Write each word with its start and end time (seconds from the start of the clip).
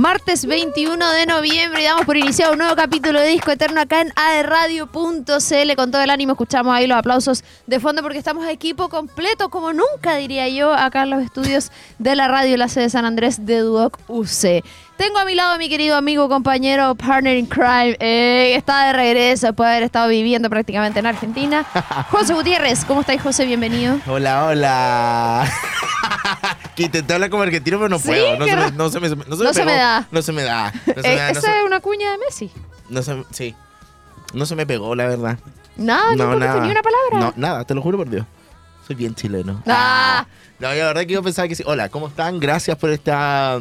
Martes 0.00 0.46
21 0.46 1.12
de 1.12 1.26
noviembre 1.26 1.82
y 1.82 1.84
damos 1.84 2.06
por 2.06 2.16
iniciado 2.16 2.52
un 2.52 2.58
nuevo 2.60 2.74
capítulo 2.74 3.20
de 3.20 3.28
Disco 3.28 3.50
Eterno 3.50 3.82
acá 3.82 4.00
en 4.00 4.10
aerradio.cl. 4.16 5.76
Con 5.76 5.90
todo 5.90 6.00
el 6.00 6.08
ánimo 6.08 6.32
escuchamos 6.32 6.74
ahí 6.74 6.86
los 6.86 6.96
aplausos 6.96 7.44
de 7.66 7.80
fondo 7.80 8.00
porque 8.00 8.16
estamos 8.16 8.48
equipo 8.48 8.88
completo, 8.88 9.50
como 9.50 9.74
nunca 9.74 10.16
diría 10.16 10.48
yo, 10.48 10.72
acá 10.72 11.02
en 11.02 11.10
los 11.10 11.22
estudios 11.22 11.70
de 11.98 12.16
la 12.16 12.28
radio, 12.28 12.56
la 12.56 12.68
sede 12.68 12.84
de 12.84 12.90
San 12.90 13.04
Andrés 13.04 13.44
de 13.44 13.58
Duoc 13.58 13.98
UC. 14.08 14.64
Tengo 15.00 15.18
a 15.18 15.24
mi 15.24 15.34
lado 15.34 15.54
a 15.54 15.56
mi 15.56 15.70
querido 15.70 15.96
amigo, 15.96 16.28
compañero, 16.28 16.94
partner 16.94 17.38
in 17.38 17.46
crime, 17.46 17.96
eh, 18.00 18.54
está 18.54 18.84
de 18.88 18.92
regreso 18.92 19.46
después 19.46 19.66
de 19.66 19.70
haber 19.76 19.82
estado 19.84 20.08
viviendo 20.08 20.50
prácticamente 20.50 20.98
en 20.98 21.06
Argentina. 21.06 21.64
José 22.10 22.34
Gutiérrez, 22.34 22.84
¿cómo 22.84 23.00
estáis, 23.00 23.22
José? 23.22 23.46
Bienvenido. 23.46 23.98
Hola, 24.06 24.44
hola. 24.44 25.50
que 26.76 26.82
intenté 26.82 27.14
hablar 27.14 27.30
como 27.30 27.44
argentino, 27.44 27.78
pero 27.78 27.88
no 27.88 27.98
Sí, 27.98 28.08
puedo. 28.08 28.36
No 28.36 28.44
se, 28.44 28.56
me, 28.56 28.70
no 28.72 28.90
se 28.90 29.00
me, 29.00 29.08
no 29.08 29.16
se 29.16 29.16
me 29.16 29.46
No 29.46 29.52
se 29.54 29.60
me 29.64 29.72
pegó. 29.72 29.78
da. 29.78 30.06
No 30.10 30.20
se 30.20 30.32
me 30.32 30.42
da. 30.42 30.70
No 30.86 30.94
se 30.94 31.00
me 31.08 31.14
Eh, 31.14 31.16
da. 31.16 31.30
Esa 31.30 31.58
es 31.60 31.64
una 31.64 31.80
cuña 31.80 32.10
de 32.12 32.18
Messi. 32.18 32.50
no 32.90 33.02
se- 33.02 33.24
sí. 33.30 33.54
No 34.34 34.44
se 34.44 34.54
me 34.54 34.66
pegó, 34.66 34.94
la 34.94 35.06
verdad. 35.06 35.38
Nada, 35.78 36.14
no, 36.14 36.26
no, 36.32 36.38
nada. 36.40 36.60
ni 36.60 36.70
una 36.70 36.82
palabra. 36.82 37.18
No, 37.20 37.32
nada, 37.36 37.64
te 37.64 37.74
lo 37.74 37.80
juro 37.80 37.96
por 37.96 38.10
Dios. 38.10 38.26
Soy 38.86 38.96
bien 38.96 39.14
chileno. 39.14 39.62
Ah. 39.66 40.26
No, 40.58 40.68
la 40.68 40.74
verdad 40.74 41.00
que 41.06 41.14
yo 41.14 41.22
pensaba 41.22 41.48
que 41.48 41.54
sí. 41.54 41.62
Hola, 41.66 41.88
¿cómo 41.88 42.08
están? 42.08 42.38
Gracias 42.38 42.76
por 42.76 42.90
esta 42.90 43.58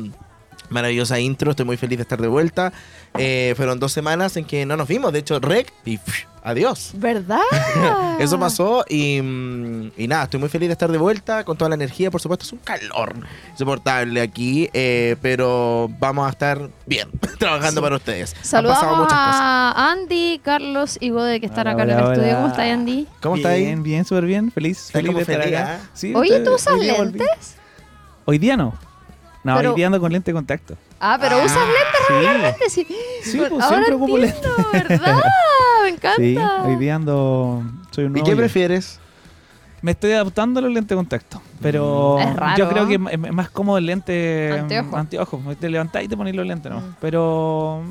maravillosa 0.69 1.19
intro. 1.19 1.51
Estoy 1.51 1.65
muy 1.65 1.77
feliz 1.77 1.97
de 1.97 2.03
estar 2.03 2.21
de 2.21 2.27
vuelta. 2.27 2.71
Eh, 3.17 3.53
fueron 3.57 3.79
dos 3.79 3.91
semanas 3.91 4.37
en 4.37 4.45
que 4.45 4.65
no 4.65 4.77
nos 4.77 4.87
vimos. 4.87 5.11
De 5.13 5.19
hecho, 5.19 5.39
rec 5.39 5.71
y 5.85 5.97
pff, 5.97 6.25
adiós. 6.43 6.91
¿Verdad? 6.95 7.39
Eso 8.19 8.39
pasó 8.39 8.85
y, 8.87 9.21
mm, 9.21 9.91
y 9.97 10.07
nada, 10.07 10.23
estoy 10.25 10.39
muy 10.39 10.49
feliz 10.49 10.69
de 10.69 10.73
estar 10.73 10.91
de 10.91 10.97
vuelta 10.97 11.43
con 11.43 11.57
toda 11.57 11.69
la 11.69 11.75
energía, 11.75 12.11
por 12.11 12.21
supuesto, 12.21 12.45
es 12.45 12.51
un 12.53 12.59
calor 12.59 13.15
insoportable 13.51 14.21
aquí, 14.21 14.69
eh, 14.73 15.15
pero 15.21 15.89
vamos 15.99 16.27
a 16.27 16.29
estar 16.29 16.69
bien 16.85 17.09
trabajando 17.39 17.81
para 17.81 17.95
ustedes. 17.95 18.35
Han 18.37 18.43
Saludamos 18.45 18.97
muchas 18.99 19.17
cosas. 19.17 19.41
a 19.41 19.91
Andy, 19.91 20.39
Carlos 20.43 20.97
y 20.99 21.09
Gode 21.09 21.39
que 21.39 21.45
están 21.47 21.67
Hola, 21.67 21.71
acá 21.71 21.83
en 21.83 21.89
el 21.89 21.95
hola, 21.97 22.13
estudio. 22.13 22.29
hola. 22.29 22.35
¿Cómo 22.39 22.47
está 22.49 22.63
Andy? 22.73 23.07
¿Cómo 23.21 23.35
está 23.37 23.49
ahí? 23.49 23.65
Bien, 23.65 23.83
bien, 23.83 24.05
súper 24.05 24.25
bien. 24.25 24.51
Feliz, 24.51 24.89
feliz 24.91 25.15
de 25.15 25.21
estar 25.21 25.41
feliz, 25.41 25.57
acá. 25.57 25.79
¿ah? 25.83 25.89
Sí, 25.93 26.13
Oye, 26.15 26.39
¿tú 26.41 26.53
usas 26.55 26.77
lentes? 26.77 27.55
Hoy 28.25 28.37
día 28.37 28.55
no. 28.57 28.73
No, 29.43 29.55
Pero- 29.55 29.69
hoy 29.71 29.75
día 29.77 29.85
ando 29.87 29.99
con 29.99 30.11
lente 30.11 30.31
de 30.31 30.35
contacto. 30.35 30.75
Ah, 30.99 31.17
pero 31.19 31.37
Ah, 31.37 31.45
usas 31.45 31.57
lentes 31.57 32.01
Sí, 32.07 32.13
regularmente, 32.13 32.69
sí. 32.69 32.87
Sí, 33.23 33.37
pues, 33.37 33.51
Ahora 33.51 33.67
siempre 33.67 33.93
ocupo 33.95 34.17
entiendo, 34.17 34.49
¿verdad? 34.73 35.21
Me 35.83 35.89
encanta. 35.89 36.15
sí, 36.17 36.37
hoy 36.65 36.75
día 36.75 36.95
ando. 36.95 37.63
Soy 37.91 38.05
un 38.05 38.17
¿Y 38.17 38.21
qué 38.23 38.31
yo. 38.31 38.37
prefieres? 38.37 38.99
Me 39.81 39.91
estoy 39.91 40.11
adaptando 40.13 40.59
a 40.59 40.63
los 40.63 40.71
lentes 40.71 40.89
de 40.89 40.95
contacto. 40.95 41.41
Pero 41.61 42.17
Mm. 42.17 42.21
Es 42.21 42.35
raro. 42.35 42.57
yo 42.57 42.69
creo 42.69 42.87
que 42.87 42.95
es 42.95 43.01
es 43.25 43.33
más 43.33 43.49
cómodo 43.49 43.77
el 43.77 43.85
lente 43.85 44.57
Anteojo. 44.59 44.95
anteojo. 44.97 45.41
Te 45.59 45.69
levantás 45.69 46.03
y 46.03 46.07
te 46.07 46.15
pones 46.15 46.35
los 46.35 46.45
lentes, 46.47 46.71
¿no? 46.71 46.79
Mm. 46.79 46.95
Pero 47.01 47.83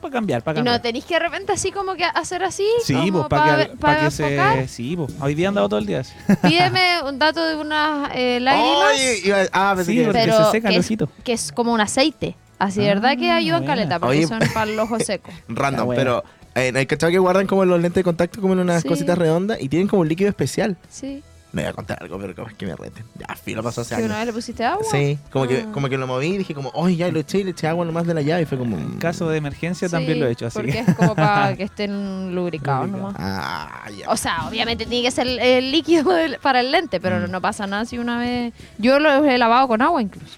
para 0.00 0.12
cambiar, 0.12 0.42
para 0.42 0.58
Y 0.58 0.62
no 0.62 0.66
cambiar. 0.66 0.82
tenéis 0.82 1.04
que 1.04 1.14
de 1.14 1.20
repente 1.20 1.52
así 1.52 1.72
como 1.72 1.94
que 1.94 2.04
hacer 2.04 2.44
así. 2.44 2.66
Sí, 2.84 3.10
pues 3.10 3.26
para 3.26 3.56
que, 3.66 3.76
pa 3.76 3.94
pa' 3.96 3.96
que 4.04 4.10
se. 4.10 4.68
Sí, 4.68 4.94
pues. 4.96 5.12
Hoy 5.20 5.34
día 5.34 5.46
he 5.46 5.48
andado 5.48 5.68
todo 5.68 5.80
el 5.80 5.86
día 5.86 6.00
así. 6.00 6.12
Pídeme 6.42 7.02
un 7.06 7.18
dato 7.18 7.44
de 7.44 7.56
unas 7.56 8.10
eh, 8.14 8.38
lágrimas. 8.40 8.92
Oye, 8.94 9.18
iba- 9.24 9.38
ah, 9.52 9.72
pensé 9.76 9.92
Sí, 9.92 9.98
que- 9.98 10.10
pero 10.12 10.44
se 10.44 10.50
seca 10.52 10.68
el 10.68 10.74
que 10.74 10.80
es, 10.80 10.86
ojito. 10.86 11.08
que 11.24 11.32
es 11.32 11.52
como 11.52 11.72
un 11.72 11.80
aceite. 11.80 12.36
Así, 12.60 12.80
Ah, 12.82 12.88
¿verdad? 12.94 13.16
Que 13.16 13.30
ayudan 13.30 13.64
caleta 13.64 13.98
porque 14.00 14.18
Oye. 14.18 14.26
son 14.26 14.40
para 14.52 14.70
el 14.70 14.78
ojo 14.80 14.98
seco. 14.98 15.30
random, 15.48 15.90
pero 15.94 16.24
eh, 16.24 16.47
hay 16.58 16.86
cachado 16.86 17.10
que 17.12 17.18
guardan 17.18 17.46
como 17.46 17.64
los 17.64 17.80
lentes 17.80 17.96
de 18.00 18.04
contacto 18.04 18.40
como 18.40 18.52
en 18.54 18.60
unas 18.60 18.82
Sí. 18.82 18.88
cositas 18.88 19.16
redondas 19.18 19.58
y 19.60 19.68
tienen 19.68 19.88
como 19.88 20.02
un 20.02 20.08
líquido 20.08 20.28
especial. 20.30 20.76
Sí. 20.88 21.22
No 21.50 21.62
voy 21.62 21.70
a 21.70 21.72
contar 21.72 22.02
algo, 22.02 22.18
pero 22.18 22.34
como 22.34 22.48
es 22.48 22.54
que 22.54 22.66
me 22.66 22.76
reten. 22.76 23.04
Ya, 23.18 23.34
filo, 23.34 23.62
pasó 23.62 23.80
hace 23.80 23.94
¿Que 23.94 24.02
años. 24.02 24.10
una 24.10 24.18
vez 24.18 24.26
le 24.26 24.32
pusiste 24.34 24.62
agua? 24.66 24.84
Sí, 24.90 25.18
como 25.32 25.46
que, 25.46 25.64
Ah. 25.66 25.72
como 25.72 25.88
que 25.88 25.96
lo 25.96 26.06
moví 26.06 26.26
y 26.26 26.36
dije 26.38 26.54
como, 26.54 26.68
oye, 26.74 26.96
ya 26.96 27.08
lo 27.10 27.18
eché 27.20 27.38
y 27.38 27.44
le 27.44 27.52
eché 27.52 27.66
agua 27.68 27.86
nomás 27.86 28.06
de 28.06 28.12
la 28.12 28.20
llave 28.20 28.42
y 28.42 28.44
fue 28.44 28.58
como... 28.58 28.76
En 28.76 28.98
caso 28.98 29.30
de 29.30 29.38
emergencia 29.38 29.88
Sí, 29.88 29.92
también 29.92 30.20
lo 30.20 30.26
he 30.26 30.32
hecho, 30.32 30.46
así 30.46 30.58
Porque 30.58 30.72
que. 30.72 30.78
es 30.80 30.94
como 30.94 31.14
para 31.14 31.56
que 31.56 31.62
estén 31.62 32.34
lubricados 32.34 32.86
Lubricado. 32.90 33.12
nomás. 33.12 33.16
Ah, 33.18 33.88
ya. 33.98 34.10
O 34.10 34.16
sea, 34.18 34.46
obviamente 34.46 34.84
tiene 34.84 35.02
que 35.06 35.10
ser 35.10 35.26
el, 35.26 35.38
el 35.38 35.72
líquido 35.72 36.12
del- 36.12 36.36
para 36.38 36.60
el 36.60 36.70
lente, 36.70 37.00
pero 37.00 37.18
Mm. 37.26 37.30
no 37.30 37.40
pasa 37.40 37.66
nada 37.66 37.86
si 37.86 37.96
una 37.98 38.18
vez. 38.18 38.52
Yo 38.76 38.98
lo 38.98 39.24
he 39.24 39.38
lavado 39.38 39.68
con 39.68 39.80
agua 39.80 40.02
incluso. 40.02 40.36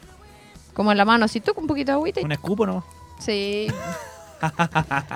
Como 0.75 0.93
en 0.93 0.99
la 0.99 1.05
mano, 1.05 1.25
así 1.25 1.41
tú 1.41 1.55
con 1.55 1.65
un 1.65 1.69
poquito 1.69 1.91
de 1.91 1.95
agüita. 1.97 2.21
y- 2.21 2.25
Un 2.25 2.31
escupo, 2.33 2.67
¿no? 2.67 2.85
Sí. 3.19 3.67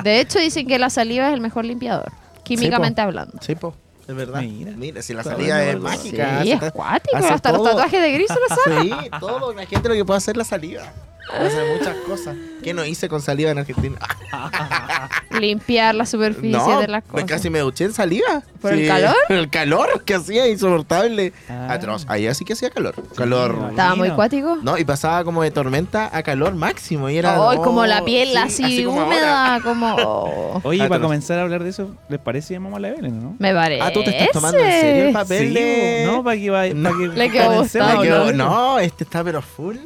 De 0.02 0.20
hecho, 0.20 0.38
dicen 0.38 0.66
que 0.66 0.78
la 0.78 0.90
saliva 0.90 1.28
es 1.28 1.34
el 1.34 1.40
mejor 1.40 1.64
limpiador, 1.64 2.10
químicamente 2.42 3.00
hablando. 3.00 3.38
Sí, 3.40 3.54
po, 3.54 3.74
es 4.06 4.14
verdad. 4.14 4.42
Mira, 4.42 4.72
Mira. 4.76 5.02
si 5.02 5.14
la 5.14 5.22
salida 5.22 5.62
es 5.62 5.74
algo. 5.74 5.88
Sí, 5.88 5.96
mágica. 5.96 6.42
es 6.42 6.62
acuático, 6.62 7.16
hace 7.16 7.28
hasta 7.28 7.52
los 7.52 7.58
todo. 7.58 7.70
tatuajes 7.70 8.02
de 8.02 8.12
gris 8.12 8.28
se 8.28 8.34
lo 8.34 8.62
saben. 8.62 8.98
Sí, 9.04 9.10
todo. 9.20 9.52
Imagínate 9.52 9.88
lo 9.88 9.94
que 9.94 10.04
puede 10.04 10.18
hacer 10.18 10.36
la 10.36 10.44
saliva. 10.44 10.82
Puede 11.28 11.46
hacer 11.46 11.76
muchas 11.78 11.96
cosas. 12.06 12.36
¿Qué 12.62 12.72
no 12.74 12.84
hice 12.84 13.08
con 13.08 13.20
saliva 13.20 13.50
en 13.50 13.58
Argentina? 13.58 13.98
Limpiar 15.30 15.94
la 15.94 16.06
superficie 16.06 16.50
no, 16.50 16.80
de 16.80 16.88
las 16.88 17.02
me 17.04 17.10
cosas. 17.10 17.26
casi 17.26 17.50
me 17.50 17.58
duché 17.60 17.84
en 17.84 17.92
saliva. 17.92 18.42
¿Por 18.60 18.72
el 18.72 18.86
calor? 18.86 19.14
Por 19.28 19.36
el 19.36 19.50
calor 19.50 20.04
que 20.04 20.14
hacía 20.14 20.48
insoportable. 20.48 21.32
Ah. 21.48 21.68
Atroz. 21.72 22.06
Ahí 22.08 22.32
sí 22.34 22.44
que 22.44 22.52
hacía 22.54 22.70
calor. 22.70 22.94
Calor. 23.16 23.58
me 23.60 23.68
Estaba 23.70 23.94
muy 23.96 24.10
cuático. 24.10 24.56
No, 24.62 24.78
y 24.78 24.84
pasaba 24.84 25.24
como 25.24 25.42
de 25.42 25.50
tormenta 25.50 26.10
a 26.16 26.22
calor 26.22 26.54
máximo. 26.54 27.10
Y 27.10 27.18
era. 27.18 27.34
Ay, 27.34 27.56
oh, 27.58 27.62
como 27.62 27.84
la 27.86 28.04
piel 28.04 28.28
sí, 28.48 28.64
así, 28.64 28.84
como 28.84 29.00
ahora. 29.02 29.16
húmeda, 29.16 29.60
como. 29.62 30.60
Oye, 30.64 30.78
Atroz. 30.82 30.88
para 30.88 31.02
comenzar 31.02 31.38
a 31.38 31.42
hablar 31.42 31.64
de 31.64 31.70
eso, 31.70 31.94
¿les 32.08 32.20
parece 32.20 32.48
que 32.48 32.54
llamamos 32.54 32.78
a 32.78 32.80
la 32.80 32.88
Evelyn, 32.88 33.22
no? 33.22 33.36
Me 33.38 33.52
parece. 33.52 33.82
Ah, 33.82 33.92
tú 33.92 34.02
te 34.04 34.10
estás 34.10 34.30
tomando 34.30 34.58
en 34.58 34.80
serio 34.80 35.04
el 35.06 35.12
papel 35.12 35.48
Sí, 35.48 35.54
de. 35.54 36.04
no, 36.06 36.22
para 36.24 36.36
que 36.36 36.50
vaya. 36.50 36.74
No. 36.74 36.90
para 36.90 36.98
que 36.98 37.08
Le 37.08 37.30
quedó 37.30 38.24
Me 38.26 38.32
no, 38.32 38.78
este 38.78 39.04
está 39.04 39.22
pero 39.24 39.42
full. 39.42 39.76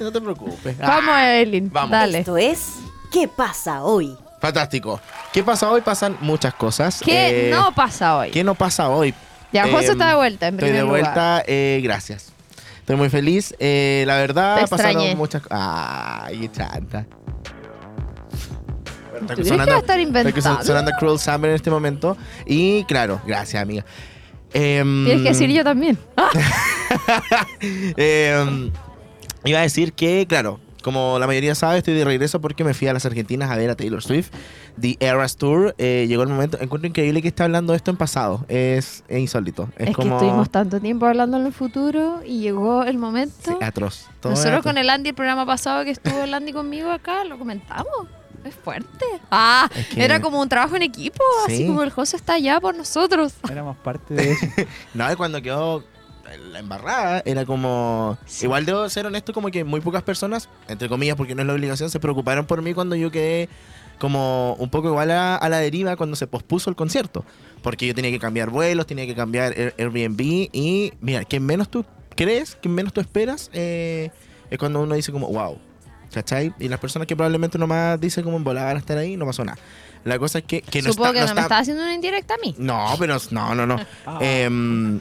No 0.04 0.10
te 0.12 0.20
preocupes. 0.20 0.76
Ah, 0.80 0.86
Vamos, 0.88 1.14
Evelyn. 1.18 1.70
Vamos. 1.72 1.90
Dale. 1.90 2.18
Esto 2.20 2.36
es 2.36 2.66
¿Qué 3.12 3.28
pasa 3.28 3.82
hoy? 3.84 4.16
fantástico. 4.40 4.98
¿Qué 5.34 5.42
pasa 5.44 5.70
hoy? 5.70 5.82
Pasan 5.82 6.16
muchas 6.22 6.54
cosas. 6.54 7.02
¿Qué 7.04 7.48
Eh, 7.48 7.50
no 7.50 7.74
pasa 7.74 8.16
hoy? 8.16 8.30
¿Qué 8.30 8.42
no 8.42 8.54
pasa 8.54 8.88
hoy? 8.88 9.12
Ya, 9.52 9.64
José 9.68 9.86
Em, 9.86 9.92
está 9.92 10.08
de 10.08 10.14
vuelta, 10.14 10.48
en 10.48 10.54
Estoy 10.54 10.68
primer 10.70 10.82
de 10.82 10.86
lugar. 10.88 11.02
vuelta, 11.02 11.42
eh, 11.46 11.80
gracias. 11.84 12.32
Estoy 12.78 12.96
muy 12.96 13.10
feliz. 13.10 13.54
Eh, 13.58 14.04
la 14.06 14.16
verdad, 14.16 14.56
Te 14.60 14.66
pasaron 14.68 14.92
extrañé. 14.92 15.14
muchas 15.16 15.42
cosas. 15.42 15.58
Ay, 15.60 16.38
qué 16.40 16.50
chanta. 16.52 17.04
¿Tú 19.20 19.26
crees 19.26 19.50
que 19.50 19.56
va 19.56 19.62
a 19.62 19.66
estar 19.66 19.78
está 19.78 19.82
que 19.96 20.00
son- 20.00 20.00
inventando? 20.00 20.62
sonando 20.64 20.90
Cruel 20.98 21.18
Summer 21.18 21.50
en 21.50 21.56
este 21.56 21.70
momento. 21.70 22.16
Y 22.46 22.84
claro, 22.84 23.20
gracias, 23.26 23.62
amiga. 23.62 23.84
Em, 24.54 25.04
Tienes 25.04 25.22
que 25.22 25.28
decir 25.28 25.50
yo 25.50 25.62
también. 25.62 25.98
em, 27.96 28.72
iba 29.44 29.58
a 29.58 29.62
decir 29.62 29.92
que, 29.92 30.26
claro, 30.28 30.60
como 30.82 31.18
la 31.18 31.26
mayoría 31.26 31.54
sabe, 31.54 31.78
estoy 31.78 31.94
de 31.94 32.04
regreso 32.04 32.40
porque 32.40 32.64
me 32.64 32.72
fui 32.74 32.88
a 32.88 32.92
las 32.94 33.04
Argentinas 33.04 33.50
a 33.50 33.56
ver 33.56 33.68
a 33.70 33.74
Taylor 33.76 34.02
Swift. 34.02 34.30
The 34.80 34.96
Eras 35.00 35.36
Tour. 35.36 35.74
eh, 35.76 36.06
llegó 36.08 36.22
el 36.22 36.28
momento. 36.30 36.56
Encuentro 36.60 36.88
increíble 36.88 37.20
que 37.20 37.28
esté 37.28 37.42
hablando 37.42 37.74
esto 37.74 37.90
en 37.90 37.98
pasado. 37.98 38.46
Es, 38.48 39.04
es 39.08 39.18
insólito. 39.18 39.68
Es, 39.76 39.88
Es, 39.88 39.94
como. 39.96 40.08
que 40.10 40.14
estuvimos 40.24 40.48
tanto 40.50 40.80
tiempo 40.80 41.04
hablando 41.06 41.36
en 41.38 41.46
el 41.46 41.52
futuro 41.52 42.22
y 42.24 42.40
llegó 42.40 42.84
el 42.84 42.96
momento. 42.96 43.34
Sí, 43.44 43.52
atroz. 43.60 44.06
Todo 44.20 44.30
Nosotros 44.30 44.54
atroz. 44.60 44.64
con 44.64 44.78
el 44.78 44.88
Andy, 44.88 45.10
el 45.10 45.14
programa 45.14 45.44
pasado 45.44 45.84
que 45.84 45.90
estuvo 45.90 46.22
el 46.22 46.32
Andy 46.32 46.52
conmigo 46.54 46.90
acá, 46.90 47.24
lo 47.24 47.38
comentamos. 47.38 47.86
Es 48.42 48.54
fuerte. 48.54 49.04
Ah, 49.30 49.68
Es 49.76 49.86
que- 49.88 50.02
era 50.02 50.22
como 50.22 50.40
un 50.40 50.48
trabajo 50.48 50.74
en 50.76 50.80
equipo, 50.82 51.22
así 51.46 51.58
Sí. 51.58 51.66
como 51.66 51.82
el 51.82 51.90
José 51.90 52.16
está 52.16 52.34
allá 52.34 52.58
por 52.58 52.74
nosotros. 52.74 53.34
Éramos 53.50 53.76
parte 53.76 54.14
de 54.14 54.32
eso. 54.32 54.46
No, 54.94 55.04
cuando 55.18 55.42
quedó 55.42 55.84
la 56.38 56.58
embarrada, 56.58 57.22
era 57.24 57.44
como. 57.44 58.18
Sí. 58.26 58.44
Igual 58.46 58.64
debo 58.66 58.88
ser 58.88 59.06
honesto, 59.06 59.32
como 59.32 59.48
que 59.50 59.64
muy 59.64 59.80
pocas 59.80 60.02
personas, 60.02 60.48
entre 60.68 60.88
comillas, 60.88 61.16
porque 61.16 61.34
no 61.34 61.42
es 61.42 61.46
la 61.46 61.54
obligación, 61.54 61.90
se 61.90 62.00
preocuparon 62.00 62.46
por 62.46 62.62
mí 62.62 62.74
cuando 62.74 62.96
yo 62.96 63.10
quedé 63.10 63.48
como 63.98 64.54
un 64.58 64.70
poco 64.70 64.88
igual 64.88 65.10
a, 65.10 65.36
a 65.36 65.48
la 65.48 65.58
deriva 65.58 65.96
cuando 65.96 66.16
se 66.16 66.26
pospuso 66.26 66.70
el 66.70 66.76
concierto. 66.76 67.24
Porque 67.62 67.86
yo 67.86 67.94
tenía 67.94 68.10
que 68.10 68.18
cambiar 68.18 68.48
vuelos, 68.50 68.86
tenía 68.86 69.06
que 69.06 69.14
cambiar 69.14 69.52
Air- 69.58 69.74
Airbnb 69.78 70.20
y 70.52 70.92
mira, 71.00 71.24
quien 71.24 71.44
menos 71.44 71.68
tú 71.70 71.84
crees, 72.16 72.56
quien 72.62 72.74
menos 72.74 72.92
tú 72.94 73.00
esperas, 73.00 73.50
eh, 73.52 74.10
es 74.50 74.58
cuando 74.58 74.80
uno 74.80 74.94
dice 74.94 75.12
como, 75.12 75.28
wow. 75.28 75.58
¿Cachai? 76.12 76.52
Y 76.58 76.66
las 76.68 76.80
personas 76.80 77.06
que 77.06 77.14
probablemente 77.14 77.56
nomás 77.56 78.00
dicen 78.00 78.24
como 78.24 78.36
en 78.36 78.42
van 78.42 78.56
a 78.58 78.72
estar 78.72 78.98
ahí, 78.98 79.16
no 79.16 79.26
pasó 79.26 79.44
nada. 79.44 79.58
La 80.02 80.18
cosa 80.18 80.38
es 80.38 80.44
que, 80.44 80.60
que 80.62 80.82
no 80.82 80.90
Supongo 80.92 81.10
está, 81.10 81.14
que 81.14 81.20
no 81.20 81.26
no, 81.26 81.34
me 81.34 81.40
está- 81.40 81.42
estaba 81.42 81.60
haciendo 81.60 81.82
una 81.84 81.94
indirecta 81.94 82.34
a 82.34 82.38
mí. 82.38 82.54
No, 82.58 82.96
pero 82.98 83.16
no, 83.30 83.54
no, 83.54 83.64
no. 83.66 83.76
Ah. 84.06 84.18
Em, 84.20 84.98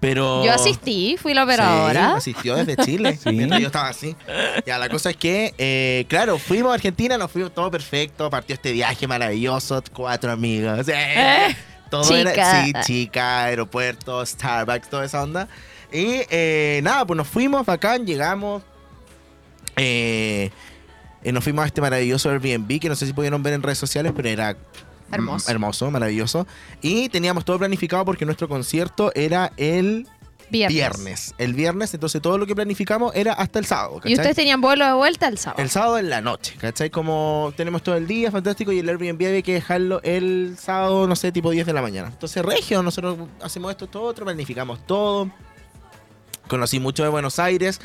pero. 0.00 0.44
Yo 0.44 0.52
asistí, 0.52 1.16
fui 1.20 1.34
la 1.34 1.44
operadora. 1.44 2.20
Sí, 2.20 2.30
asistió 2.30 2.56
desde 2.56 2.76
Chile. 2.84 3.16
Sí. 3.22 3.30
Mientras 3.30 3.60
yo 3.60 3.66
estaba 3.68 3.88
así. 3.88 4.16
Ya, 4.66 4.78
la 4.78 4.88
cosa 4.88 5.10
es 5.10 5.16
que, 5.16 5.54
eh, 5.58 6.04
claro, 6.08 6.38
fuimos 6.38 6.72
a 6.72 6.74
Argentina, 6.74 7.16
nos 7.18 7.30
fuimos 7.30 7.54
todo 7.54 7.70
perfecto. 7.70 8.28
Partió 8.30 8.54
este 8.54 8.72
viaje 8.72 9.06
maravilloso, 9.06 9.82
cuatro 9.92 10.32
amigos. 10.32 10.88
eh, 10.88 11.54
todo 11.90 12.02
Chica. 12.04 12.32
era. 12.32 12.64
Sí, 12.64 12.72
chica, 12.84 13.44
aeropuerto, 13.44 14.24
Starbucks, 14.24 14.88
toda 14.88 15.04
esa 15.04 15.22
onda. 15.22 15.46
Y 15.92 16.22
eh, 16.30 16.80
nada, 16.82 17.04
pues 17.06 17.16
nos 17.16 17.28
fuimos, 17.28 17.66
bacán, 17.66 18.06
llegamos. 18.06 18.62
Eh, 19.76 20.50
eh, 21.22 21.32
nos 21.32 21.44
fuimos 21.44 21.62
a 21.64 21.66
este 21.66 21.80
maravilloso 21.80 22.30
Airbnb 22.30 22.80
que 22.80 22.88
no 22.88 22.96
sé 22.96 23.06
si 23.06 23.12
pudieron 23.12 23.42
ver 23.42 23.52
en 23.54 23.62
redes 23.62 23.78
sociales, 23.78 24.12
pero 24.16 24.28
era 24.28 24.56
Hermoso. 25.12 25.50
hermoso, 25.50 25.90
maravilloso. 25.90 26.46
Y 26.80 27.08
teníamos 27.08 27.44
todo 27.44 27.58
planificado 27.58 28.04
porque 28.04 28.24
nuestro 28.24 28.48
concierto 28.48 29.12
era 29.14 29.52
el 29.56 30.08
Viernes. 30.52 30.74
viernes. 30.74 31.34
El 31.38 31.54
viernes, 31.54 31.94
entonces 31.94 32.20
todo 32.20 32.36
lo 32.36 32.46
que 32.46 32.54
planificamos 32.54 33.14
era 33.14 33.32
hasta 33.32 33.58
el 33.58 33.64
sábado. 33.64 34.02
Y 34.04 34.12
ustedes 34.12 34.36
tenían 34.36 34.60
vuelo 34.60 34.84
de 34.84 34.92
vuelta 34.92 35.28
el 35.28 35.38
sábado. 35.38 35.62
El 35.62 35.70
sábado 35.70 35.98
en 35.98 36.10
la 36.10 36.20
noche, 36.20 36.56
¿cachai? 36.60 36.90
Como 36.90 37.54
tenemos 37.56 37.82
todo 37.82 37.96
el 37.96 38.06
día, 38.06 38.30
fantástico, 38.30 38.70
y 38.70 38.80
el 38.80 38.88
Airbnb 38.88 39.26
había 39.26 39.40
que 39.40 39.54
dejarlo 39.54 40.02
el 40.02 40.56
sábado, 40.60 41.06
no 41.06 41.16
sé, 41.16 41.32
tipo 41.32 41.50
10 41.50 41.64
de 41.64 41.72
la 41.72 41.80
mañana. 41.80 42.08
Entonces, 42.08 42.44
regio, 42.44 42.82
nosotros 42.82 43.16
hacemos 43.40 43.70
esto, 43.70 43.86
todo 43.86 44.02
otro, 44.02 44.26
planificamos 44.26 44.86
todo. 44.86 45.30
Conocí 46.48 46.80
mucho 46.80 47.02
de 47.02 47.08
Buenos 47.08 47.38
Aires. 47.38 47.80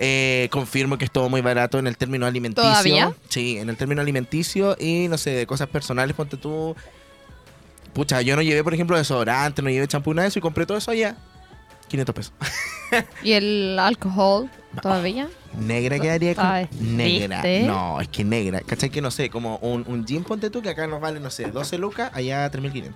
Eh, 0.00 0.48
confirmo 0.52 0.96
que 0.96 1.04
es 1.04 1.10
todo 1.10 1.28
muy 1.28 1.40
barato 1.40 1.78
en 1.78 1.88
el 1.88 1.96
término 1.96 2.24
alimenticio. 2.24 2.70
¿Todavía? 2.70 3.12
Sí, 3.28 3.58
en 3.58 3.68
el 3.68 3.76
término 3.76 4.00
alimenticio 4.00 4.76
y 4.78 5.08
no 5.08 5.18
sé, 5.18 5.30
de 5.30 5.46
cosas 5.46 5.68
personales, 5.68 6.14
ponte 6.14 6.36
tú. 6.36 6.76
Pucha, 7.92 8.22
yo 8.22 8.36
no 8.36 8.42
llevé, 8.42 8.62
por 8.62 8.72
ejemplo, 8.72 8.96
desodorante, 8.96 9.60
no 9.60 9.70
llevé 9.70 9.88
champú, 9.88 10.14
nada 10.14 10.22
de 10.22 10.28
eso 10.28 10.38
y 10.38 10.42
compré 10.42 10.66
todo 10.66 10.78
eso 10.78 10.92
allá. 10.92 11.16
500 11.88 12.14
pesos. 12.14 12.32
¿Y 13.24 13.32
el 13.32 13.76
alcohol 13.78 14.48
todavía? 14.82 15.28
Negra 15.58 15.98
quedaría 15.98 16.34
con... 16.34 16.96
Negra. 16.96 17.42
¿viste? 17.42 17.62
No, 17.66 18.00
es 18.00 18.08
que 18.08 18.22
negra. 18.22 18.60
¿Cachai? 18.60 18.90
Que 18.90 19.00
no 19.00 19.10
sé, 19.10 19.30
como 19.30 19.56
un, 19.56 19.84
un 19.88 20.06
gin, 20.06 20.22
ponte 20.22 20.50
tú, 20.50 20.62
que 20.62 20.68
acá 20.68 20.86
nos 20.86 21.00
vale, 21.00 21.18
no 21.18 21.30
sé, 21.30 21.50
12 21.50 21.78
lucas, 21.78 22.10
allá 22.14 22.48
3.500. 22.52 22.92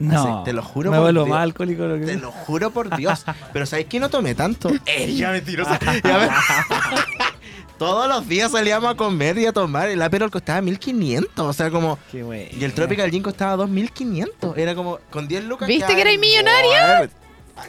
No. 0.00 0.38
Así, 0.40 0.44
te 0.46 0.52
lo 0.52 0.62
juro 0.62 0.90
Me 0.90 0.96
por 0.96 1.04
vuelvo 1.04 1.24
Dios. 1.24 1.28
más 1.28 1.42
alcohólico 1.42 1.84
lo 1.84 1.98
que 2.00 2.06
Te 2.06 2.16
lo 2.16 2.32
juro 2.32 2.70
por 2.70 2.96
Dios. 2.96 3.24
Pero 3.52 3.66
¿sabes 3.66 3.86
qué? 3.86 4.00
No 4.00 4.08
tomé 4.08 4.34
tanto. 4.34 4.70
Ella 4.86 5.30
mentirosa. 5.30 5.78
Todos 7.78 8.08
los 8.08 8.28
días 8.28 8.52
salíamos 8.52 8.90
a 8.90 8.94
comer 8.94 9.38
y 9.38 9.46
a 9.46 9.52
tomar. 9.52 9.88
El 9.88 10.02
Aperol 10.02 10.30
costaba 10.30 10.60
1500. 10.60 11.46
O 11.46 11.52
sea, 11.52 11.70
como. 11.70 11.98
Qué. 12.12 12.50
Y 12.58 12.64
el 12.64 12.74
Tropical 12.74 13.10
Gin 13.10 13.22
costaba 13.22 13.56
2500. 13.56 14.58
Era 14.58 14.74
como. 14.74 14.98
Con 15.10 15.26
10 15.28 15.44
lucas. 15.44 15.66
¿Viste 15.68 15.94
que 15.94 16.00
erais 16.02 16.18
millonario? 16.18 17.10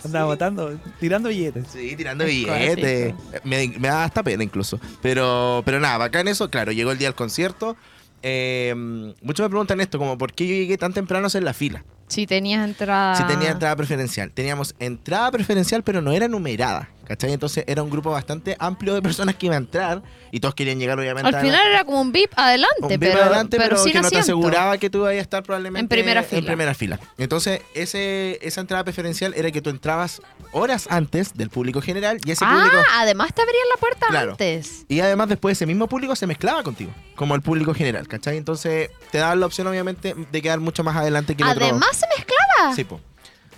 Andaba 0.05 0.25
botando, 0.25 0.77
tirando 1.01 1.27
billetes. 1.29 1.67
Sí, 1.71 1.95
tirando 1.97 2.23
Es 2.23 2.29
billetes. 2.29 3.13
Me, 3.43 3.67
me 3.77 3.87
da 3.89 4.05
hasta 4.05 4.23
pena 4.23 4.43
incluso. 4.43 4.79
Pero, 5.01 5.63
pero 5.65 5.79
nada, 5.79 5.97
bacán 5.97 6.27
eso. 6.29 6.49
Claro, 6.49 6.71
llegó 6.71 6.91
el 6.91 6.97
día 6.97 7.07
del 7.09 7.15
concierto. 7.15 7.75
Eh, 8.23 8.73
muchos 9.21 9.43
me 9.43 9.49
preguntan 9.49 9.81
esto, 9.81 9.97
como 9.97 10.17
por 10.17 10.33
qué 10.33 10.47
yo 10.47 10.53
llegué 10.53 10.77
tan 10.77 10.93
temprano 10.93 11.25
a 11.25 11.27
hacer 11.27 11.43
la 11.43 11.53
fila. 11.53 11.83
Si 12.07 12.27
tenías 12.27 12.67
entrada. 12.67 13.15
Si 13.15 13.23
tenía 13.23 13.51
entrada 13.51 13.75
preferencial. 13.75 14.31
Teníamos 14.31 14.75
entrada 14.79 15.31
preferencial, 15.31 15.81
pero 15.83 16.01
no 16.01 16.11
era 16.11 16.27
numerada. 16.27 16.89
¿Cachai? 17.11 17.33
Entonces 17.33 17.65
era 17.67 17.83
un 17.83 17.89
grupo 17.89 18.09
bastante 18.09 18.55
amplio 18.57 18.93
de 18.93 19.01
personas 19.01 19.35
que 19.35 19.47
iban 19.47 19.55
a 19.55 19.57
entrar 19.57 20.01
y 20.31 20.39
todos 20.39 20.55
querían 20.55 20.79
llegar, 20.79 20.97
obviamente. 20.97 21.27
Al 21.27 21.35
a- 21.35 21.41
final 21.41 21.67
era 21.67 21.83
como 21.83 21.99
un 21.99 22.13
VIP 22.13 22.31
adelante, 22.37 22.75
un 22.83 22.87
VIP 22.87 22.99
pero, 23.01 23.21
adelante, 23.21 23.57
pero, 23.57 23.75
sin 23.83 23.91
que 23.91 24.01
no 24.01 24.09
te 24.09 24.17
aseguraba 24.19 24.77
que 24.77 24.89
tú 24.89 24.99
ibas 24.99 25.11
a 25.15 25.17
estar 25.17 25.43
probablemente 25.43 25.81
En 25.81 25.89
primera 25.89 26.21
En 26.21 26.25
fila. 26.25 26.47
primera 26.47 26.73
fila. 26.73 26.99
Entonces, 27.17 27.59
ese, 27.73 28.39
esa 28.41 28.61
entrada 28.61 28.85
preferencial 28.85 29.33
era 29.35 29.51
que 29.51 29.61
tú 29.61 29.69
entrabas 29.69 30.21
horas 30.53 30.87
antes 30.89 31.33
del 31.33 31.49
público 31.49 31.81
general 31.81 32.17
y 32.23 32.31
ese 32.31 32.45
Ah, 32.47 32.53
público. 32.63 32.77
además 32.95 33.33
te 33.33 33.41
abrían 33.41 33.67
la 33.75 33.77
puerta 33.77 34.07
Claro. 34.07 34.31
antes. 34.31 34.85
Y 34.87 35.01
además 35.01 35.27
después 35.27 35.57
ese 35.57 35.65
mismo 35.65 35.87
público 35.87 36.15
se 36.15 36.27
mezclaba 36.27 36.63
contigo, 36.63 36.93
como 37.17 37.35
el 37.35 37.41
público 37.41 37.73
general, 37.73 38.07
¿cachai? 38.07 38.37
Entonces 38.37 38.89
te 39.11 39.17
daban 39.17 39.41
la 39.41 39.47
opción 39.47 39.67
obviamente 39.67 40.15
de 40.31 40.41
quedar 40.41 40.61
mucho 40.61 40.81
más 40.85 40.95
adelante 40.95 41.35
que 41.35 41.43
el 41.43 41.49
otro. 41.49 41.65
Además 41.65 41.89
se 41.91 42.05
mezclaba. 42.17 42.73
Sí, 42.73 42.85
po. 42.85 43.01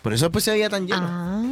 Por 0.01 0.11
eso 0.11 0.25
después 0.25 0.44
se 0.44 0.49
veía 0.49 0.69
tan 0.71 0.88
lleno. 0.88 1.07
Ah. 1.07 1.44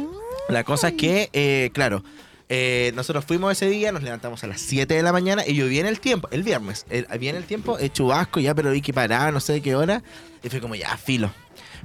La 0.48 0.64
cosa 0.64 0.88
es 0.88 0.94
que, 0.94 1.30
eh, 1.32 1.70
claro, 1.72 2.02
eh, 2.48 2.92
nosotros 2.94 3.24
fuimos 3.24 3.52
ese 3.52 3.68
día, 3.68 3.92
nos 3.92 4.02
levantamos 4.02 4.42
a 4.44 4.46
las 4.46 4.60
7 4.60 4.92
de 4.94 5.02
la 5.02 5.12
mañana 5.12 5.42
y 5.46 5.54
yo 5.54 5.66
vi 5.66 5.78
en 5.80 5.86
el 5.86 6.00
tiempo, 6.00 6.28
el 6.30 6.42
viernes, 6.42 6.84
el, 6.90 7.06
vi 7.18 7.28
en 7.28 7.36
el 7.36 7.44
tiempo, 7.44 7.78
eh, 7.78 7.90
chubasco 7.90 8.40
ya, 8.40 8.54
pero 8.54 8.70
vi 8.72 8.82
que 8.82 8.92
paraba, 8.92 9.30
no 9.30 9.40
sé 9.40 9.54
de 9.54 9.62
qué 9.62 9.74
hora, 9.74 10.02
y 10.42 10.48
fue 10.50 10.60
como, 10.60 10.74
ya, 10.74 10.96
filo. 10.96 11.32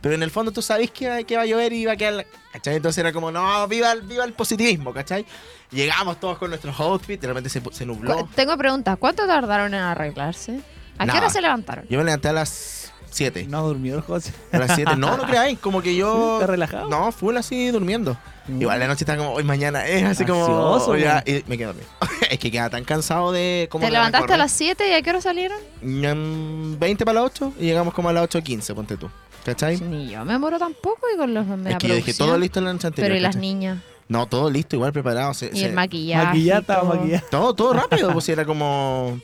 Pero 0.01 0.13
en 0.15 0.21
el 0.23 0.29
fondo 0.31 0.51
tú 0.51 0.61
sabes 0.61 0.91
que, 0.91 1.23
que 1.25 1.37
va 1.37 1.43
a 1.43 1.45
llover 1.45 1.71
y 1.73 1.85
va 1.85 1.93
a 1.93 1.97
quedar, 1.97 2.13
la- 2.13 2.25
¿cachai? 2.51 2.75
Entonces 2.75 2.99
era 2.99 3.13
como, 3.13 3.31
no, 3.31 3.67
viva, 3.67 3.91
el- 3.93 4.01
viva 4.01 4.25
el 4.25 4.33
positivismo, 4.33 4.93
¿cachai? 4.93 5.25
Llegamos 5.71 6.19
todos 6.19 6.37
con 6.37 6.49
nuestros 6.49 6.79
outfits, 6.79 7.21
de 7.21 7.27
repente 7.27 7.49
se, 7.49 7.85
nubló. 7.85 8.27
Tengo 8.35 8.57
preguntas. 8.57 8.97
¿Cuánto 8.99 9.25
tardaron 9.25 9.73
en 9.73 9.79
arreglarse? 9.81 10.59
¿A 10.97 11.05
qué 11.05 11.11
hora 11.11 11.29
se 11.29 11.41
levantaron? 11.41 11.85
Yo 11.89 11.97
me 11.97 12.03
levanté 12.05 12.27
a 12.29 12.33
las 12.33 12.91
7. 13.11 13.47
No 13.49 13.67
durmió 13.67 13.95
el 13.95 14.01
José. 14.01 14.31
A 14.51 14.59
las 14.59 14.75
7. 14.75 14.95
No, 14.97 15.17
no 15.17 15.23
creáis, 15.25 15.59
como 15.59 15.81
que 15.81 15.95
yo... 15.95 16.35
¿Estás 16.35 16.49
relajado? 16.49 16.89
No, 16.89 17.11
full 17.11 17.35
así 17.37 17.69
durmiendo. 17.69 18.17
Igual 18.47 18.79
la 18.79 18.87
noche 18.87 19.03
está 19.03 19.17
como, 19.17 19.33
hoy 19.33 19.43
mañana 19.43 19.85
es 19.85 20.03
así 20.03 20.23
como. 20.23 20.39
Ansioso, 20.45 20.95
ya, 20.95 21.21
güey. 21.25 21.39
y 21.39 21.43
me 21.49 21.57
quedo 21.57 21.73
dormido. 21.73 21.87
es 22.29 22.39
que 22.39 22.49
queda 22.49 22.69
tan 22.69 22.85
cansado 22.85 23.33
de. 23.33 23.67
Como 23.69 23.85
¿Te 23.85 23.91
levantaste 23.91 24.33
a 24.33 24.37
las 24.37 24.51
7 24.53 24.89
y 24.89 24.93
a 24.93 25.01
qué 25.01 25.09
hora 25.09 25.19
salieron? 25.21 25.57
Mm, 25.81 26.79
20 26.79 27.05
para 27.05 27.21
las 27.21 27.31
8 27.31 27.53
y 27.59 27.65
llegamos 27.65 27.93
como 27.93 28.07
a 28.09 28.13
las 28.13 28.29
8.15, 28.29 28.73
ponte 28.73 28.95
tú. 28.97 29.09
¿Cachai? 29.45 29.79
Ni 29.81 30.09
yo 30.09 30.23
me 30.25 30.37
muero 30.37 30.57
tampoco 30.59 31.07
y 31.13 31.17
con 31.17 31.33
los 31.33 31.45
es 31.45 31.77
que 31.77 31.87
yo 31.87 31.93
dejé 31.95 32.13
producción. 32.13 32.27
todo 32.29 32.37
listo 32.37 32.59
en 32.59 32.65
la 32.65 32.73
noche 32.73 32.87
anterior. 32.87 33.07
Pero 33.09 33.17
y 33.17 33.21
las 33.21 33.35
¿cachai? 33.35 33.41
niñas. 33.41 33.77
No, 34.09 34.25
todo 34.27 34.49
listo, 34.49 34.75
igual 34.77 34.93
preparado. 34.93 35.33
se- 35.33 35.49
Y 35.53 35.59
se- 35.59 35.65
el 35.67 35.73
maquillaje. 35.73 36.25
Maquillada 36.27 36.57
y 36.59 36.61
estaba 36.61 36.81
todo. 36.93 37.21
todo, 37.29 37.53
todo 37.53 37.73
rápido, 37.73 38.13
pues 38.13 38.23
si 38.25 38.31
era 38.31 38.45
como. 38.45 39.19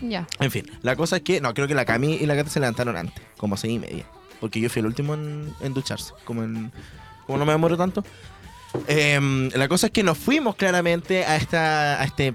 Ya. 0.00 0.26
En 0.40 0.50
fin, 0.50 0.70
la 0.82 0.96
cosa 0.96 1.16
es 1.16 1.22
que. 1.22 1.40
No, 1.40 1.54
creo 1.54 1.68
que 1.68 1.74
la 1.74 1.84
Cami 1.84 2.14
y 2.14 2.26
la 2.26 2.34
Gata 2.34 2.50
se 2.50 2.60
levantaron 2.60 2.96
antes, 2.96 3.22
como 3.36 3.56
6 3.56 3.74
y 3.74 3.78
media. 3.78 4.06
Porque 4.40 4.60
yo 4.60 4.68
fui 4.68 4.80
el 4.80 4.86
último 4.86 5.14
en, 5.14 5.52
en 5.60 5.74
ducharse. 5.74 6.12
Como 6.24 6.42
en. 6.42 6.72
Como 7.26 7.38
no 7.38 7.46
me 7.46 7.52
demoro 7.52 7.76
tanto. 7.76 8.04
Em, 8.86 9.50
la 9.54 9.68
cosa 9.68 9.86
es 9.86 9.92
que 9.92 10.02
nos 10.02 10.18
fuimos 10.18 10.56
claramente 10.56 11.24
a 11.24 11.36
esta 11.36 12.00
a 12.00 12.04
este 12.04 12.34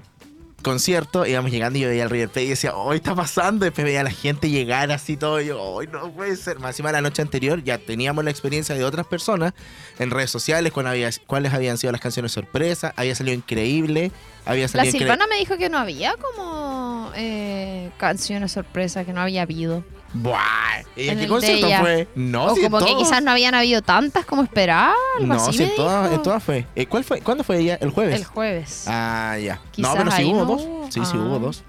concierto, 0.60 1.26
íbamos 1.26 1.50
llegando 1.50 1.78
y 1.78 1.82
yo 1.82 1.88
veía 1.88 2.04
al 2.04 2.10
River 2.10 2.28
Plate 2.28 2.44
y 2.44 2.48
decía, 2.50 2.74
hoy 2.74 2.96
está 2.96 3.14
pasando, 3.14 3.64
después 3.64 3.84
veía 3.84 4.00
a 4.00 4.04
la 4.04 4.10
gente 4.10 4.48
llegar 4.50 4.90
así 4.92 5.16
todo, 5.16 5.40
y 5.40 5.46
yo, 5.46 5.60
hoy 5.60 5.86
no 5.86 6.10
puede 6.12 6.36
ser, 6.36 6.58
más 6.58 6.70
encima 6.70 6.92
la 6.92 7.00
noche 7.00 7.22
anterior 7.22 7.62
ya 7.62 7.78
teníamos 7.78 8.24
la 8.24 8.30
experiencia 8.30 8.74
de 8.74 8.84
otras 8.84 9.06
personas 9.06 9.52
en 9.98 10.10
redes 10.10 10.30
sociales, 10.30 10.72
con 10.72 10.86
había, 10.86 11.10
cuáles 11.26 11.52
habían 11.54 11.78
sido 11.78 11.92
las 11.92 12.00
canciones 12.00 12.32
sorpresa, 12.32 12.92
había 12.96 13.14
salido 13.14 13.36
increíble, 13.36 14.12
había 14.44 14.62
La 14.64 14.68
salido 14.68 14.92
incre- 14.94 14.98
Silvana 14.98 15.26
me 15.26 15.36
dijo 15.36 15.56
que 15.56 15.68
no 15.68 15.78
había 15.78 16.14
como 16.16 17.10
eh, 17.16 17.90
canciones 17.98 18.52
sorpresas, 18.52 19.04
que 19.06 19.12
no 19.12 19.20
había 19.20 19.42
habido. 19.42 19.84
Buah, 20.12 20.82
¿y 20.96 21.08
En 21.08 21.18
qué 21.20 21.28
concierto 21.28 21.68
fue? 21.80 22.08
No, 22.16 22.46
o 22.46 22.54
si 22.56 22.62
como 22.62 22.78
que 22.80 22.86
todos. 22.86 22.98
quizás 23.04 23.22
no 23.22 23.30
habían 23.30 23.54
habido 23.54 23.80
tantas 23.80 24.26
como 24.26 24.42
esperaba. 24.42 24.94
Algo 25.18 25.34
No, 25.34 25.34
así 25.34 25.56
si 25.58 25.62
en 25.64 25.74
todas, 25.76 26.22
todas 26.22 26.42
fue. 26.42 26.66
Eh, 26.74 26.86
¿Cuál 26.86 27.04
fue? 27.04 27.20
¿Cuándo 27.20 27.44
fue 27.44 27.58
ella? 27.58 27.78
¿El 27.80 27.90
jueves? 27.90 28.16
El 28.16 28.24
jueves. 28.24 28.84
Ah, 28.88 29.36
ya. 29.40 29.60
Quizás 29.70 29.94
no, 29.94 29.98
pero 30.04 30.10
sí 30.16 30.24
hubo 30.24 30.38
no 30.38 30.44
dos. 30.46 30.62
Sí, 30.92 31.00
sí 31.04 31.12
Ah. 31.14 31.18
hubo 31.18 31.38
dos. 31.38 31.62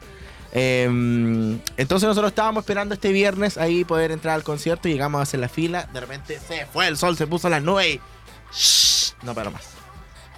Em, 0.53 1.59
entonces 1.77 2.07
nosotros 2.07 2.31
estábamos 2.31 2.63
esperando 2.63 2.93
este 2.95 3.11
viernes 3.11 3.57
ahí 3.57 3.85
poder 3.85 4.11
entrar 4.11 4.35
al 4.35 4.43
concierto 4.43 4.89
y 4.89 4.93
llegamos 4.93 5.19
a 5.19 5.23
hacer 5.23 5.39
la 5.39 5.47
fila. 5.47 5.87
De 5.93 5.99
repente 6.01 6.39
se 6.45 6.65
fue 6.65 6.87
el 6.87 6.97
sol, 6.97 7.15
se 7.17 7.27
puso 7.27 7.47
las 7.49 7.61
nubes 7.61 7.87
y... 7.95 8.01
Shhh, 8.53 9.13
no 9.23 9.33
paró 9.33 9.51
más. 9.51 9.63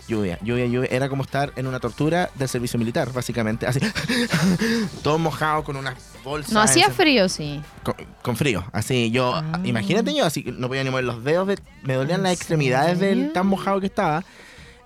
Lluvia, 0.07 0.37
lluvia, 0.41 0.65
lluvia. 0.65 0.89
Era 0.91 1.07
como 1.09 1.23
estar 1.23 1.53
en 1.55 1.65
una 1.67 1.79
tortura 1.79 2.29
del 2.35 2.49
servicio 2.49 2.77
militar, 2.77 3.11
básicamente. 3.13 3.65
Así. 3.65 3.79
Todo 5.03 5.17
mojado 5.17 5.63
con 5.63 5.75
unas 5.77 5.95
bolsas. 6.23 6.51
no 6.51 6.61
hacía 6.61 6.85
ese- 6.87 6.93
frío, 6.93 7.29
sí. 7.29 7.61
con, 7.83 7.95
con 8.21 8.35
frío. 8.37 8.65
Así 8.71 9.11
yo, 9.11 9.33
Ah. 9.35 9.59
imagínate 9.63 10.13
yo, 10.15 10.25
así 10.25 10.43
no 10.57 10.67
podía 10.67 10.83
ni 10.83 10.89
mover 10.89 11.05
los 11.05 11.23
dedos, 11.23 11.47
de- 11.47 11.59
me 11.83 11.93
dolían 11.95 12.19
¿En 12.19 12.23
las 12.23 12.33
extremidades 12.33 12.99
serio? 12.99 13.23
del 13.23 13.33
tan 13.33 13.47
mojado 13.47 13.79
que 13.79 13.85
estaba. 13.87 14.23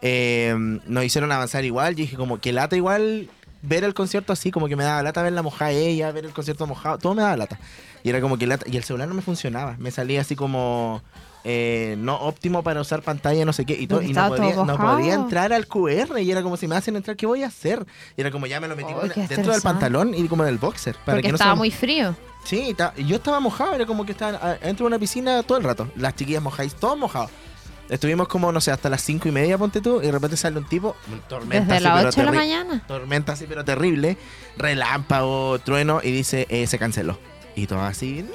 Eh, 0.01 0.53
nos 0.86 1.03
hicieron 1.03 1.31
avanzar 1.31 1.65
igual, 1.65 1.95
yo 1.95 2.01
dije 2.03 2.15
como 2.17 2.39
que 2.39 2.53
lata 2.53 2.75
igual 2.75 3.29
ver 3.63 3.83
el 3.83 3.93
concierto 3.95 4.31
así, 4.33 4.51
como 4.51 4.67
que 4.67 4.75
me 4.75 4.83
daba 4.83 5.01
lata 5.01 5.24
ver 5.24 5.33
la 5.33 5.41
mojada 5.41 5.71
ella, 5.71 6.12
ver 6.12 6.25
el 6.25 6.31
concierto 6.31 6.67
mojado, 6.67 7.00
todo 7.00 7.15
me 7.15 7.24
daba 7.24 7.36
lata. 7.38 7.59
Y 8.03 8.09
era 8.09 8.21
como 8.21 8.38
que 8.38 8.45
lata, 8.45 8.65
y 8.69 8.77
el 8.77 8.83
celular 8.83 9.07
no 9.07 9.15
me 9.15 9.24
funcionaba, 9.24 9.75
me 9.79 9.89
salía 9.89 10.21
así 10.21 10.36
como 10.36 11.01
eh, 11.44 11.96
no 11.98 12.15
óptimo 12.17 12.63
para 12.63 12.82
usar 12.82 13.01
pantalla, 13.01 13.46
no 13.46 13.53
sé 13.53 13.65
qué, 13.65 13.74
y, 13.74 13.88
todo, 13.88 14.01
y 14.01 14.06
no, 14.06 14.10
estaba 14.10 14.36
podía, 14.36 14.56
no 14.56 14.65
mojado. 14.65 14.98
podía 14.98 15.13
entrar 15.13 15.53
al 15.53 15.67
QR, 15.67 16.20
y 16.22 16.32
era 16.32 16.44
como 16.44 16.58
si 16.58 16.67
me 16.67 16.75
hacen 16.75 16.96
entrar, 16.96 17.15
¿qué 17.15 17.25
voy 17.25 17.44
a 17.44 17.48
hacer? 17.48 17.86
Y 18.17 18.22
era 18.22 18.32
como 18.32 18.48
ya 18.48 18.60
me 18.60 18.67
lo 18.67 18.75
metí 18.75 18.94
qué 19.13 19.27
dentro 19.27 19.51
del 19.53 19.62
pantalón 19.62 20.13
y 20.13 20.27
como 20.27 20.44
del 20.44 20.58
boxer, 20.58 20.96
para 20.96 21.15
Porque 21.17 21.22
que 21.24 21.29
no 21.29 21.36
estaba 21.36 21.53
se 21.53 21.58
muy 21.58 21.72
frío. 21.72 22.15
Sí, 22.44 22.74
ta- 22.77 22.94
yo 22.96 23.17
estaba 23.17 23.39
mojado, 23.39 23.74
era 23.75 23.86
como 23.86 24.06
que 24.06 24.13
estaban 24.13 24.36
a- 24.36 24.56
dentro 24.56 24.86
de 24.86 24.88
una 24.88 25.00
piscina 25.00 25.44
todo 25.44 25.58
el 25.58 25.63
rato. 25.63 25.89
Las 25.96 26.15
chiquillas 26.15 26.41
mojáis, 26.41 26.75
todos 26.75 26.98
mojados. 26.98 27.29
Estuvimos 27.89 28.27
como, 28.27 28.51
no 28.51 28.60
sé, 28.60 28.72
hasta 28.72 28.89
las 28.89 29.01
cinco 29.01 29.29
y 29.29 29.32
media, 29.32 29.58
ponte 29.58 29.79
tú, 29.79 30.01
y 30.01 30.08
de 30.08 30.12
repente 30.12 30.36
sale 30.36 30.58
un 30.58 30.65
tipo, 30.67 30.96
tormenta 31.29 31.74
Desde 31.75 31.75
así, 31.75 31.84
las 31.84 31.94
pero 31.98 32.10
8 32.10 32.20
de 32.20 32.25
la 32.25 32.32
mañana. 32.32 32.84
Tormenta 32.86 33.32
así, 33.32 33.46
pero 33.48 33.63
terrible. 33.63 34.17
Relámpago, 34.58 35.58
trueno, 35.60 36.01
y 36.03 36.12
dice, 36.12 36.46
eh, 36.50 36.67
se 36.67 36.77
canceló. 36.77 37.17
Y 37.56 37.65
todo 37.67 37.82
así, 37.82 38.24
¡no! 38.24 38.32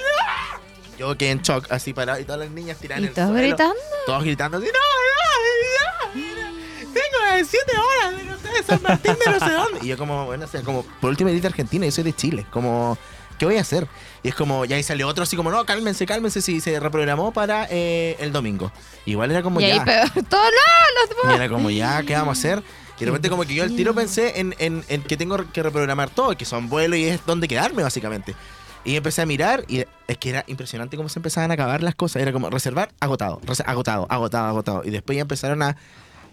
Yo 0.99 1.17
quedé 1.17 1.31
en 1.31 1.43
shock, 1.43 1.67
así 1.71 1.93
parado, 1.93 2.21
y 2.21 2.25
todas 2.25 2.41
las 2.41 2.51
niñas 2.51 2.77
tiran 2.79 3.03
Y 3.03 3.07
el 3.07 3.13
todos 3.13 3.29
suelo. 3.31 3.43
gritando. 3.49 3.75
Todos 4.07 4.25
gritando 4.25 4.59
así, 4.59 4.67
no, 4.67 4.73
no, 4.73 6.15
no, 6.15 6.15
mira, 6.15 6.53
tengo 6.93 7.37
de 7.37 7.45
siete 7.45 7.73
horas 7.77 8.17
de 8.19 8.25
no 8.25 8.37
sé, 8.39 8.49
de 8.49 8.63
San 8.63 8.83
Martín 8.83 9.17
de 9.25 9.31
no 9.33 9.39
sé 9.47 9.53
dónde. 9.53 9.79
Y 9.83 9.89
yo 9.89 9.97
como, 9.99 10.27
bueno, 10.27 10.45
o 10.45 10.49
sea, 10.49 10.63
como, 10.63 10.85
por 11.01 11.11
último 11.11 11.31
de 11.31 11.47
Argentina, 11.47 11.87
yo 11.87 11.93
soy 11.93 12.05
de 12.05 12.13
Chile, 12.15 12.47
como, 12.51 12.99
¿qué 13.39 13.47
voy 13.47 13.57
a 13.57 13.63
hacer? 13.63 13.89
Y 14.23 14.29
es 14.29 14.35
como, 14.35 14.65
ya 14.65 14.77
ahí 14.77 14.83
salió 14.83 15.09
otro 15.09 15.23
así 15.25 15.35
como, 15.37 15.51
no, 15.51 15.65
cálmense, 15.65 16.05
cálmense, 16.07 16.43
si 16.43 16.61
se 16.61 16.79
reprogramó 16.79 17.33
para 17.33 17.67
eh, 17.71 18.17
el 18.21 18.31
domingo. 18.33 18.71
Igual 19.07 19.31
era 19.31 19.43
como 19.43 19.61
Y 19.61 19.65
ahí 19.65 19.77
ya. 19.79 19.85
peor. 19.85 20.11
Todo 20.29 20.43
no, 20.45 21.25
Y 21.25 21.27
los 21.27 21.35
era 21.37 21.49
como, 21.49 21.71
ya, 21.71 22.03
¿qué 22.03 22.15
vamos 22.15 22.37
a 22.37 22.39
hacer? 22.39 22.63
Y 22.99 23.05
de 23.05 23.07
repente 23.07 23.31
como 23.31 23.43
que 23.45 23.55
yo 23.55 23.65
al 23.65 23.75
tiro 23.75 23.95
pensé 23.95 24.39
en, 24.39 24.55
en- 24.59 24.85
en 24.89 25.03
que 25.03 25.17
tengo 25.17 25.37
que 25.53 25.61
reprogramar 25.61 26.09
todo, 26.11 26.37
que 26.37 26.45
son 26.45 26.69
vuelos 26.69 26.97
y 26.99 27.09
es 27.09 27.27
donde 27.27 27.49
quedarme 27.49 27.83
básicamente. 27.83 28.37
Y 28.85 28.97
empecé 28.97 29.23
a 29.23 29.27
mirar 29.27 29.65
y 29.69 29.85
es 30.09 30.19
que 30.19 30.31
era 30.31 30.45
impresionante 30.49 30.97
cómo 30.97 31.09
se 31.09 31.19
empezaban 31.19 31.51
a 31.51 31.55
acabar 31.55 31.83
las 31.83 31.95
cosas. 31.95 32.21
Era 32.23 32.33
como 32.33 32.51
reservar, 32.51 32.91
agotado, 33.01 33.41
agotado, 33.65 34.07
agotado, 34.11 34.47
agotado. 34.49 34.83
Y 34.85 34.91
después 34.91 35.15
ya 35.17 35.23
empezaron 35.23 35.63
a 35.63 35.77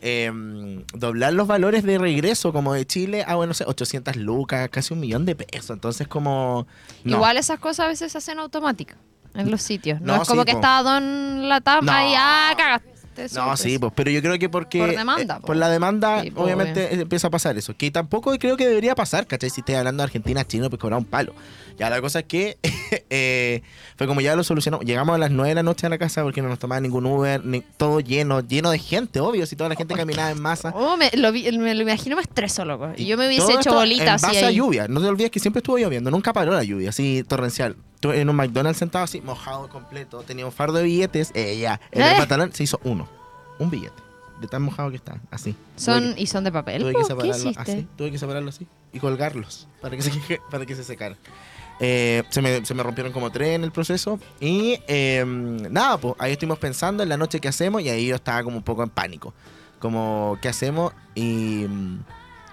em, 0.02 0.84
doblar 0.94 1.34
los 1.34 1.48
valores 1.48 1.84
de 1.84 1.98
regreso, 1.98 2.52
como 2.54 2.74
de 2.74 2.86
Chile 2.88 3.24
a, 3.28 3.36
bueno, 3.36 3.50
no 3.50 3.54
sé, 3.54 3.66
800 3.68 4.16
lucas, 4.16 4.68
casi 4.70 4.94
un 4.94 5.00
millón 5.00 5.26
de 5.26 5.36
pesos. 5.36 5.72
Entonces, 5.72 6.08
como. 6.08 6.66
no. 7.04 7.18
Igual 7.18 7.38
esas 7.38 7.60
cosas 7.60 7.86
a 7.86 7.90
veces 7.90 8.12
se 8.12 8.18
hacen 8.18 8.40
automáticas 8.40 8.98
en 9.36 9.52
los 9.52 9.62
sitios. 9.62 10.02
No, 10.02 10.16
No, 10.16 10.22
es 10.24 10.28
como 10.28 10.42
sí, 10.42 10.46
que 10.48 10.52
po. 10.54 10.58
está 10.58 10.82
Don 10.82 11.48
Latam 11.50 11.86
No. 11.86 11.92
ahí, 11.92 12.14
ah, 12.18 12.52
cagaste. 12.58 12.90
No, 13.34 13.58
sí, 13.58 13.78
pues, 13.80 13.92
pero 13.96 14.12
yo 14.12 14.22
creo 14.22 14.38
que 14.40 14.50
porque... 14.50 14.80
Por 14.80 14.90
demanda, 14.96 15.36
eh, 15.38 15.42
po. 15.42 15.48
por 15.48 15.56
la 15.56 15.70
demanda, 15.70 16.22
Sí, 16.22 16.32
obviamente 16.36 16.94
empieza 17.02 17.28
a 17.28 17.30
pasar 17.30 17.58
eso. 17.58 17.76
Que 17.76 17.92
tampoco 17.92 18.32
creo 18.38 18.58
que 18.58 18.68
debería 18.68 18.96
pasar, 18.96 19.28
¿cachai? 19.28 19.50
Si 19.50 19.62
estoy 19.62 19.76
hablando 19.76 20.02
de 20.02 20.06
Argentina, 20.06 20.46
Chino, 20.46 20.70
pues 20.70 20.80
cobrar 20.80 21.00
un 21.00 21.06
palo. 21.06 21.34
Ya 21.78 21.90
la 21.90 22.02
cosa 22.02 22.20
es 22.20 22.26
que 22.26 22.58
eh, 23.10 23.62
fue 23.98 24.06
como 24.08 24.20
ya 24.22 24.36
lo 24.36 24.44
solucionamos. 24.44 24.86
Llegamos 24.86 25.16
a 25.16 25.18
las 25.18 25.32
9 25.32 25.50
de 25.50 25.56
la 25.56 25.64
noche 25.64 25.88
a 25.88 25.90
la 25.90 25.98
casa 25.98 26.24
porque 26.24 26.42
no 26.42 26.50
nos 26.50 26.60
tomaba 26.60 26.82
ningún 26.82 27.06
Uber, 27.06 27.44
ni, 27.46 27.62
todo 27.62 28.00
lleno, 28.02 28.42
lleno 28.42 28.70
de 28.72 28.80
gente, 28.80 29.20
obvio, 29.22 29.46
si 29.46 29.56
toda 29.56 29.70
la 29.70 29.76
gente 29.76 29.96
caminaba 29.96 30.32
en 30.32 30.42
masa. 30.42 30.72
Oh, 30.76 30.98
me, 30.98 31.10
lo 31.16 31.32
vi- 31.32 31.50
me 31.58 31.74
lo 31.76 31.82
imagino 31.84 32.16
más 32.18 32.26
estreso, 32.26 32.66
loco. 32.66 32.90
Y 32.98 33.06
yo 33.06 33.18
me 33.18 33.28
hubiese 33.28 33.50
hecho 33.52 33.60
esto 33.60 33.74
bolita 33.76 34.04
en 34.04 34.10
así 34.10 34.26
base 34.26 34.44
a 34.44 34.48
ahí. 34.50 34.56
lluvia. 34.56 34.88
No 34.88 35.00
te 35.02 35.08
olvides 35.08 35.32
que 35.32 35.40
siempre 35.40 35.60
estuvo 35.60 35.78
lloviendo, 35.78 36.12
nunca 36.12 36.34
paró 36.34 36.52
la 36.52 36.64
lluvia, 36.64 36.90
así 36.90 37.24
torrencial. 37.28 37.76
Estuve 38.00 38.22
en 38.22 38.30
un 38.30 38.36
McDonald's 38.38 38.80
sentado 38.80 39.04
así, 39.04 39.20
mojado 39.20 39.68
completo, 39.68 40.24
tenía 40.24 40.46
un 40.46 40.54
fardo 40.54 40.78
de 40.78 40.84
billetes, 40.84 41.34
ya, 41.34 41.82
en 41.92 42.02
el 42.02 42.14
¿Eh? 42.14 42.18
pantalón 42.18 42.54
se 42.54 42.64
hizo 42.64 42.80
uno, 42.86 43.10
un 43.60 43.70
billete, 43.70 44.02
de 44.40 44.48
tan 44.48 44.62
mojado 44.62 44.90
que 44.90 44.96
está, 44.96 45.20
así. 45.32 45.54
Son, 45.76 46.14
y 46.18 46.26
son 46.28 46.46
de 46.46 46.52
papel. 46.54 46.82
Tuve 46.82 46.94
que 46.94 47.00
¿Qué 47.00 47.04
separarlo 47.04 47.52
así, 47.58 47.88
tuve 47.98 48.12
que 48.12 48.18
separarlo 48.18 48.50
así 48.52 48.66
y 48.94 49.00
colgarlos 49.00 49.68
para 49.82 49.98
que 49.98 50.02
se, 50.02 50.12
para 50.50 50.66
que 50.66 50.76
se 50.76 50.86
secaran. 50.86 51.18
Eh, 51.82 52.24
se, 52.30 52.42
me, 52.42 52.66
se 52.66 52.74
me 52.74 52.84
rompieron 52.84 53.12
como 53.12 53.32
tres 53.32 53.50
en 53.50 53.66
el 53.66 53.72
proceso 53.74 54.18
y 54.40 54.80
eh, 54.88 55.26
nada, 55.26 55.98
pues 55.98 56.16
ahí 56.20 56.32
estuvimos 56.32 56.58
pensando 56.58 57.04
en 57.04 57.10
la 57.10 57.18
noche 57.18 57.42
qué 57.42 57.50
hacemos 57.50 57.82
y 57.82 57.90
ahí 57.90 58.08
yo 58.08 58.16
estaba 58.16 58.42
como 58.44 58.56
un 58.56 58.64
poco 58.64 58.82
en 58.82 58.92
pánico, 58.92 59.34
como 59.80 60.38
qué 60.42 60.48
hacemos 60.48 60.94
y 61.16 61.66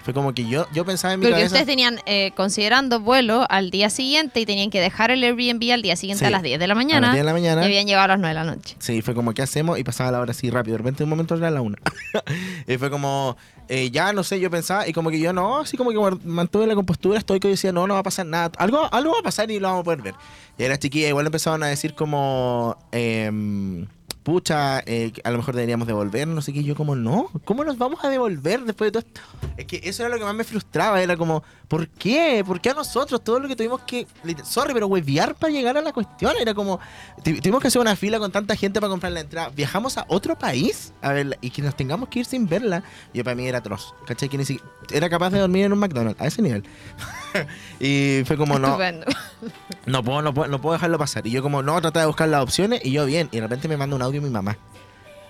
fue 0.06 0.14
como 0.14 0.32
que 0.32 0.48
yo, 0.48 0.68
yo 0.72 0.84
pensaba 0.84 1.14
en 1.14 1.18
mi 1.18 1.24
Porque 1.26 1.32
cabeza... 1.40 1.46
ustedes 1.56 1.66
tenían, 1.66 1.98
eh, 2.06 2.30
considerando 2.36 3.00
vuelo 3.00 3.44
al 3.50 3.72
día 3.72 3.90
siguiente 3.90 4.38
y 4.38 4.46
tenían 4.46 4.70
que 4.70 4.80
dejar 4.80 5.10
el 5.10 5.20
Airbnb 5.24 5.72
al 5.72 5.82
día 5.82 5.96
siguiente 5.96 6.20
Sí. 6.20 6.26
a 6.26 6.30
las 6.30 6.44
10 6.44 6.60
de 6.60 6.66
la 6.68 6.74
a 6.74 6.76
las 6.76 6.84
mañana. 6.84 7.08
10 7.12 7.20
de 7.20 7.24
la 7.24 7.32
mañana. 7.32 7.62
Y 7.62 7.64
habían 7.64 7.86
llegado 7.88 8.04
a 8.04 8.08
las 8.08 8.20
9 8.20 8.28
de 8.28 8.34
la 8.44 8.54
noche. 8.54 8.76
Sí, 8.78 9.02
fue 9.02 9.14
como, 9.16 9.34
¿qué 9.34 9.42
hacemos? 9.42 9.80
Y 9.80 9.82
pasaba 9.82 10.12
la 10.12 10.20
hora 10.20 10.30
así 10.30 10.48
rápido. 10.48 10.74
De 10.74 10.78
repente, 10.78 11.02
un 11.02 11.10
momento 11.10 11.34
era 11.34 11.50
la 11.50 11.60
una. 11.60 11.76
y 12.68 12.76
fue 12.78 12.88
como, 12.88 13.36
eh, 13.68 13.90
ya 13.90 14.12
no 14.12 14.22
sé, 14.22 14.38
yo 14.38 14.48
pensaba, 14.48 14.86
y 14.86 14.92
como 14.92 15.10
que 15.10 15.18
yo 15.18 15.32
no, 15.32 15.58
así 15.58 15.76
como 15.76 15.90
que 15.90 16.16
mantuve 16.24 16.68
la 16.68 16.76
compostura 16.76 17.18
estoica 17.18 17.48
y 17.48 17.50
decía, 17.50 17.72
no, 17.72 17.88
no 17.88 17.94
va 17.94 18.00
a 18.00 18.04
pasar 18.04 18.26
nada. 18.26 18.52
Algo, 18.58 18.88
algo 18.92 19.10
va 19.12 19.18
a 19.18 19.22
pasar 19.24 19.50
y 19.50 19.58
lo 19.58 19.66
vamos 19.66 19.80
a 19.80 19.84
poder 19.84 20.02
ver. 20.02 20.14
Y 20.56 20.68
las 20.68 20.78
chiquillas 20.78 21.08
igual 21.08 21.26
empezaban 21.26 21.64
a 21.64 21.66
decir 21.66 21.94
como, 21.94 22.78
em, 22.92 23.86
pucha, 24.26 24.80
eh, 24.86 25.12
a 25.22 25.30
lo 25.30 25.36
mejor 25.38 25.54
deberíamos 25.54 25.86
devolver, 25.86 26.26
no 26.26 26.42
sé 26.42 26.52
qué. 26.52 26.64
Yo 26.64 26.74
como, 26.74 26.96
no, 26.96 27.30
¿cómo 27.44 27.62
nos 27.62 27.78
vamos 27.78 28.04
a 28.04 28.08
devolver 28.08 28.62
después 28.64 28.88
de 28.88 29.00
todo 29.00 29.06
esto? 29.06 29.20
Es 29.56 29.66
que 29.66 29.80
eso 29.84 30.02
era 30.02 30.12
lo 30.12 30.18
que 30.18 30.24
más 30.24 30.34
me 30.34 30.42
frustraba, 30.42 31.00
era 31.00 31.16
como, 31.16 31.44
¿por 31.68 31.86
qué? 31.86 32.42
¿Por 32.44 32.60
qué 32.60 32.70
a 32.70 32.74
nosotros? 32.74 33.22
Todo 33.22 33.38
lo 33.38 33.46
que 33.46 33.54
tuvimos 33.54 33.82
que, 33.82 34.04
sorry, 34.42 34.74
pero 34.74 34.88
huevear 34.88 35.36
para 35.36 35.52
llegar 35.52 35.76
a 35.76 35.80
la 35.80 35.92
cuestión, 35.92 36.32
era 36.40 36.54
como, 36.54 36.80
tu- 37.22 37.36
tuvimos 37.40 37.62
que 37.62 37.68
hacer 37.68 37.80
una 37.80 37.94
fila 37.94 38.18
con 38.18 38.32
tanta 38.32 38.56
gente 38.56 38.80
para 38.80 38.90
comprar 38.90 39.12
la 39.12 39.20
entrada. 39.20 39.50
Viajamos 39.50 39.96
a 39.96 40.04
otro 40.08 40.36
país 40.36 40.92
a 41.02 41.12
verla 41.12 41.36
y 41.40 41.50
que 41.50 41.62
nos 41.62 41.76
tengamos 41.76 42.08
que 42.08 42.18
ir 42.18 42.24
sin 42.26 42.48
verla. 42.48 42.82
Y 43.12 43.22
para 43.22 43.36
mí 43.36 43.46
era 43.46 43.58
atroz, 43.58 43.94
¿cachai? 44.08 44.28
Que 44.28 44.38
ni 44.38 44.44
siquiera, 44.44 44.68
era 44.90 45.08
capaz 45.08 45.30
de 45.30 45.38
dormir 45.38 45.66
en 45.66 45.72
un 45.72 45.78
McDonald's, 45.78 46.20
a 46.20 46.26
ese 46.26 46.42
nivel. 46.42 46.64
y 47.80 48.22
fue 48.24 48.36
como, 48.36 48.58
no, 48.58 48.68
Estupendo. 48.68 49.06
no 49.86 50.02
puedo, 50.02 50.22
no 50.22 50.34
puedo, 50.34 50.48
no 50.48 50.60
puedo 50.60 50.74
dejarlo 50.74 50.98
pasar. 50.98 51.26
Y 51.26 51.30
yo 51.30 51.42
como, 51.42 51.62
no, 51.62 51.80
trataba 51.80 52.02
de 52.02 52.06
buscar 52.06 52.28
las 52.28 52.42
opciones 52.42 52.84
y 52.84 52.92
yo 52.92 53.04
bien. 53.06 53.28
Y 53.32 53.36
de 53.36 53.42
repente 53.42 53.68
me 53.68 53.76
manda 53.76 53.96
un 53.96 54.02
audio 54.02 54.22
mi 54.22 54.30
mamá. 54.30 54.58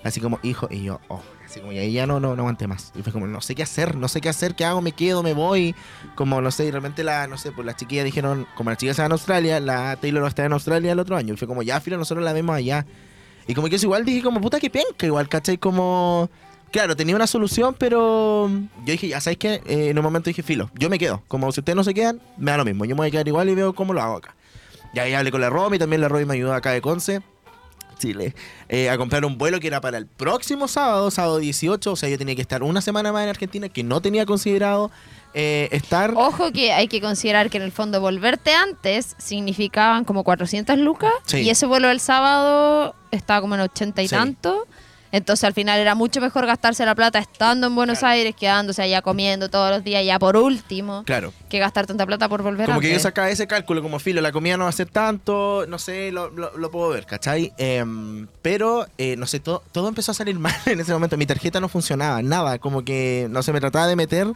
Así 0.05 0.21
como, 0.21 0.39
hijo, 0.43 0.69
y 0.71 0.85
yo, 0.85 1.01
oh. 1.09 1.21
Así 1.45 1.61
como, 1.61 1.73
y 1.73 1.79
ahí 1.79 1.93
ya 1.93 2.07
no, 2.07 2.21
no, 2.21 2.35
no 2.35 2.43
aguanté 2.43 2.67
más. 2.67 2.93
Y 2.97 3.03
fue 3.03 3.13
como, 3.13 3.27
no 3.27 3.41
sé 3.41 3.55
qué 3.55 3.63
hacer, 3.63 3.97
no 3.97 4.09
sé 4.09 4.21
qué 4.21 4.29
hacer, 4.29 4.55
qué 4.55 4.65
hago, 4.65 4.83
me 4.83 4.93
quedo, 4.93 5.23
me 5.23 5.33
voy. 5.33 5.75
Como, 6.15 6.41
no 6.41 6.51
sé, 6.51 6.65
y 6.65 6.67
de 6.67 6.73
repente 6.73 7.05
la, 7.05 7.27
no 7.27 7.39
sé, 7.39 7.53
pues 7.53 7.65
las 7.67 7.77
chiquillas 7.77 8.05
dijeron, 8.05 8.47
como 8.57 8.71
las 8.71 8.79
chicas 8.79 8.95
estaban 8.95 9.11
en 9.11 9.13
Australia, 9.13 9.61
la 9.61 9.97
Taylor 9.97 10.23
va 10.23 10.27
a 10.27 10.29
estar 10.29 10.45
en 10.45 10.53
Australia 10.53 10.93
el 10.93 10.99
otro 10.99 11.17
año. 11.17 11.35
Y 11.35 11.37
fue 11.37 11.49
como, 11.49 11.63
ya, 11.63 11.81
filo, 11.81 11.99
nosotros 11.99 12.25
la 12.25 12.33
vemos 12.33 12.55
allá. 12.57 12.87
Y 13.47 13.55
como 13.55 13.69
que 13.69 13.77
eso 13.77 13.87
igual 13.87 14.05
dije 14.05 14.23
como, 14.23 14.41
puta 14.41 14.59
que 14.59 14.71
penca, 14.71 15.07
igual, 15.07 15.29
¿cachai? 15.29 15.59
Como... 15.59 16.29
Claro, 16.73 16.97
tenía 16.97 17.17
una 17.17 17.27
solución, 17.27 17.75
pero 17.79 18.49
yo 18.51 18.93
dije, 18.93 19.09
ya 19.09 19.21
sabéis 19.21 19.39
que 19.39 19.63
en 19.67 19.97
un 19.97 20.05
momento 20.05 20.29
dije, 20.29 20.43
filo, 20.43 20.71
yo 20.75 20.91
me 20.91 20.99
quedo. 20.99 21.23
Como 21.29 21.51
si 21.53 21.61
ustedes 21.61 21.77
no 21.77 21.85
se 21.85 21.95
quedan, 21.95 22.21
me 22.37 22.51
da 22.51 22.59
lo 22.59 22.65
mismo. 22.65 22.85
Yo 22.85 22.95
me 22.95 23.01
voy 23.01 23.09
a 23.09 23.11
quedar 23.11 23.29
igual 23.29 23.49
y 23.49 23.55
veo 23.55 23.75
cómo 23.75 23.93
lo 23.95 24.03
hago 24.03 24.17
acá. 24.17 24.35
Y 24.93 24.99
ahí 24.99 25.15
hablé 25.15 25.31
con 25.31 25.41
la 25.41 25.49
Romy, 25.51 25.79
también 25.79 26.01
la 26.03 26.09
Romy 26.09 26.25
me 26.25 26.35
ayudó 26.35 26.55
acá 26.55 26.73
de 26.73 26.81
Conce, 26.81 27.23
Chile, 27.99 28.35
eh, 28.69 28.91
a 28.91 28.99
comprar 28.99 29.25
un 29.25 29.39
vuelo 29.39 29.59
que 29.59 29.69
era 29.69 29.81
para 29.81 29.97
el 29.97 30.07
próximo 30.07 30.69
sábado, 30.69 31.11
sábado 31.11 31.39
18. 31.39 31.93
O 31.93 31.97
sea, 31.97 32.09
yo 32.11 32.19
tenía 32.19 32.35
que 32.35 32.43
estar 32.43 32.63
una 32.63 32.81
semana 32.83 33.11
más 33.13 33.23
en 33.23 33.31
Argentina, 33.31 33.69
que 33.71 33.83
no 33.83 34.03
tenía 34.03 34.27
considerado 34.27 34.91
eh, 35.35 35.69
estar. 35.73 36.13
Ojo 36.15 36.51
que 36.53 36.73
hay 36.73 36.89
que 36.89 37.01
considerar 37.01 37.49
que 37.51 37.57
en 37.59 37.63
el 37.63 37.73
fondo 37.73 38.01
volverte 38.01 38.55
antes 38.55 39.15
significaban 39.19 40.05
como 40.05 40.25
400 40.25 40.79
lucas 40.79 41.13
Sí. 41.27 41.39
y 41.39 41.51
ese 41.51 41.65
vuelo 41.67 41.89
del 41.89 42.01
sábado 42.01 42.95
estaba 43.11 43.41
como 43.41 43.55
en 43.55 43.63
80 43.63 44.03
y 44.03 44.09
Sí. 44.09 44.15
tanto. 44.15 44.67
Entonces 45.17 45.45
al 45.45 45.55
final 45.55 45.79
era 45.81 45.95
mucho 45.95 46.21
mejor 46.21 46.45
gastarse 46.47 46.85
la 46.85 46.95
plata 46.95 47.19
estando 47.19 47.67
en 47.69 47.75
Buenos 47.75 48.03
Aires, 48.03 48.35
quedándose 48.39 48.83
allá 48.83 49.01
comiendo 49.03 49.49
todos 49.49 49.71
los 49.71 49.83
días 49.83 50.05
ya 50.05 50.19
por 50.19 50.37
último, 50.37 51.05
Claro. 51.05 51.33
que 51.49 51.59
gastar 51.59 51.87
tanta 51.87 52.05
plata 52.05 52.29
por 52.29 52.43
volver 52.43 52.67
Como 52.67 52.81
que 52.81 52.93
yo 52.93 52.99
sacaba 53.01 53.31
ese 53.31 53.47
cálculo, 53.47 53.83
como 53.83 53.99
filo, 53.99 54.21
la 54.21 54.31
comida 54.33 54.57
no 54.57 54.65
va 54.65 54.71
a 54.71 54.73
ser 54.73 54.89
tanto, 54.91 55.65
no 55.69 55.79
sé, 55.79 56.13
lo, 56.13 56.29
lo- 56.31 56.57
lo 56.57 56.71
puedo 56.71 56.91
ver, 56.91 57.07
¿cachai? 57.07 57.53
Em, 57.57 58.27
pero, 58.43 58.87
eh, 58.99 59.17
no 59.17 59.27
sé, 59.27 59.41
todo, 59.41 59.63
todo 59.73 59.89
empezó 59.89 60.11
a 60.13 60.15
salir 60.15 60.39
mal 60.39 60.55
en 60.67 60.81
ese 60.81 60.93
momento. 60.93 61.17
Mi 61.17 61.27
tarjeta 61.27 61.61
no 61.61 61.69
funcionaba, 61.69 62.21
nada, 62.23 62.59
como 62.59 62.85
que, 62.85 63.27
no 63.31 63.43
sé, 63.43 63.53
me 63.53 63.61
trataba 63.61 63.87
de 63.87 63.97
meter. 63.97 64.27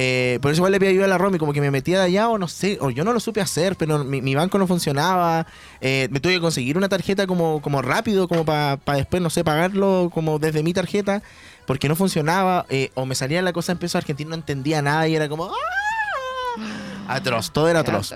Eh, 0.00 0.38
por 0.40 0.52
eso 0.52 0.60
igual 0.60 0.70
le 0.70 0.78
pedí 0.78 0.90
ayuda 0.90 1.06
a 1.06 1.08
la 1.08 1.18
Romy, 1.18 1.38
como 1.38 1.52
que 1.52 1.60
me 1.60 1.72
metía 1.72 1.98
de 1.98 2.04
allá 2.04 2.28
o 2.28 2.38
no 2.38 2.46
sé, 2.46 2.78
o 2.80 2.90
yo 2.90 3.02
no 3.02 3.12
lo 3.12 3.18
supe 3.18 3.40
hacer, 3.40 3.74
pero 3.74 4.04
mi, 4.04 4.22
mi 4.22 4.36
banco 4.36 4.56
no 4.56 4.68
funcionaba. 4.68 5.44
eh, 5.80 6.06
me 6.12 6.20
tuve 6.20 6.34
que 6.34 6.40
conseguir 6.40 6.76
una 6.78 6.88
tarjeta 6.88 7.26
como, 7.26 7.60
como 7.60 7.82
rápido, 7.82 8.28
como 8.28 8.44
para 8.44 8.78
después, 8.94 9.20
no 9.20 9.28
sé, 9.28 9.42
pagarlo 9.42 10.08
como 10.14 10.38
desde 10.38 10.62
mi 10.62 10.72
tarjeta, 10.72 11.20
porque 11.66 11.88
no 11.88 11.96
funcionaba, 11.96 12.64
eh, 12.68 12.92
o 12.94 13.06
me 13.06 13.16
salía 13.16 13.42
la 13.42 13.52
cosa 13.52 13.72
en 13.72 13.78
peso 13.78 13.98
argentino, 13.98 14.30
no 14.30 14.36
entendía 14.36 14.82
nada 14.82 15.08
y 15.08 15.16
era 15.16 15.28
como... 15.28 15.46
¡ah! 15.46 16.66
Atroz, 17.08 17.50
todo 17.52 17.68
era 17.68 17.80
atroz. 17.80 18.14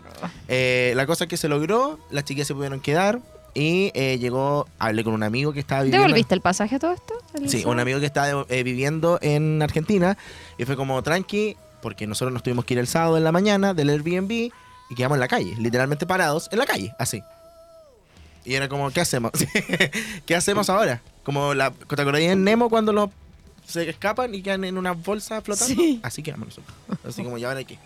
La 0.48 1.06
cosa 1.06 1.24
es 1.24 1.30
que 1.30 1.36
se 1.36 1.48
logró, 1.48 1.98
las 2.12 2.24
chicas 2.24 2.46
se 2.46 2.54
pudieron 2.54 2.78
quedar 2.78 3.18
y 3.54 3.90
eh, 3.94 4.18
llegó, 4.18 4.66
hablé 4.78 5.04
con 5.04 5.12
un 5.14 5.22
amigo 5.22 5.52
que 5.52 5.60
estaba 5.60 5.82
viviendo. 5.82 6.06
¿Devolviste 6.06 6.34
el 6.34 6.40
pasaje 6.40 6.76
a 6.76 6.78
todo 6.78 6.92
esto? 6.92 7.14
¿El 7.34 7.48
Sí, 7.48 7.64
un 7.66 7.78
amigo 7.80 8.00
que 8.00 8.06
estaba 8.06 8.46
eh, 8.48 8.62
viviendo 8.62 9.18
en 9.20 9.60
Argentina 9.62 10.16
y 10.56 10.64
fue 10.64 10.76
como 10.76 11.02
tranqui, 11.02 11.56
porque 11.82 12.06
nosotros 12.06 12.32
nos 12.32 12.42
tuvimos 12.42 12.64
que 12.64 12.74
ir 12.74 12.80
el 12.80 12.86
sábado 12.86 13.18
en 13.18 13.24
la 13.24 13.32
mañana 13.32 13.74
del 13.74 13.90
Airbnb 13.90 14.30
y 14.30 14.94
quedamos 14.94 15.16
en 15.16 15.20
la 15.20 15.28
calle, 15.28 15.54
literalmente 15.58 16.06
parados 16.06 16.48
en 16.52 16.58
la 16.58 16.66
calle, 16.66 16.94
así. 16.98 17.22
Y 18.44 18.54
era 18.54 18.68
como, 18.68 18.90
¿qué 18.90 19.00
hacemos? 19.00 19.32
¿Qué 20.26 20.34
hacemos 20.34 20.70
ahora? 20.70 21.02
Como 21.22 21.54
la 21.54 21.70
¿te 21.70 22.02
acordás 22.02 22.22
en 22.22 22.42
Nemo 22.42 22.68
cuando 22.68 22.92
los 22.92 23.10
se 23.66 23.88
escapan 23.88 24.34
y 24.34 24.42
quedan 24.42 24.64
en 24.64 24.76
una 24.76 24.92
bolsa 24.92 25.40
flotando. 25.40 25.74
Sí. 25.74 26.00
Así 26.02 26.22
quedamos 26.22 26.48
nosotros. 26.48 26.74
Así 27.06 27.22
como 27.22 27.38
ya 27.38 27.48
ahora 27.48 27.60
aquí. 27.60 27.78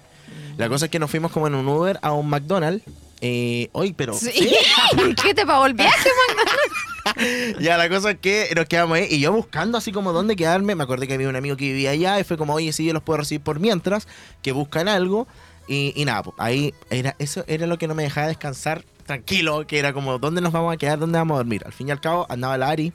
La 0.57 0.69
cosa 0.69 0.87
es 0.87 0.91
que 0.91 0.99
nos 0.99 1.11
fuimos 1.11 1.31
como 1.31 1.47
en 1.47 1.55
un 1.55 1.69
Uber 1.69 1.99
a 2.03 2.13
un 2.13 2.29
McDonald's. 2.29 2.83
Eh, 3.21 3.69
hoy, 3.73 3.93
pero. 3.93 4.15
Sí. 4.15 4.31
¿sí? 4.31 4.55
¿Qué 5.23 5.35
te 5.35 5.47
pagó 5.47 5.67
el 5.67 5.75
viaje, 5.75 6.11
Ya, 7.61 7.77
la 7.77 7.89
cosa 7.89 8.11
es 8.13 8.19
que 8.19 8.49
nos 8.55 8.67
quedamos 8.67 8.99
ahí 8.99 9.07
y 9.11 9.21
yo 9.21 9.33
buscando 9.33 9.79
así 9.79 9.93
como 9.93 10.13
dónde 10.13 10.37
quedarme. 10.37 10.75
Me 10.75 10.83
acordé 10.83 11.07
que 11.07 11.15
había 11.15 11.29
un 11.29 11.37
amigo 11.37 11.57
que 11.57 11.65
vivía 11.65 11.91
allá 11.91 12.19
y 12.21 12.25
fue 12.25 12.37
como, 12.37 12.55
oye, 12.55 12.73
sí, 12.73 12.85
yo 12.85 12.93
los 12.93 13.03
puedo 13.03 13.19
recibir 13.19 13.43
por 13.43 13.61
mientras, 13.61 14.07
que 14.43 14.53
buscan 14.53 14.89
algo. 14.89 15.27
Y, 15.69 15.93
y 15.97 16.05
nada, 16.05 16.23
pues, 16.25 16.37
ahí 16.39 16.75
era, 16.91 17.17
eso 17.19 17.45
era 17.49 17.67
lo 17.67 17.79
que 17.79 17.89
no 17.89 17.95
me 17.95 18.03
dejaba 18.03 18.27
descansar 18.29 18.85
tranquilo, 19.05 19.67
que 19.67 19.79
era 19.79 19.93
como, 19.93 20.19
¿dónde 20.19 20.41
nos 20.41 20.53
vamos 20.53 20.75
a 20.75 20.77
quedar? 20.77 20.99
¿Dónde 20.99 21.19
vamos 21.19 21.37
a 21.37 21.39
dormir? 21.39 21.63
Al 21.65 21.73
fin 21.73 21.89
y 21.89 21.91
al 21.93 22.01
cabo 22.01 22.27
andaba 22.29 22.59
la 22.59 22.69
Ari, 22.71 22.93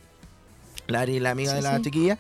la 0.88 1.02
Ari, 1.02 1.20
la 1.20 1.32
amiga 1.32 1.52
Sí, 1.52 1.56
de 1.58 1.62
la 1.64 1.78
sí. 1.78 1.82
chiquilla. 1.84 2.18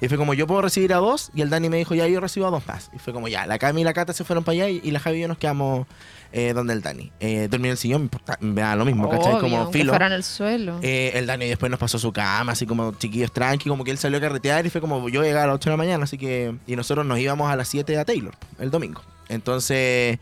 Y 0.00 0.08
fue 0.08 0.18
como, 0.18 0.34
yo 0.34 0.46
puedo 0.46 0.62
recibir 0.62 0.92
a 0.92 0.96
dos. 0.96 1.30
Y 1.34 1.42
el 1.42 1.50
Dani 1.50 1.68
me 1.68 1.76
dijo, 1.76 1.94
ya, 1.94 2.06
yo 2.08 2.20
recibo 2.20 2.46
a 2.46 2.50
dos 2.50 2.66
más. 2.66 2.90
Y 2.94 2.98
fue 2.98 3.12
como, 3.12 3.28
ya, 3.28 3.46
la 3.46 3.58
Cami 3.58 3.82
y 3.82 3.84
la 3.84 3.92
Cata 3.94 4.12
se 4.12 4.24
fueron 4.24 4.44
para 4.44 4.54
allá 4.54 4.68
y, 4.68 4.80
y 4.82 4.90
la 4.90 5.00
Javi 5.00 5.18
y 5.18 5.20
yo 5.22 5.28
nos 5.28 5.38
quedamos 5.38 5.86
eh, 6.32 6.52
donde 6.52 6.72
el 6.72 6.82
Dani. 6.82 7.12
Eh, 7.20 7.46
dormí 7.48 7.68
en 7.68 7.72
el 7.72 7.76
sillón, 7.76 8.10
me 8.40 8.60
da 8.60 8.74
lo 8.74 8.84
mismo, 8.84 9.08
¿cachai? 9.08 9.32
Obvio, 9.34 9.40
Como 9.40 9.56
aunque 9.58 9.78
filo. 9.78 9.92
fuera 9.92 10.08
en 10.08 10.12
el 10.14 10.24
suelo. 10.24 10.78
Eh, 10.82 11.12
el 11.14 11.26
Dani 11.26 11.46
después 11.46 11.70
nos 11.70 11.78
pasó 11.78 11.98
su 11.98 12.12
cama, 12.12 12.52
así 12.52 12.66
como 12.66 12.92
chiquillos 12.92 13.32
tranqui, 13.32 13.68
como 13.68 13.84
que 13.84 13.92
él 13.92 13.98
salió 13.98 14.18
a 14.18 14.20
carretear 14.20 14.66
y 14.66 14.70
fue 14.70 14.80
como 14.80 15.08
yo 15.08 15.22
llegué 15.22 15.38
a 15.38 15.46
las 15.46 15.54
8 15.54 15.70
de 15.70 15.72
la 15.72 15.76
mañana, 15.76 16.04
así 16.04 16.18
que. 16.18 16.54
Y 16.66 16.74
nosotros 16.74 17.06
nos 17.06 17.18
íbamos 17.20 17.50
a 17.50 17.56
las 17.56 17.68
7 17.68 17.96
a 17.98 18.04
Taylor, 18.04 18.34
el 18.58 18.70
domingo. 18.72 19.00
Entonces, 19.28 20.18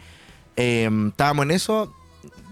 eh, 0.57 0.91
estábamos 1.09 1.45
en 1.47 1.51
eso. 1.53 1.95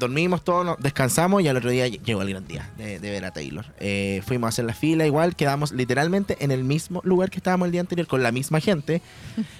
Dormimos 0.01 0.43
todos, 0.43 0.77
descansamos 0.81 1.43
y 1.43 1.47
al 1.49 1.57
otro 1.57 1.71
día 1.71 1.87
ll- 1.87 2.03
llegó 2.03 2.23
el 2.23 2.31
gran 2.31 2.49
día 2.49 2.69
de, 2.77 2.99
de 2.99 3.11
ver 3.11 3.25
a 3.25 3.31
Taylor. 3.31 3.65
Eh, 3.79 4.21
fuimos 4.27 4.47
a 4.47 4.49
hacer 4.49 4.65
la 4.65 4.75
fila, 4.75 5.07
igual 5.07 5.37
quedamos 5.37 5.71
literalmente 5.71 6.37
en 6.41 6.51
el 6.51 6.65
mismo 6.65 7.01
lugar 7.05 7.31
que 7.31 7.37
estábamos 7.37 7.67
el 7.67 7.73
día 7.73 7.81
anterior 7.83 8.09
con 8.09 8.23
la 8.23 8.33
misma 8.33 8.59
gente. 8.61 9.01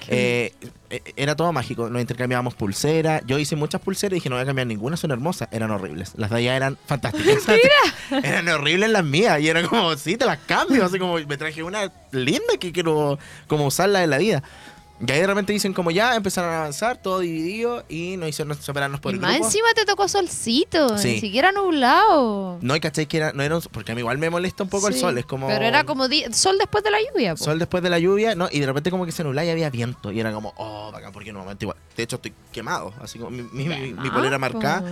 Eh, 0.09 0.53
eh, 0.91 1.03
era 1.15 1.37
todo 1.37 1.53
mágico, 1.53 1.89
nos 1.89 2.01
intercambiábamos 2.01 2.55
pulseras. 2.55 3.23
Yo 3.27 3.39
hice 3.39 3.55
muchas 3.55 3.81
pulseras 3.81 4.13
y 4.13 4.15
dije, 4.17 4.29
no 4.29 4.35
voy 4.37 4.43
a 4.43 4.47
cambiar 4.47 4.67
ninguna, 4.67 4.97
son 4.97 5.13
hermosas. 5.13 5.49
Eran 5.53 5.71
horribles. 5.71 6.13
Las 6.17 6.31
de 6.31 6.37
allá 6.39 6.57
eran 6.57 6.77
fantásticas. 6.87 7.45
eran 8.25 8.49
horribles 8.49 8.91
las 8.91 9.05
mías. 9.05 9.41
Y 9.41 9.49
era 9.49 9.63
como, 9.63 9.95
sí, 9.97 10.17
te 10.17 10.25
las 10.25 10.39
cambio. 10.39 10.85
Así 10.85 10.99
como, 10.99 11.15
me 11.19 11.37
traje 11.37 11.63
una 11.63 11.93
linda 12.11 12.57
que 12.59 12.73
quiero 12.73 13.19
como 13.47 13.67
usarla 13.67 14.03
en 14.03 14.11
la 14.11 14.19
vida. 14.19 14.43
Y 15.07 15.11
ahí 15.13 15.21
de 15.21 15.27
repente 15.27 15.53
dicen 15.53 15.73
como 15.73 15.91
ya, 15.91 16.15
empezaron 16.15 16.51
a 16.53 16.59
avanzar, 16.59 16.99
todo 16.99 17.21
dividido 17.21 17.85
y 17.89 18.17
nos 18.19 18.29
hicieron 18.29 18.55
separarnos 18.61 19.01
por 19.01 19.15
Y 19.15 19.19
más 19.19 19.31
grupos. 19.33 19.47
encima 19.49 19.69
te 19.75 19.85
tocó 19.87 20.09
solcito, 20.09 20.99
Sí. 20.99 21.09
ni 21.15 21.21
siquiera 21.21 21.53
nublado. 21.53 22.59
No, 22.61 22.77
y 22.77 22.81
caché 22.81 23.07
que 23.07 23.17
era, 23.17 23.33
no 23.33 23.43
era 23.43 23.57
un- 23.57 23.63
porque 23.73 23.93
a 23.93 23.95
mí 23.95 24.01
igual 24.01 24.19
me 24.19 24.29
molesta 24.29 24.63
un 24.63 24.69
poco 24.69 24.89
el 24.89 24.95
Sí, 24.95 25.01
sol, 25.01 25.17
es 25.17 25.25
como... 25.25 25.47
Pero 25.49 25.65
era 25.65 25.85
como 25.85 26.05
sol 26.33 26.59
después 26.59 26.85
de 26.85 26.91
la 26.91 26.99
lluvia. 27.01 27.35
po. 27.35 27.43
Sol 27.45 27.59
después 27.59 27.83
de 27.83 27.89
la 27.91 27.99
lluvia, 27.99 28.35
¿no? 28.35 28.49
Y 28.51 28.61
de 28.61 28.67
repente 28.67 28.91
como 28.91 29.07
que 29.07 29.13
se 29.13 29.25
nublaba 29.25 29.47
y 29.47 29.51
había 29.51 29.71
viento. 29.71 30.13
Y 30.13 30.21
era 30.21 30.33
como, 30.33 30.53
oh, 30.59 30.93
bacán, 30.93 31.13
porque 31.13 31.33
momento 31.33 31.65
igual. 31.65 31.79
De 31.97 32.03
hecho, 32.03 32.17
estoy 32.17 32.35
quemado, 32.53 32.93
así 33.01 33.19
como 33.19 33.31
mi, 33.31 33.43
mi, 33.53 33.69
mi- 33.69 33.93
mi 33.95 34.11
polera 34.11 34.39
marcada. 34.39 34.85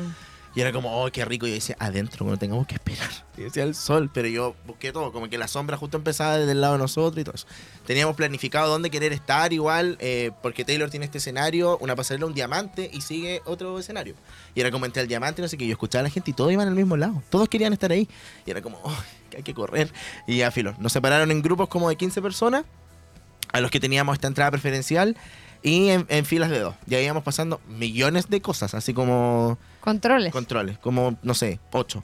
Y 0.54 0.60
era 0.60 0.72
como, 0.72 1.02
oh, 1.02 1.10
qué 1.10 1.24
rico. 1.24 1.46
Y 1.46 1.50
yo 1.50 1.54
decía, 1.54 1.76
adentro, 1.78 2.18
cuando 2.24 2.38
tengamos 2.38 2.66
que 2.66 2.74
esperar. 2.74 3.08
Y 3.38 3.42
decía 3.42 3.62
el 3.62 3.76
sol, 3.76 4.10
pero 4.12 4.26
yo 4.26 4.56
busqué 4.66 4.90
todo, 4.90 5.12
como 5.12 5.28
que 5.28 5.38
la 5.38 5.46
sombra 5.46 5.76
justo 5.76 5.96
empezaba 5.96 6.38
desde 6.38 6.50
el 6.50 6.60
lado 6.60 6.72
de 6.72 6.80
nosotros 6.80 7.20
y 7.20 7.24
todo 7.24 7.36
eso. 7.36 7.46
Teníamos 7.86 8.16
planificado 8.16 8.68
dónde 8.68 8.90
querer 8.90 9.12
estar 9.12 9.52
igual, 9.52 9.96
eh, 10.00 10.32
porque 10.42 10.64
Taylor 10.64 10.90
tiene 10.90 11.06
este 11.06 11.18
escenario, 11.18 11.78
una 11.78 11.94
pasarela, 11.94 12.26
un 12.26 12.34
diamante 12.34 12.90
y 12.92 13.00
sigue 13.00 13.40
otro 13.44 13.78
escenario. 13.78 14.16
Y 14.56 14.60
era 14.60 14.72
como 14.72 14.86
entre 14.86 15.02
el 15.02 15.08
diamante, 15.08 15.40
no 15.40 15.46
sé 15.46 15.56
qué, 15.56 15.68
yo 15.68 15.72
escuchaba 15.72 16.00
a 16.00 16.02
la 16.02 16.10
gente 16.10 16.32
y 16.32 16.34
todos 16.34 16.50
iban 16.50 16.66
al 16.66 16.74
mismo 16.74 16.96
lado. 16.96 17.22
Todos 17.30 17.48
querían 17.48 17.72
estar 17.72 17.92
ahí. 17.92 18.08
Y 18.44 18.50
era 18.50 18.60
como, 18.60 18.80
oh, 18.82 18.98
que 19.30 19.36
hay 19.36 19.42
que 19.44 19.54
correr. 19.54 19.92
Y 20.26 20.38
ya, 20.38 20.50
filo. 20.50 20.74
Nos 20.80 20.92
separaron 20.92 21.30
en 21.30 21.40
grupos 21.40 21.68
como 21.68 21.88
de 21.88 21.94
15 21.94 22.20
personas, 22.20 22.64
a 23.52 23.60
los 23.60 23.70
que 23.70 23.78
teníamos 23.78 24.14
esta 24.14 24.26
entrada 24.26 24.50
preferencial. 24.50 25.16
Y 25.62 25.88
en, 25.90 26.06
en 26.08 26.24
filas 26.24 26.50
de 26.50 26.60
dos. 26.60 26.74
Y 26.88 26.96
ahí 26.96 27.04
íbamos 27.04 27.22
pasando 27.24 27.60
millones 27.68 28.28
de 28.28 28.40
cosas, 28.40 28.74
así 28.74 28.94
como 28.94 29.58
Controles. 29.92 30.32
controles, 30.32 30.78
como, 30.78 31.16
no 31.22 31.34
sé, 31.34 31.60
ocho, 31.72 32.02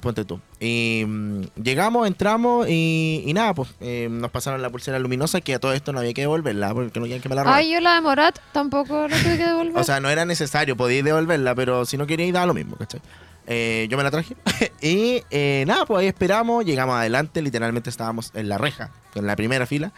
ponte 0.00 0.24
tú. 0.24 0.40
Y 0.60 1.04
mm, 1.06 1.42
llegamos, 1.62 2.06
entramos 2.06 2.66
y, 2.68 3.22
y 3.26 3.32
nada, 3.32 3.54
pues 3.54 3.70
eh, 3.80 4.08
nos 4.10 4.30
pasaron 4.30 4.60
la 4.60 4.70
pulsera 4.70 4.98
luminosa 4.98 5.40
que 5.40 5.54
a 5.54 5.58
todo 5.58 5.72
esto 5.72 5.92
no 5.92 6.00
había 6.00 6.12
que 6.12 6.22
devolverla 6.22 6.74
porque 6.74 7.00
no 7.00 7.04
querían 7.04 7.22
que 7.22 7.28
me 7.28 7.34
la 7.34 7.44
robaran. 7.44 7.60
Ay, 7.60 7.72
yo 7.72 7.80
la 7.80 7.94
de 7.94 8.00
Morat 8.02 8.38
tampoco 8.52 9.08
la 9.08 9.16
tuve 9.16 9.38
que 9.38 9.46
devolver. 9.46 9.78
O 9.78 9.84
sea, 9.84 10.00
no 10.00 10.10
era 10.10 10.24
necesario, 10.24 10.76
podíais 10.76 11.04
devolverla, 11.04 11.54
pero 11.54 11.86
si 11.86 11.96
no 11.96 12.06
queríais, 12.06 12.32
daba 12.32 12.46
lo 12.46 12.54
mismo, 12.54 12.76
¿cachai? 12.76 13.00
Eh, 13.46 13.86
yo 13.90 13.96
me 13.96 14.02
la 14.02 14.10
traje. 14.10 14.36
y 14.80 15.22
eh, 15.30 15.64
nada, 15.66 15.86
pues 15.86 16.00
ahí 16.00 16.06
esperamos, 16.06 16.64
llegamos 16.64 16.96
adelante, 16.96 17.40
literalmente 17.42 17.90
estábamos 17.90 18.30
en 18.34 18.48
la 18.48 18.58
reja, 18.58 18.90
en 19.14 19.26
la 19.26 19.36
primera 19.36 19.66
fila. 19.66 19.92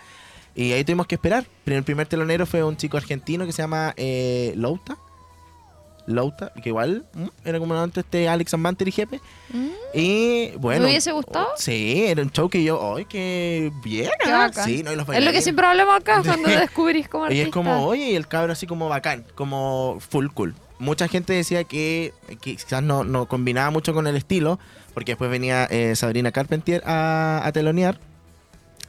Y 0.54 0.72
ahí 0.72 0.84
tuvimos 0.84 1.06
que 1.06 1.16
esperar. 1.16 1.44
El 1.66 1.82
primer 1.82 2.06
telonero 2.06 2.46
fue 2.46 2.62
un 2.62 2.76
chico 2.76 2.96
argentino 2.96 3.44
que 3.44 3.52
se 3.52 3.62
llama 3.62 3.92
eh, 3.96 4.52
Louta. 4.56 4.96
Louta, 6.06 6.52
que 6.62 6.68
igual 6.68 7.04
¿m? 7.14 7.30
era 7.44 7.58
como 7.58 7.74
antes 7.74 8.04
este 8.04 8.28
Alex 8.28 8.52
Ambanter 8.54 8.88
y 8.88 8.92
Jepe. 8.92 9.20
Mm. 9.50 9.68
Y 9.94 10.50
bueno. 10.58 10.84
¿Te 10.84 10.90
hubiese 10.90 11.12
gustado? 11.12 11.48
Sí, 11.56 12.04
era 12.06 12.22
un 12.22 12.30
show 12.30 12.48
que 12.48 12.62
yo, 12.62 12.96
¡ay, 12.96 13.06
qué 13.06 13.72
bien! 13.82 14.10
Qué 14.22 14.30
ah". 14.30 14.38
bacán. 14.38 14.64
Sí, 14.64 14.82
no, 14.82 14.92
y 14.92 14.96
los 14.96 15.08
es 15.08 15.24
lo 15.24 15.32
que 15.32 15.40
siempre 15.42 15.66
hablamos 15.66 15.94
acá 15.96 16.22
cuando 16.24 16.48
descubrís 16.48 17.08
como 17.08 17.24
Y 17.24 17.26
artista. 17.26 17.46
es 17.46 17.52
como, 17.52 17.86
oye, 17.86 18.10
y 18.10 18.16
el 18.16 18.28
cabro 18.28 18.52
así 18.52 18.66
como 18.66 18.88
bacán, 18.88 19.24
como 19.34 19.98
full 20.00 20.26
cool. 20.28 20.54
Mucha 20.78 21.08
gente 21.08 21.32
decía 21.32 21.64
que, 21.64 22.12
que 22.42 22.56
quizás 22.56 22.82
no, 22.82 23.04
no 23.04 23.26
combinaba 23.26 23.70
mucho 23.70 23.94
con 23.94 24.06
el 24.06 24.16
estilo, 24.16 24.58
porque 24.92 25.12
después 25.12 25.30
venía 25.30 25.64
eh, 25.70 25.96
Sabrina 25.96 26.32
Carpentier 26.32 26.82
a, 26.84 27.40
a 27.44 27.52
telonear. 27.52 27.98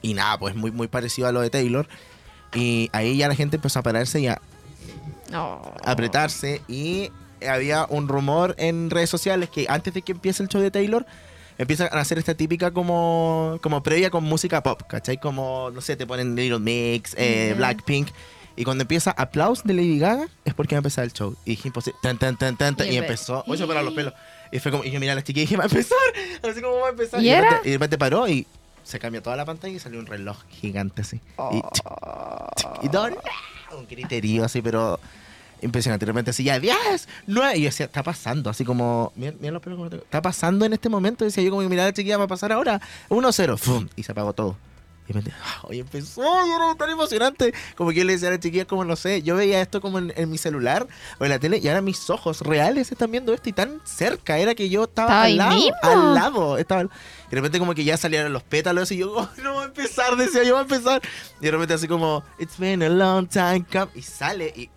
Y 0.01 0.13
nada, 0.13 0.37
pues 0.37 0.55
muy, 0.55 0.71
muy 0.71 0.87
parecido 0.87 1.27
a 1.27 1.31
lo 1.31 1.41
de 1.41 1.49
Taylor. 1.49 1.87
Y 2.53 2.89
ahí 2.93 3.17
ya 3.17 3.27
la 3.27 3.35
gente 3.35 3.55
empezó 3.57 3.79
a 3.79 3.83
pararse 3.83 4.19
y 4.19 4.27
a 4.27 4.41
Apretarse. 5.83 6.61
Y 6.67 7.11
había 7.47 7.85
un 7.89 8.07
rumor 8.07 8.55
en 8.57 8.89
redes 8.89 9.09
sociales 9.09 9.49
que 9.49 9.65
antes 9.69 9.93
de 9.93 10.01
que 10.01 10.13
empiece 10.13 10.41
el 10.43 10.49
show 10.49 10.61
de 10.61 10.71
Taylor, 10.71 11.05
empiezan 11.57 11.89
a 11.91 11.99
hacer 11.99 12.17
esta 12.17 12.35
típica 12.35 12.71
como, 12.71 13.59
como 13.61 13.81
previa 13.83 14.09
con 14.09 14.23
música 14.23 14.61
pop, 14.63 14.81
¿cachai? 14.87 15.17
Como, 15.19 15.69
no 15.73 15.81
sé, 15.81 15.95
te 15.95 16.05
ponen 16.07 16.35
Little 16.35 16.59
Mix, 16.59 17.13
eh, 17.17 17.47
Ya. 17.51 17.55
Blackpink. 17.55 18.09
Y 18.57 18.63
cuando 18.63 18.83
empieza 18.83 19.11
aplausos 19.11 19.65
de 19.65 19.73
Lady 19.73 19.99
Gaga, 19.99 20.27
es 20.45 20.53
porque 20.53 20.75
va 20.75 20.77
a 20.77 20.79
empezar 20.79 21.03
el 21.03 21.11
show. 21.11 21.35
Y 21.43 21.51
dije, 21.51 21.67
imposible, 21.67 21.99
tan, 22.01 22.17
tan, 22.17 22.37
tan, 22.37 22.55
tan, 22.55 22.75
tan, 22.75 22.87
Y 22.87 22.91
y, 22.91 22.93
empe- 22.95 22.99
empezó. 23.01 23.43
Oye, 23.47 23.65
pararon 23.67 23.85
los 23.85 23.93
pelos. 23.93 24.13
Y 24.51 24.59
fue 24.59 24.71
como, 24.71 24.85
y 24.85 24.91
yo 24.91 24.99
miré 25.01 25.11
a 25.11 25.15
la 25.15 25.23
chiquilla 25.23 25.43
y 25.43 25.45
dije, 25.45 25.57
va 25.57 25.63
a 25.65 25.67
empezar. 25.67 25.97
Así 26.49 26.61
como 26.61 26.77
va 26.79 26.87
a 26.87 26.91
empezar. 26.91 27.19
¿Y 27.21 27.25
de 27.25 27.31
era? 27.31 27.41
repente, 27.49 27.67
y 27.67 27.71
de 27.71 27.75
repente 27.77 27.97
paró 27.97 28.27
y 28.29 28.47
se 28.83 28.97
cambió 28.99 29.21
toda 29.21 29.35
la 29.35 29.43
pantalla 29.43 29.73
y 29.75 29.79
salió 29.79 29.99
un 29.99 30.05
reloj 30.05 30.37
gigante 30.49 31.01
así. 31.01 31.19
Y, 31.51 31.57
y 32.85 32.89
todo, 32.89 33.09
un 33.77 33.87
griterío 33.87 34.43
así, 34.45 34.61
pero 34.61 34.99
impresionante. 35.61 36.05
De 36.05 36.11
repente 36.11 36.31
así, 36.31 36.43
ya, 36.43 36.59
10, 36.59 37.07
9. 37.27 37.57
Y 37.57 37.61
yo 37.61 37.65
decía, 37.65 37.85
está 37.85 38.03
pasando, 38.03 38.49
así 38.49 38.63
como, 38.63 39.11
mira, 39.15 39.33
mira 39.39 39.51
los 39.51 39.61
pelos 39.61 39.77
como. 39.77 39.89
Está 39.89 40.21
pasando 40.21 40.65
en 40.65 40.73
este 40.73 40.89
momento. 40.89 41.25
Decía 41.25 41.43
yo, 41.43 41.51
como, 41.51 41.67
mira, 41.67 41.85
la 41.85 41.93
chiquilla 41.93 42.17
va 42.17 42.25
a 42.25 42.27
pasar 42.27 42.51
ahora. 42.51 42.81
1-0, 43.09 43.57
¡fum! 43.57 43.87
Y 43.95 44.03
se 44.03 44.11
apagó 44.11 44.33
todo. 44.33 44.57
Y 45.07 45.13
de 45.13 45.19
repente, 45.19 45.37
ah, 45.43 45.61
empezó, 45.69 46.21
y 46.47 46.51
era 46.51 46.73
tan 46.75 46.89
emocionante. 46.89 47.53
Como 47.75 47.91
que 47.91 47.97
yo 47.97 48.03
le 48.05 48.13
decía 48.13 48.29
a 48.29 48.31
la 48.31 48.39
chiquilla, 48.39 48.65
como 48.65 48.83
no 48.85 48.95
sé, 48.95 49.21
yo 49.21 49.35
veía 49.35 49.61
esto 49.61 49.79
como 49.81 49.99
en, 49.99 50.11
en 50.15 50.29
mi 50.31 50.37
celular 50.39 50.87
o 51.19 51.23
en 51.25 51.29
la 51.29 51.37
tele, 51.39 51.59
y 51.61 51.67
ahora 51.67 51.81
mis 51.81 52.09
ojos 52.09 52.41
reales 52.41 52.91
están 52.91 53.11
viendo 53.11 53.33
esto 53.33 53.49
y 53.49 53.53
tan 53.53 53.79
cerca. 53.85 54.37
Era 54.39 54.55
que 54.55 54.67
yo 54.69 54.85
estaba 54.85 55.07
¿Estaba 55.07 55.23
al 55.25 55.37
lado. 55.37 55.55
mismo? 55.55 55.75
Al 55.83 56.13
lado. 56.15 56.57
Estaba, 56.57 56.81
al- 56.81 56.89
y 57.27 57.29
de 57.29 57.35
repente, 57.35 57.59
como 57.59 57.73
que 57.75 57.83
ya 57.83 57.97
salieron 57.97 58.33
los 58.33 58.43
pétalos, 58.43 58.91
y 58.91 58.97
yo, 58.97 59.13
oh, 59.17 59.29
no 59.43 59.55
va 59.55 59.61
a 59.63 59.65
empezar, 59.65 60.15
decía 60.15 60.43
yo, 60.43 60.53
va 60.55 60.59
a 60.59 60.63
empezar. 60.63 61.01
Y 61.39 61.45
de 61.45 61.51
repente, 61.51 61.73
así 61.75 61.87
como, 61.87 62.23
It's 62.39 62.57
been 62.57 62.81
a 62.81 62.89
long 62.89 63.27
time 63.27 63.63
come. 63.71 63.91
Y 63.95 64.01
sale, 64.01 64.53
y 64.55 64.69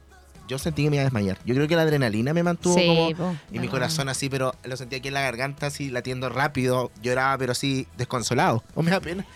yo 0.47 0.59
sentí 0.59 0.85
que 0.85 0.91
me 0.91 0.97
iba 0.97 1.03
a 1.03 1.05
desmayar. 1.05 1.39
Yo 1.45 1.55
creo 1.55 1.69
que 1.69 1.77
la 1.77 1.83
adrenalina 1.83 2.33
me 2.35 2.43
mantuvo 2.43 2.75
Sí, 2.75 2.87
como. 2.87 3.15
po, 3.33 3.37
Y 3.53 3.59
mi 3.59 3.69
corazón 3.69 4.09
así, 4.09 4.29
pero 4.31 4.55
lo 4.65 4.77
sentí 4.79 4.97
aquí 4.97 5.09
en 5.09 5.15
la 5.15 5.21
garganta, 5.23 5.67
así 5.67 5.91
latiendo 5.91 6.29
rápido. 6.31 6.91
Lloraba, 7.03 7.37
pero 7.39 7.53
así 7.53 7.87
desconsolado. 7.99 8.63
O 8.75 8.83
me 8.83 8.91
da 8.91 9.01
pena. 9.01 9.27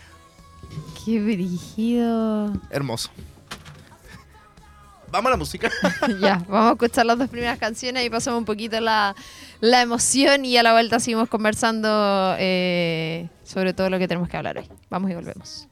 Qué 1.05 1.21
brígido. 1.21 2.53
Hermoso. 2.71 3.11
Vamos 5.12 5.29
a 5.29 5.31
la 5.33 5.37
música. 5.37 5.71
ya, 6.21 6.43
vamos 6.49 6.71
a 6.71 6.73
escuchar 6.73 7.05
las 7.05 7.19
dos 7.19 7.29
primeras 7.29 7.59
canciones 7.59 8.07
y 8.07 8.09
pasamos 8.09 8.38
un 8.38 8.47
poquito 8.47 8.81
la, 8.81 9.15
la 9.61 9.83
emoción 9.83 10.47
y 10.47 10.57
a 10.57 10.62
la 10.62 10.73
vuelta 10.73 11.01
seguimos 11.01 11.29
conversando 11.29 12.35
eh, 12.38 13.29
sobre 13.45 13.75
todo 13.75 13.91
lo 13.91 13.99
que 13.99 14.09
tenemos 14.09 14.31
que 14.31 14.38
hablar 14.38 14.57
hoy. 14.57 14.69
Vamos 14.88 15.11
y 15.11 15.15
volvemos. 15.15 15.69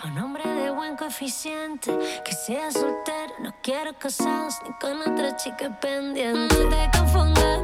Pa' 0.00 0.08
un 0.08 0.18
hombre 0.18 0.48
de 0.48 0.70
buen 0.70 0.96
coeficiente, 0.96 1.98
que 2.24 2.32
sea 2.32 2.70
soltero, 2.70 3.34
no 3.42 3.54
quiero 3.62 3.92
casados 3.98 4.54
ni 4.64 4.72
con 4.80 5.00
otra 5.02 5.36
chica 5.36 5.78
pendiente. 5.78 6.54
No 6.54 6.68
te 6.70 6.98
confundas, 6.98 7.57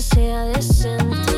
fantasía 0.00 0.46
this. 0.52 1.29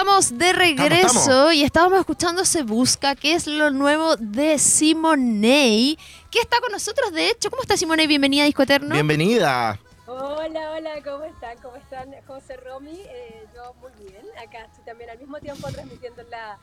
Estamos 0.00 0.38
de 0.38 0.52
regreso 0.54 1.06
estamos. 1.18 1.54
y 1.54 1.62
estábamos 1.62 1.98
escuchando 1.98 2.46
Se 2.46 2.62
Busca, 2.62 3.14
que 3.14 3.34
es 3.34 3.46
lo 3.46 3.70
nuevo 3.70 4.16
de 4.16 4.58
Simonei, 4.58 5.98
que 6.30 6.38
está 6.38 6.58
con 6.60 6.72
nosotros, 6.72 7.12
de 7.12 7.28
hecho. 7.28 7.50
¿Cómo 7.50 7.60
está 7.60 7.76
Simonei? 7.76 8.06
Bienvenida 8.06 8.44
a 8.44 8.46
Disco 8.46 8.62
Eterno. 8.62 8.94
Bienvenida. 8.94 9.78
Hola, 10.06 10.70
hola, 10.70 10.90
¿cómo 11.04 11.24
están? 11.24 11.58
¿Cómo 11.58 11.76
están, 11.76 12.14
José 12.26 12.56
Romy? 12.56 12.98
Eh, 12.98 13.46
yo 13.54 13.74
muy 13.82 13.92
bien. 14.02 14.24
Acá 14.42 14.64
estoy 14.64 14.84
también 14.86 15.10
al 15.10 15.18
mismo 15.18 15.38
tiempo 15.38 15.70
transmitiendo 15.70 16.22
la, 16.30 16.58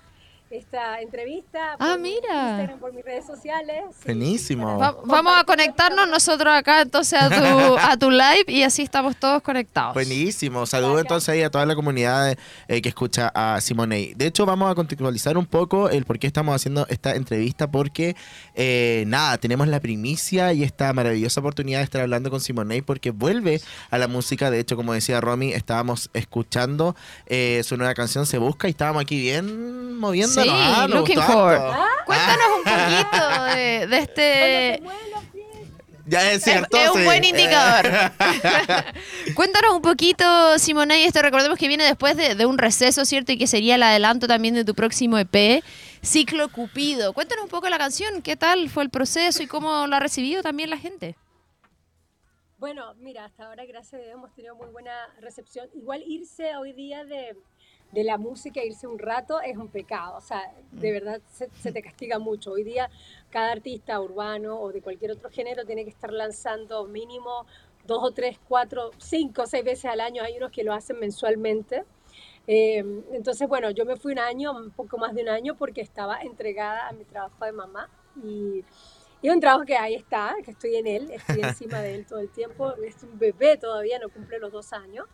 esta 0.49 1.01
entrevista. 1.01 1.73
Ah, 1.73 1.77
por 1.77 1.99
mi 1.99 2.13
mira. 2.13 2.49
Instagram, 2.51 2.79
por 2.79 2.93
mis 2.93 3.03
redes 3.03 3.25
sociales. 3.25 3.83
Buenísimo. 4.05 4.77
Va- 4.77 4.95
vamos 5.05 5.33
a 5.37 5.43
conectarnos 5.43 6.07
nosotros 6.07 6.53
acá 6.53 6.81
entonces 6.81 7.21
a 7.21 7.29
tu, 7.29 7.77
a 7.77 7.97
tu 7.97 8.09
live 8.11 8.45
y 8.47 8.63
así 8.63 8.81
estamos 8.81 9.17
todos 9.17 9.41
conectados. 9.41 9.93
Buenísimo. 9.93 10.65
Saludo 10.65 10.99
entonces 10.99 11.29
ahí 11.29 11.41
a 11.41 11.49
toda 11.51 11.65
la 11.65 11.75
comunidad 11.75 12.37
eh, 12.67 12.81
que 12.81 12.89
escucha 12.89 13.31
a 13.35 13.59
Simonei. 13.61 14.13
De 14.15 14.27
hecho, 14.27 14.45
vamos 14.45 14.71
a 14.71 14.75
contextualizar 14.75 15.37
un 15.37 15.45
poco 15.45 15.89
el 15.89 16.05
por 16.05 16.17
qué 16.19 16.27
estamos 16.27 16.55
haciendo 16.55 16.85
esta 16.89 17.15
entrevista, 17.15 17.69
porque 17.69 18.15
eh, 18.55 19.03
nada, 19.07 19.37
tenemos 19.37 19.67
la 19.67 19.79
primicia 19.79 20.53
y 20.53 20.63
esta 20.63 20.93
maravillosa 20.93 21.41
oportunidad 21.41 21.79
de 21.79 21.83
estar 21.83 22.01
hablando 22.01 22.29
con 22.29 22.39
Simonei, 22.39 22.81
porque 22.81 23.11
vuelve 23.11 23.61
a 23.89 23.97
la 23.97 24.07
música. 24.07 24.49
De 24.49 24.59
hecho, 24.59 24.75
como 24.75 24.93
decía 24.93 25.19
Romy, 25.21 25.51
estábamos 25.53 26.09
escuchando 26.13 26.95
eh, 27.25 27.61
su 27.65 27.75
nueva 27.77 27.93
canción 27.93 28.25
Se 28.25 28.37
Busca 28.37 28.67
y 28.67 28.71
estábamos 28.71 29.01
aquí 29.01 29.19
bien 29.19 29.95
Sí, 30.43 30.49
Ah, 30.51 30.87
looking 30.89 31.21
for. 31.21 31.53
harto. 31.55 31.83
Cuéntanos 32.05 32.47
un 32.57 32.63
poquito 32.63 33.43
de, 33.55 33.87
de 33.87 33.97
este... 33.97 34.81
Ya 36.09 36.31
es 36.31 36.41
cierto. 36.41 36.77
es 36.77 36.89
un 36.91 36.99
sí. 36.99 37.03
buen 37.03 37.23
indicador. 37.25 37.91
Cuéntanos 39.35 39.73
un 39.73 39.81
poquito, 39.81 40.57
Simone, 40.57 41.01
y 41.01 41.03
esto 41.03 41.21
recordemos 41.21 41.57
que 41.59 41.67
viene 41.67 41.83
después 41.83 42.15
de, 42.15 42.33
de 42.35 42.45
un 42.45 42.57
receso, 42.57 43.03
¿cierto? 43.03 43.33
Y 43.33 43.37
que 43.37 43.45
sería 43.45 43.75
el 43.75 43.83
adelanto 43.83 44.25
también 44.25 44.53
de 44.55 44.63
tu 44.63 44.73
próximo 44.73 45.17
EP, 45.17 45.61
Ciclo 46.01 46.47
Cupido. 46.47 47.11
Cuéntanos 47.11 47.43
un 47.43 47.49
poco 47.49 47.67
la 47.67 47.77
canción, 47.77 48.21
qué 48.21 48.37
tal 48.37 48.69
fue 48.69 48.83
el 48.83 48.89
proceso 48.89 49.43
y 49.43 49.47
cómo 49.47 49.85
lo 49.85 49.95
ha 49.97 49.99
recibido 49.99 50.41
también 50.41 50.69
la 50.69 50.77
gente. 50.77 51.17
Bueno, 52.57 52.93
mira, 52.95 53.25
hasta 53.25 53.45
ahora, 53.45 53.65
gracias 53.65 53.95
a 53.95 53.97
Dios, 54.03 54.13
hemos 54.15 54.33
tenido 54.33 54.55
muy 54.55 54.67
buena 54.69 54.91
recepción. 55.19 55.67
Igual 55.75 56.03
irse 56.07 56.55
hoy 56.55 56.71
día 56.71 57.03
de, 57.03 57.35
de 57.91 58.03
la 58.03 58.17
música, 58.17 58.63
irse 58.63 58.87
un 58.87 58.99
rato, 58.99 59.39
es 59.41 59.57
un 59.57 59.69
pecado. 59.69 60.17
O 60.17 60.21
sea, 60.21 60.51
de 60.71 60.91
verdad 60.91 61.21
se, 61.31 61.49
se 61.61 61.71
te 61.71 61.81
castiga 61.81 62.19
mucho. 62.19 62.51
Hoy 62.51 62.63
día, 62.63 62.89
cada 63.29 63.51
artista 63.51 63.99
urbano 63.99 64.59
o 64.59 64.71
de 64.71 64.81
cualquier 64.81 65.11
otro 65.11 65.29
género 65.29 65.65
tiene 65.65 65.83
que 65.83 65.89
estar 65.89 66.11
lanzando 66.11 66.85
mínimo 66.85 67.45
dos 67.85 68.03
o 68.03 68.11
tres, 68.11 68.37
cuatro, 68.47 68.91
cinco, 68.97 69.45
seis 69.47 69.63
veces 69.63 69.85
al 69.85 70.01
año. 70.01 70.21
Hay 70.21 70.37
unos 70.37 70.51
que 70.51 70.63
lo 70.63 70.73
hacen 70.73 70.99
mensualmente. 70.99 71.85
Eh, 72.45 72.83
entonces, 73.11 73.47
bueno, 73.47 73.71
yo 73.71 73.85
me 73.85 73.95
fui 73.95 74.11
un 74.13 74.19
año, 74.19 74.51
un 74.51 74.71
poco 74.71 74.97
más 74.97 75.13
de 75.15 75.21
un 75.21 75.29
año, 75.29 75.55
porque 75.55 75.81
estaba 75.81 76.21
entregada 76.21 76.87
a 76.87 76.91
mi 76.91 77.05
trabajo 77.05 77.45
de 77.45 77.51
mamá. 77.51 77.89
Y, 78.21 78.63
y 79.21 79.29
un 79.29 79.39
trabajo 79.39 79.65
que 79.65 79.77
ahí 79.77 79.95
está, 79.95 80.35
que 80.43 80.51
estoy 80.51 80.75
en 80.75 80.87
él, 80.87 81.11
estoy 81.11 81.41
encima 81.41 81.81
de 81.81 81.95
él 81.95 82.05
todo 82.05 82.19
el 82.19 82.29
tiempo. 82.29 82.73
Es 82.75 83.01
un 83.03 83.17
bebé 83.17 83.57
todavía, 83.57 83.99
no 83.99 84.09
cumple 84.09 84.39
los 84.39 84.51
dos 84.51 84.73
años. 84.73 85.05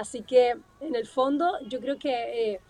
Así 0.00 0.22
que, 0.22 0.56
en 0.80 0.94
el 0.94 1.06
fondo, 1.06 1.58
yo 1.68 1.78
creo 1.78 1.98
que 1.98 2.52
eh, 2.52 2.60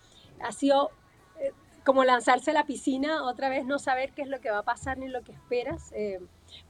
ha 0.41 0.51
sido 0.51 0.91
eh, 1.39 1.53
como 1.85 2.03
lanzarse 2.03 2.51
a 2.51 2.53
la 2.53 2.65
piscina, 2.65 3.23
otra 3.23 3.47
vez 3.47 3.65
no 3.65 3.79
saber 3.79 4.11
qué 4.11 4.23
es 4.23 4.27
lo 4.27 4.41
que 4.41 4.51
va 4.51 4.59
a 4.59 4.63
pasar 4.63 4.97
ni 4.97 5.07
lo 5.07 5.21
que 5.21 5.31
esperas, 5.31 5.93
eh, 5.93 6.19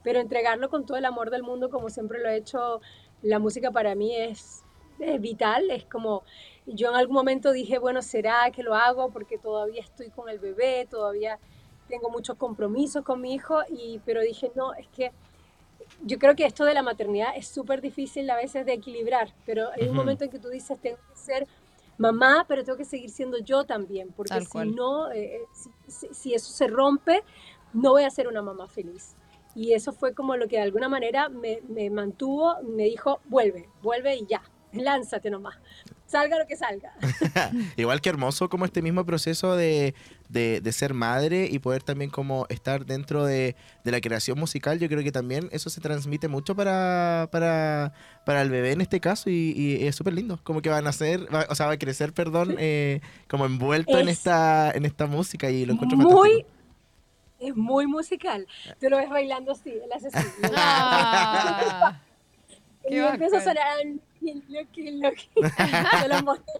pero 0.04 0.20
entregarlo 0.20 0.70
con 0.70 0.86
todo 0.86 0.98
el 0.98 1.06
amor 1.06 1.32
del 1.32 1.42
mundo, 1.42 1.72
como 1.72 1.90
siempre 1.90 2.20
lo 2.20 2.30
he 2.30 2.38
hecho. 2.38 2.80
La 3.24 3.40
música 3.40 3.72
para 3.72 3.96
mí 3.96 4.16
es, 4.16 4.64
es 5.00 5.20
vital, 5.20 5.72
es 5.72 5.86
como 5.86 6.24
yo 6.68 6.90
en 6.90 6.96
algún 6.96 7.16
momento 7.16 7.52
dije, 7.52 7.80
bueno, 7.80 8.04
¿será 8.04 8.52
que 8.52 8.62
lo 8.62 8.76
hago? 8.76 9.10
Porque 9.10 9.40
todavía 9.40 9.82
estoy 9.82 10.12
con 10.12 10.30
el 10.30 10.38
bebé, 10.38 10.86
todavía 10.88 11.40
tengo 11.88 12.12
muchos 12.12 12.38
compromisos 12.38 13.04
con 13.04 13.20
mi 13.20 13.34
hijo, 13.34 13.62
y, 13.68 14.00
pero 14.06 14.22
dije, 14.22 14.52
no, 14.54 14.76
es 14.76 14.88
que 14.90 15.12
yo 16.04 16.18
creo 16.20 16.36
que 16.36 16.46
esto 16.46 16.66
de 16.66 16.74
la 16.74 16.84
maternidad 16.84 17.30
es 17.36 17.48
súper 17.48 17.82
difícil 17.82 18.30
a 18.30 18.36
veces 18.36 18.66
de 18.66 18.74
equilibrar, 18.74 19.34
pero 19.46 19.70
hay 19.72 19.88
un 19.88 19.96
momento 19.96 20.24
en 20.24 20.32
que 20.32 20.40
tú 20.40 20.50
dices, 20.50 20.80
tengo 20.80 20.98
que 20.98 21.16
ser 21.16 21.48
mamá, 21.98 22.46
pero 22.48 22.64
tengo 22.64 22.78
que 22.78 22.86
seguir 22.86 23.10
siendo 23.10 23.38
yo 23.40 23.64
también, 23.64 24.12
porque 24.14 24.30
Tal 24.30 24.44
si 24.44 24.50
cual. 24.50 24.76
no, 24.76 25.12
eh, 25.12 25.42
si, 25.54 25.70
si- 25.88 26.14
si 26.14 26.34
eso 26.34 26.52
se 26.52 26.68
rompe, 26.68 27.24
no 27.74 27.92
voy 27.92 28.04
a 28.04 28.10
ser 28.10 28.28
una 28.28 28.42
mamá 28.42 28.68
feliz. 28.68 29.16
Y 29.54 29.74
eso 29.74 29.92
fue 29.92 30.14
como 30.14 30.36
lo 30.38 30.48
que 30.48 30.56
de 30.56 30.62
alguna 30.64 30.88
manera 30.90 31.30
me, 31.30 31.60
me 31.68 31.90
mantuvo, 31.90 32.56
me 32.64 32.84
dijo, 32.86 33.20
vuelve, 33.26 33.70
vuelve 33.82 34.16
y 34.16 34.26
ya, 34.26 34.42
lánzate 34.84 35.30
nomás, 35.30 35.56
salga 36.08 36.38
lo 36.40 36.48
que 36.48 36.56
salga. 36.56 36.94
Igual 37.78 38.02
que 38.02 38.10
hermoso 38.10 38.50
como 38.50 38.66
este 38.66 38.82
mismo 38.82 39.06
proceso 39.06 39.56
de, 39.56 39.94
de- 40.30 40.60
de 40.62 40.72
ser 40.72 40.94
madre 40.94 41.48
y 41.52 41.60
poder 41.60 41.84
también 41.84 42.10
como 42.10 42.46
estar 42.50 42.86
dentro 42.86 43.26
de, 43.26 43.56
de 43.84 43.92
la 43.92 44.02
creación 44.02 44.38
musical, 44.40 44.80
yo 44.80 44.88
creo 44.88 45.04
que 45.04 45.12
también 45.12 45.50
eso 45.52 45.70
se 45.70 45.82
transmite 45.82 46.28
mucho 46.28 46.56
para, 46.56 47.28
para, 47.32 47.94
para 48.26 48.42
el 48.42 48.50
bebé 48.50 48.72
en 48.72 48.82
este 48.82 49.00
caso 49.00 49.30
y, 49.30 49.54
y 49.56 49.88
es 49.88 49.96
súper 49.96 50.14
lindo, 50.14 50.40
como 50.44 50.62
que 50.62 50.70
van 50.70 50.88
a 50.88 50.92
ser, 50.92 51.34
va- 51.34 51.48
o 51.50 51.56
sea, 51.56 51.68
va 51.68 51.74
a 51.74 51.78
crecer, 51.80 52.14
perdón, 52.14 52.56
eh, 52.60 53.02
como 53.30 53.46
envuelto 53.46 53.98
en 53.98 54.08
Es 54.10 54.18
esta, 54.20 54.72
en 54.72 54.86
esta 54.86 55.08
música 55.08 55.50
y 55.50 55.66
lo 55.66 55.74
encuentro 55.74 55.98
muy, 55.98 56.12
fantástico. 56.12 56.50
es 57.40 57.56
muy 57.56 57.88
musical. 57.88 58.48
Tú 58.80 58.90
lo 58.90 58.98
ves 58.98 59.10
bailando 59.10 59.52
así, 59.54 59.74
hace 59.96 60.08
así. 60.08 60.28
Ah, 60.56 62.00
y 62.86 62.90
qué 62.90 63.08
empieza 63.08 63.38
a 63.38 63.42
sonar 63.42 63.78
"Lucky, 64.22 64.44
Lucky, 64.48 64.92
Lucky". 64.92 65.30
Se 66.02 66.08
lo 66.08 66.22
mostré. 66.24 66.54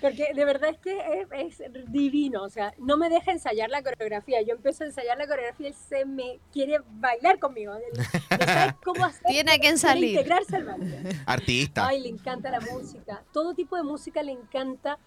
Porque 0.00 0.34
de 0.34 0.44
verdad 0.44 0.70
es 0.70 0.78
que 0.80 0.98
es, 1.32 1.60
es 1.60 1.72
divino, 1.90 2.42
o 2.42 2.50
sea, 2.50 2.74
no 2.78 2.98
me 2.98 3.08
deja 3.08 3.32
ensayar 3.32 3.70
la 3.70 3.82
coreografía. 3.82 4.42
Yo 4.42 4.52
empiezo 4.54 4.84
a 4.84 4.88
ensayar 4.88 5.16
la 5.16 5.26
coreografía 5.26 5.68
y 5.68 5.70
él 5.70 5.74
se 5.74 6.04
me 6.04 6.40
quiere 6.52 6.78
bailar 6.84 7.38
conmigo. 7.38 7.72
No 7.74 8.44
sabe 8.44 8.74
cómo 8.84 9.04
hacer. 9.04 9.22
Tiene 9.28 9.58
que 9.60 9.76
salir. 9.78 10.10
integrarse 10.10 10.56
al 10.56 10.64
baile. 10.64 10.98
Artista. 11.24 11.86
Ay, 11.86 12.00
le 12.00 12.08
encanta 12.10 12.50
la 12.50 12.60
música. 12.60 13.22
Todo 13.32 13.54
tipo 13.54 13.76
de 13.76 13.82
música 13.82 14.22
le 14.22 14.32
encanta. 14.32 14.98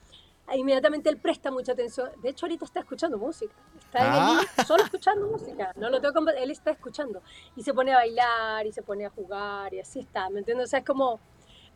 Inmediatamente 0.55 1.09
él 1.09 1.17
presta 1.17 1.51
mucha 1.51 1.73
atención. 1.73 2.09
De 2.23 2.29
hecho, 2.29 2.45
ahorita 2.45 2.65
está 2.65 2.79
escuchando 2.79 3.17
música. 3.17 3.53
Está 3.77 3.99
en 3.99 4.05
el 4.05 4.19
Ah. 4.19 4.41
living 4.41 4.65
solo 4.65 4.83
escuchando 4.83 5.27
música. 5.27 5.73
No 5.75 5.89
lo 5.89 5.99
tengo 6.01 6.27
Él 6.31 6.49
está 6.49 6.71
escuchando. 6.71 7.21
Y 7.55 7.61
se 7.63 7.73
pone 7.73 7.91
a 7.91 7.97
bailar 7.97 8.65
y 8.65 8.71
se 8.71 8.81
pone 8.81 9.05
a 9.05 9.09
jugar 9.09 9.73
y 9.73 9.79
así 9.81 9.99
está. 9.99 10.29
¿Me 10.29 10.39
entiendes? 10.39 10.65
O 10.65 10.69
sea, 10.69 10.79
es 10.79 10.85
como 10.85 11.19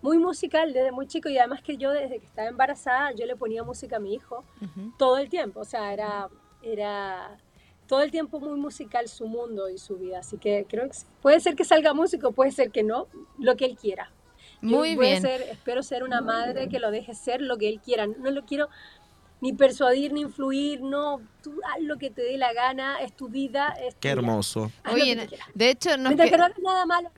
muy 0.01 0.17
musical 0.17 0.73
desde 0.73 0.91
muy 0.91 1.07
chico. 1.07 1.29
Y 1.29 1.37
además 1.37 1.61
que 1.61 1.77
yo 1.77 1.91
desde 1.91 2.19
que 2.19 2.25
estaba 2.25 2.47
embarazada, 2.47 3.11
yo 3.13 3.25
le 3.25 3.35
ponía 3.35 3.63
música 3.63 3.97
a 3.97 3.99
mi 3.99 4.13
hijo 4.13 4.43
Ujú. 4.61 4.93
todo 4.97 5.17
el 5.17 5.29
tiempo. 5.29 5.59
O 5.61 5.65
sea, 5.65 5.93
era, 5.93 6.29
era 6.61 7.37
todo 7.87 8.01
el 8.01 8.11
tiempo 8.11 8.39
muy 8.39 8.59
musical 8.59 9.07
su 9.07 9.27
mundo 9.27 9.69
y 9.69 9.77
su 9.77 9.97
vida. 9.97 10.19
Así 10.19 10.37
que 10.37 10.65
creo 10.69 10.89
que 10.89 10.97
puede 11.21 11.39
ser 11.39 11.55
que 11.55 11.63
salga 11.65 11.93
músico, 11.93 12.31
puede 12.31 12.51
ser 12.51 12.71
que 12.71 12.83
no, 12.83 13.07
lo 13.39 13.55
que 13.55 13.65
él 13.65 13.77
quiera. 13.77 14.11
Yo 14.61 14.77
Muy 14.77 14.93
a 14.93 14.97
bien. 14.97 15.21
ser- 15.21 15.41
espero 15.41 15.81
ser 15.83 16.03
una 16.03 16.21
madre 16.21 16.69
que 16.69 16.79
lo 16.79 16.91
deje 16.91 17.13
ser 17.15 17.41
lo 17.41 17.57
que 17.57 17.67
él 17.67 17.79
quiera. 17.81 18.05
No 18.07 18.29
lo 18.31 18.45
quiero 18.45 18.69
ni 19.39 19.53
persuadir 19.53 20.13
ni 20.13 20.21
influir, 20.21 20.81
no, 20.81 21.19
tú 21.41 21.59
haz 21.67 21.81
lo 21.81 21.97
que 21.97 22.11
te 22.11 22.21
dé 22.21 22.37
la 22.37 22.53
gana, 22.53 22.99
es 23.01 23.11
tu 23.15 23.27
vida, 23.27 23.69
es 23.81 23.95
Qué 23.95 24.09
hermoso. 24.09 24.71
Que 24.85 24.91
Oye, 24.93 25.15
de 25.55 25.69
hecho, 25.71 25.89
que- 25.89 25.97
que 25.97 25.97
no 25.97 26.09
hagas 26.45 26.59
nada 26.59 26.85
malo, 26.85 27.09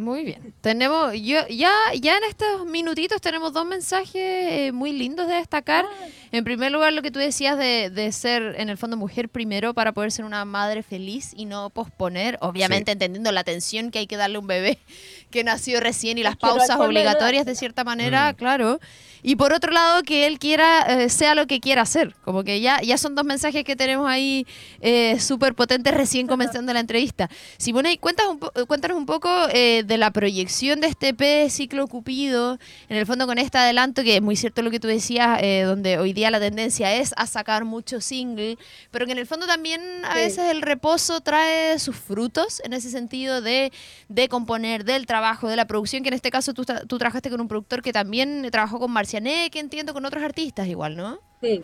Muy 0.00 0.24
bien. 0.24 0.54
Tenemos, 0.62 1.12
yo, 1.14 1.46
ya, 1.48 1.72
ya 1.94 2.16
en 2.16 2.24
estos 2.24 2.64
minutitos 2.66 3.20
tenemos 3.20 3.52
dos 3.52 3.66
mensajes 3.66 4.14
eh, 4.16 4.72
muy 4.72 4.92
lindos 4.92 5.28
de 5.28 5.34
destacar. 5.34 5.84
En 6.32 6.42
primer 6.44 6.72
lugar, 6.72 6.92
lo 6.92 7.02
que 7.02 7.10
tú 7.10 7.18
decías 7.18 7.58
de, 7.58 7.90
de 7.90 8.10
ser, 8.12 8.54
en 8.58 8.70
el 8.70 8.78
fondo, 8.78 8.96
mujer 8.96 9.28
primero 9.28 9.74
para 9.74 9.92
poder 9.92 10.10
ser 10.10 10.24
una 10.24 10.44
madre 10.44 10.82
feliz 10.82 11.32
y 11.36 11.44
no 11.44 11.68
posponer, 11.70 12.38
obviamente 12.40 12.92
entendiendo 12.92 13.30
la 13.30 13.40
atención 13.40 13.90
que 13.90 13.98
hay 13.98 14.06
que 14.06 14.16
darle 14.16 14.36
a 14.36 14.40
un 14.40 14.46
bebé 14.46 14.78
que 15.30 15.44
nació 15.44 15.80
recién 15.80 16.16
y 16.18 16.22
las 16.22 16.36
pausas 16.36 16.78
obligatorias 16.80 17.44
de 17.44 17.54
cierta 17.54 17.84
manera, 17.84 18.32
Mm. 18.32 18.36
claro. 18.36 18.80
Y 19.22 19.36
por 19.36 19.52
otro 19.52 19.72
lado, 19.72 20.02
que 20.02 20.26
él 20.26 20.38
quiera, 20.38 20.82
eh, 20.82 21.08
sea 21.10 21.34
lo 21.34 21.46
que 21.46 21.60
quiera 21.60 21.82
hacer. 21.82 22.14
Como 22.24 22.44
que 22.44 22.60
ya, 22.60 22.80
ya 22.82 22.96
son 22.98 23.14
dos 23.14 23.24
mensajes 23.24 23.64
que 23.64 23.76
tenemos 23.76 24.08
ahí 24.08 24.46
eh, 24.80 25.18
súper 25.20 25.54
potentes 25.54 25.92
recién 25.94 26.26
comenzando 26.26 26.72
la 26.72 26.80
entrevista. 26.80 27.28
Simone, 27.58 27.98
cuéntanos 27.98 28.32
un, 28.32 28.38
po- 28.40 28.52
cuéntanos 28.66 28.96
un 28.96 29.06
poco 29.06 29.28
eh, 29.52 29.82
de 29.86 29.98
la 29.98 30.10
proyección 30.10 30.80
de 30.80 30.86
este 30.88 31.08
EP 31.08 31.50
Ciclo 31.50 31.86
Cupido, 31.86 32.58
en 32.88 32.96
el 32.96 33.06
fondo 33.06 33.26
con 33.26 33.38
este 33.38 33.58
adelanto, 33.58 34.02
que 34.02 34.16
es 34.16 34.22
muy 34.22 34.36
cierto 34.36 34.62
lo 34.62 34.70
que 34.70 34.80
tú 34.80 34.88
decías, 34.88 35.38
eh, 35.42 35.62
donde 35.66 35.98
hoy 35.98 36.12
día 36.12 36.30
la 36.30 36.40
tendencia 36.40 36.94
es 36.94 37.12
a 37.16 37.26
sacar 37.26 37.64
muchos 37.64 38.04
singles, 38.04 38.56
pero 38.90 39.06
que 39.06 39.12
en 39.12 39.18
el 39.18 39.26
fondo 39.26 39.46
también 39.46 39.80
a 40.04 40.14
Sí. 40.14 40.18
veces 40.20 40.50
el 40.50 40.62
reposo 40.62 41.20
trae 41.20 41.78
sus 41.78 41.96
frutos 41.96 42.60
en 42.64 42.72
ese 42.72 42.90
sentido 42.90 43.40
de, 43.42 43.72
de 44.08 44.28
componer, 44.28 44.84
del 44.84 45.06
trabajo, 45.06 45.48
de 45.48 45.56
la 45.56 45.66
producción, 45.66 46.02
que 46.02 46.08
en 46.08 46.14
este 46.14 46.30
caso 46.30 46.54
tú, 46.54 46.64
tú 46.86 46.98
trabajaste 46.98 47.30
con 47.30 47.40
un 47.40 47.48
productor 47.48 47.82
que 47.82 47.92
también 47.92 48.48
trabajó 48.50 48.78
con 48.78 48.90
Marciané, 48.90 49.09
que 49.50 49.58
entiendo 49.58 49.92
con 49.92 50.04
otros 50.04 50.22
artistas 50.22 50.66
igual, 50.68 50.96
¿no? 50.96 51.18
Sí, 51.40 51.62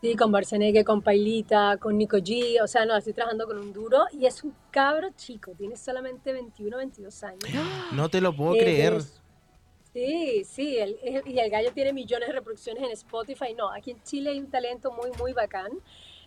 sí, 0.00 0.16
con 0.16 0.32
Barceneque, 0.32 0.84
con 0.84 1.02
Pailita, 1.02 1.76
con 1.78 1.96
Nico 1.96 2.16
G, 2.18 2.60
o 2.62 2.66
sea, 2.66 2.84
no, 2.84 2.96
estoy 2.96 3.12
trabajando 3.12 3.46
con 3.46 3.58
un 3.58 3.72
duro 3.72 4.04
y 4.12 4.26
es 4.26 4.42
un 4.42 4.54
cabro 4.70 5.08
chico, 5.16 5.52
tiene 5.56 5.76
solamente 5.76 6.32
21, 6.32 6.76
22 6.78 7.22
años. 7.24 7.40
No 7.92 8.08
te 8.08 8.20
lo 8.20 8.34
puedo 8.34 8.54
Eh, 8.54 8.58
creer. 8.58 8.94
es- 8.94 9.20
Sí, 9.92 10.42
sí, 10.44 10.76
el- 10.78 10.98
el- 11.04 11.28
y 11.28 11.38
el 11.38 11.48
gallo 11.50 11.70
tiene 11.72 11.92
millones 11.92 12.26
de 12.28 12.34
reproducciones 12.34 12.82
en 12.82 12.90
Spotify. 12.90 13.54
No, 13.56 13.70
aquí 13.70 13.92
en 13.92 14.02
Chile 14.02 14.30
hay 14.30 14.40
un 14.40 14.50
talento 14.50 14.90
muy, 14.90 15.10
muy 15.20 15.32
bacán. 15.32 15.70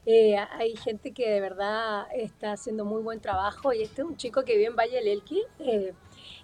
Eh, 0.06 0.38
hay 0.38 0.78
gente 0.78 1.12
que 1.12 1.30
de 1.30 1.42
verdad 1.42 2.06
está 2.16 2.54
haciendo 2.54 2.86
muy 2.86 3.02
buen 3.02 3.20
trabajo 3.20 3.74
y 3.74 3.82
este 3.82 4.04
es 4.04 4.08
un 4.08 4.16
chico 4.16 4.46
que 4.46 4.54
vive 4.54 4.68
en 4.68 4.76
Valle 4.78 4.96
del 4.96 5.10
Elqui 5.10 5.44
eh, 5.60 5.94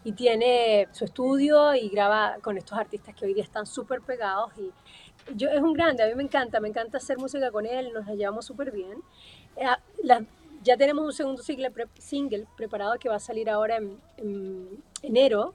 y 0.04 0.12
tiene 0.14 0.88
su 0.92 1.06
estudio 1.06 1.74
y 1.76 1.90
graba 1.90 2.38
con 2.42 2.58
estos 2.58 2.78
artistas 2.78 3.16
que 3.16 3.26
hoy 3.26 3.34
día 3.34 3.44
están 3.44 3.66
súper 3.66 4.02
pegados 4.02 4.52
y 4.58 4.70
yo, 5.36 5.50
es 5.50 5.62
un 5.62 5.74
grande, 5.74 6.04
a 6.04 6.08
mí 6.08 6.16
me 6.16 6.24
encanta, 6.24 6.60
me 6.60 6.68
encanta 6.68 6.98
hacer 6.98 7.18
música 7.18 7.50
con 7.52 7.66
él, 7.66 7.92
nos 7.94 8.06
la 8.06 8.14
llevamos 8.16 8.46
súper 8.46 8.72
bien. 8.72 8.98
Eh, 9.56 9.66
la- 10.04 10.26
ya 10.64 10.76
tenemos 10.78 11.04
un 11.06 11.14
segundo 11.14 11.42
single, 11.44 11.72
pre- 11.72 11.88
single 11.98 12.46
preparado 12.58 12.98
que 13.00 13.10
va 13.10 13.16
a 13.16 13.20
salir 13.20 13.50
ahora 13.50 13.78
en, 13.78 13.98
en 14.18 14.68
enero 15.02 15.54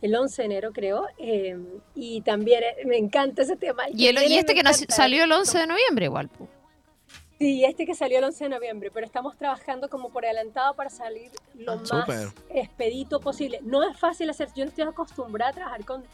el 0.00 0.14
11 0.16 0.42
de 0.42 0.46
enero 0.46 0.72
creo, 0.72 1.06
eh, 1.18 1.56
y 1.94 2.22
también 2.22 2.62
eh, 2.64 2.84
me 2.86 2.96
encanta 2.96 3.42
ese 3.42 3.54
tema. 3.56 3.84
Y, 3.90 4.08
el- 4.08 4.18
y 4.28 4.36
este 4.36 4.52
que 4.54 4.60
encanta. 4.60 4.92
salió 4.94 5.22
el 5.24 5.30
11 5.32 5.58
de 5.58 5.66
noviembre 5.68 6.06
igual. 6.06 6.28
pu. 6.28 6.48
Sí, 7.42 7.64
este 7.64 7.86
que 7.86 7.96
salió 7.96 8.18
el 8.18 8.24
11 8.26 8.44
de 8.44 8.50
noviembre, 8.50 8.92
pero 8.94 9.04
estamos 9.04 9.36
trabajando 9.36 9.88
como 9.90 10.10
por 10.10 10.24
adelantado 10.24 10.74
para 10.74 10.88
salir 10.90 11.28
lo 11.56 11.72
Ah, 11.72 11.76
más 11.76 11.88
súper. 11.88 12.28
expedito 12.50 13.18
posible. 13.18 13.58
No 13.64 13.82
es 13.82 13.98
fácil 13.98 14.30
hacer, 14.30 14.46
yo 14.54 14.64
no 14.64 14.68
estoy 14.68 14.84
acostumbrada 14.84 15.50
a 15.50 15.54
trabajar 15.54 15.84
con... 15.84 16.04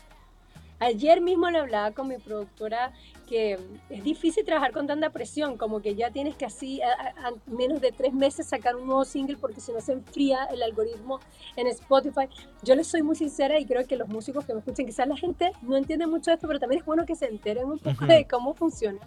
Ayer 0.80 1.20
mismo 1.20 1.50
le 1.50 1.58
hablaba 1.58 1.90
con 1.90 2.08
mi 2.08 2.16
productora 2.16 2.92
que 3.28 3.58
es 3.90 4.02
difícil 4.04 4.42
trabajar 4.46 4.72
con 4.72 4.86
tanta 4.86 5.10
presión, 5.10 5.58
como 5.58 5.82
que 5.82 5.94
ya 5.94 6.10
tienes 6.10 6.34
que 6.34 6.46
así, 6.46 6.80
a, 6.80 6.92
a- 7.26 7.32
menos 7.44 7.82
de 7.82 7.92
tres 7.92 8.14
meses 8.14 8.46
sacar 8.46 8.74
un 8.76 8.86
nuevo 8.86 9.04
single 9.04 9.36
porque 9.36 9.60
si 9.60 9.70
no 9.70 9.82
se 9.82 9.92
enfría 9.92 10.44
el 10.44 10.62
algoritmo 10.62 11.20
en 11.56 11.66
Spotify. 11.66 12.26
Yo 12.62 12.74
les 12.74 12.86
soy 12.86 13.02
muy 13.02 13.16
sincera 13.16 13.58
y 13.60 13.66
creo 13.66 13.86
que 13.86 13.96
los 13.98 14.08
músicos 14.08 14.46
que 14.46 14.54
me 14.54 14.60
escuchen, 14.60 14.86
quizás 14.86 15.06
la 15.06 15.16
gente 15.18 15.52
no 15.60 15.76
entiende 15.76 16.06
mucho 16.06 16.30
esto, 16.32 16.46
pero 16.48 16.58
también 16.58 16.80
es 16.80 16.86
bueno 16.86 17.04
que 17.04 17.16
se 17.16 17.26
enteren 17.26 17.66
un 17.66 17.78
poco 17.80 17.90
Ujú. 18.04 18.06
de 18.06 18.26
cómo 18.26 18.54
funciona. 18.54 18.98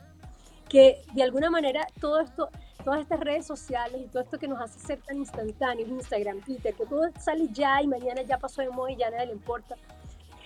Que 0.72 1.02
de 1.14 1.22
alguna 1.22 1.50
manera 1.50 1.86
todo 2.00 2.22
esto, 2.22 2.50
todas 2.86 3.02
estas 3.02 3.20
redes 3.20 3.46
sociales 3.46 4.02
y 4.02 4.08
todo 4.08 4.24
esto 4.24 4.40
que 4.40 4.48
nos 4.48 4.62
hace 4.62 4.80
ser 4.80 5.02
tan 5.02 5.18
instantáneos, 5.18 5.90
Instagram, 5.90 6.40
Twitter, 6.42 6.74
que 6.74 6.86
todo 6.86 7.02
sale 7.20 7.50
ya 7.52 7.82
y 7.82 7.88
mañana 7.88 8.22
ya 8.22 8.38
pasó 8.38 8.62
de 8.62 8.70
moda 8.70 8.90
y 8.90 8.96
ya 8.96 9.10
nadie 9.10 9.28
le 9.28 9.34
importa. 9.34 9.76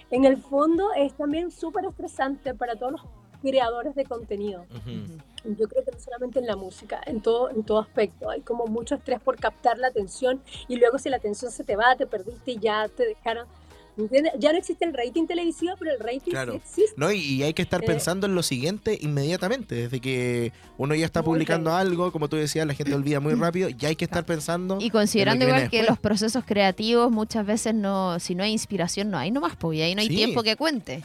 En 0.09 0.25
el 0.25 0.37
fondo 0.37 0.93
es 0.93 1.13
también 1.13 1.51
súper 1.51 1.85
estresante 1.85 2.55
para 2.55 2.75
todos 2.75 2.93
los 2.93 3.01
creadores 3.41 3.93
de 3.93 4.05
contenido. 4.05 4.65
Ujú. 4.71 5.53
Yo 5.57 5.67
creo 5.67 5.83
que 5.83 5.91
no 5.91 5.99
solamente 5.99 6.39
en 6.39 6.47
la 6.47 6.55
música, 6.55 6.99
en 7.05 7.21
todo, 7.21 7.51
en 7.51 7.63
todo 7.63 7.77
aspecto. 7.77 8.31
Hay 8.31 8.41
como 8.41 8.65
mucho 8.65 8.95
estrés 8.95 9.19
por 9.19 9.39
captar 9.39 9.77
la 9.77 9.87
atención 9.87 10.41
y 10.67 10.77
luego 10.77 10.97
si 10.97 11.09
la 11.09 11.17
atención 11.17 11.51
se 11.51 11.63
te 11.63 11.75
va, 11.75 11.95
te 11.95 12.07
perdiste 12.07 12.53
y 12.53 12.59
ya 12.59 12.87
te 12.87 13.05
dejaron. 13.05 13.47
¿Entiendes? 13.97 14.33
Ya 14.39 14.51
no 14.51 14.57
existe 14.57 14.85
el 14.85 14.93
rating 14.93 15.25
televisivo, 15.25 15.73
pero 15.79 15.91
el 15.93 15.99
rating 15.99 16.31
Claro. 16.31 16.51
sí 16.53 16.57
existe. 16.57 16.93
No, 16.97 17.11
y, 17.11 17.19
y 17.19 17.43
hay 17.43 17.53
que 17.53 17.61
estar 17.61 17.83
Eh, 17.83 17.87
pensando 17.87 18.27
en 18.27 18.35
lo 18.35 18.43
siguiente 18.43 18.97
inmediatamente. 19.01 19.75
Desde 19.75 19.99
que 20.01 20.51
uno 20.77 20.95
ya 20.95 21.05
está 21.05 21.21
Muy 21.21 21.25
publicando 21.33 21.69
bien. 21.71 21.79
algo, 21.81 22.11
como 22.11 22.27
tú 22.27 22.35
decías, 22.35 22.65
la 22.67 22.73
gente 22.73 22.93
olvida 22.93 23.19
muy 23.19 23.33
rápido, 23.35 23.69
ya 23.69 23.89
hay 23.89 23.95
que 23.95 24.05
estar 24.05 24.25
pensando. 24.25 24.77
Y 24.79 24.89
considerando 24.89 25.45
que 25.45 25.49
igual 25.51 25.69
que 25.69 25.77
después. 25.77 25.89
los 25.89 25.99
procesos 25.99 26.43
creativos 26.45 27.11
muchas 27.11 27.45
veces 27.45 27.73
no, 27.73 28.19
si 28.19 28.35
no 28.35 28.43
hay 28.43 28.51
inspiración 28.51 29.09
no 29.09 29.17
hay 29.17 29.31
nomás, 29.31 29.53
y 29.73 29.81
ahí 29.81 29.95
no 29.95 30.01
hay 30.01 30.07
Sí. 30.07 30.15
tiempo 30.15 30.43
que 30.43 30.55
cuente. 30.55 31.03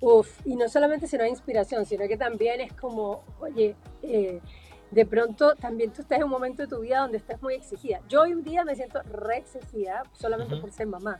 Uf, 0.00 0.28
y 0.44 0.54
no 0.54 0.68
solamente 0.68 1.06
si 1.08 1.16
no 1.16 1.24
hay 1.24 1.30
inspiración, 1.30 1.84
sino 1.84 2.06
que 2.06 2.16
también 2.16 2.60
es 2.60 2.72
como, 2.74 3.24
oye, 3.40 3.74
eh, 4.02 4.38
de 4.92 5.04
pronto 5.06 5.54
también 5.56 5.90
tú 5.92 6.02
estás 6.02 6.18
en 6.18 6.24
un 6.24 6.30
momento 6.30 6.62
de 6.62 6.68
tu 6.68 6.78
vida 6.80 7.00
donde 7.00 7.18
estás 7.18 7.42
muy 7.42 7.54
exigida. 7.54 8.00
Yo 8.08 8.22
hoy 8.22 8.30
en 8.32 8.44
día 8.44 8.64
me 8.64 8.76
siento 8.76 9.02
re 9.02 9.38
exigida 9.38 10.04
solamente 10.12 10.54
Ujú. 10.54 10.62
por 10.62 10.72
ser 10.72 10.86
mamá. 10.86 11.18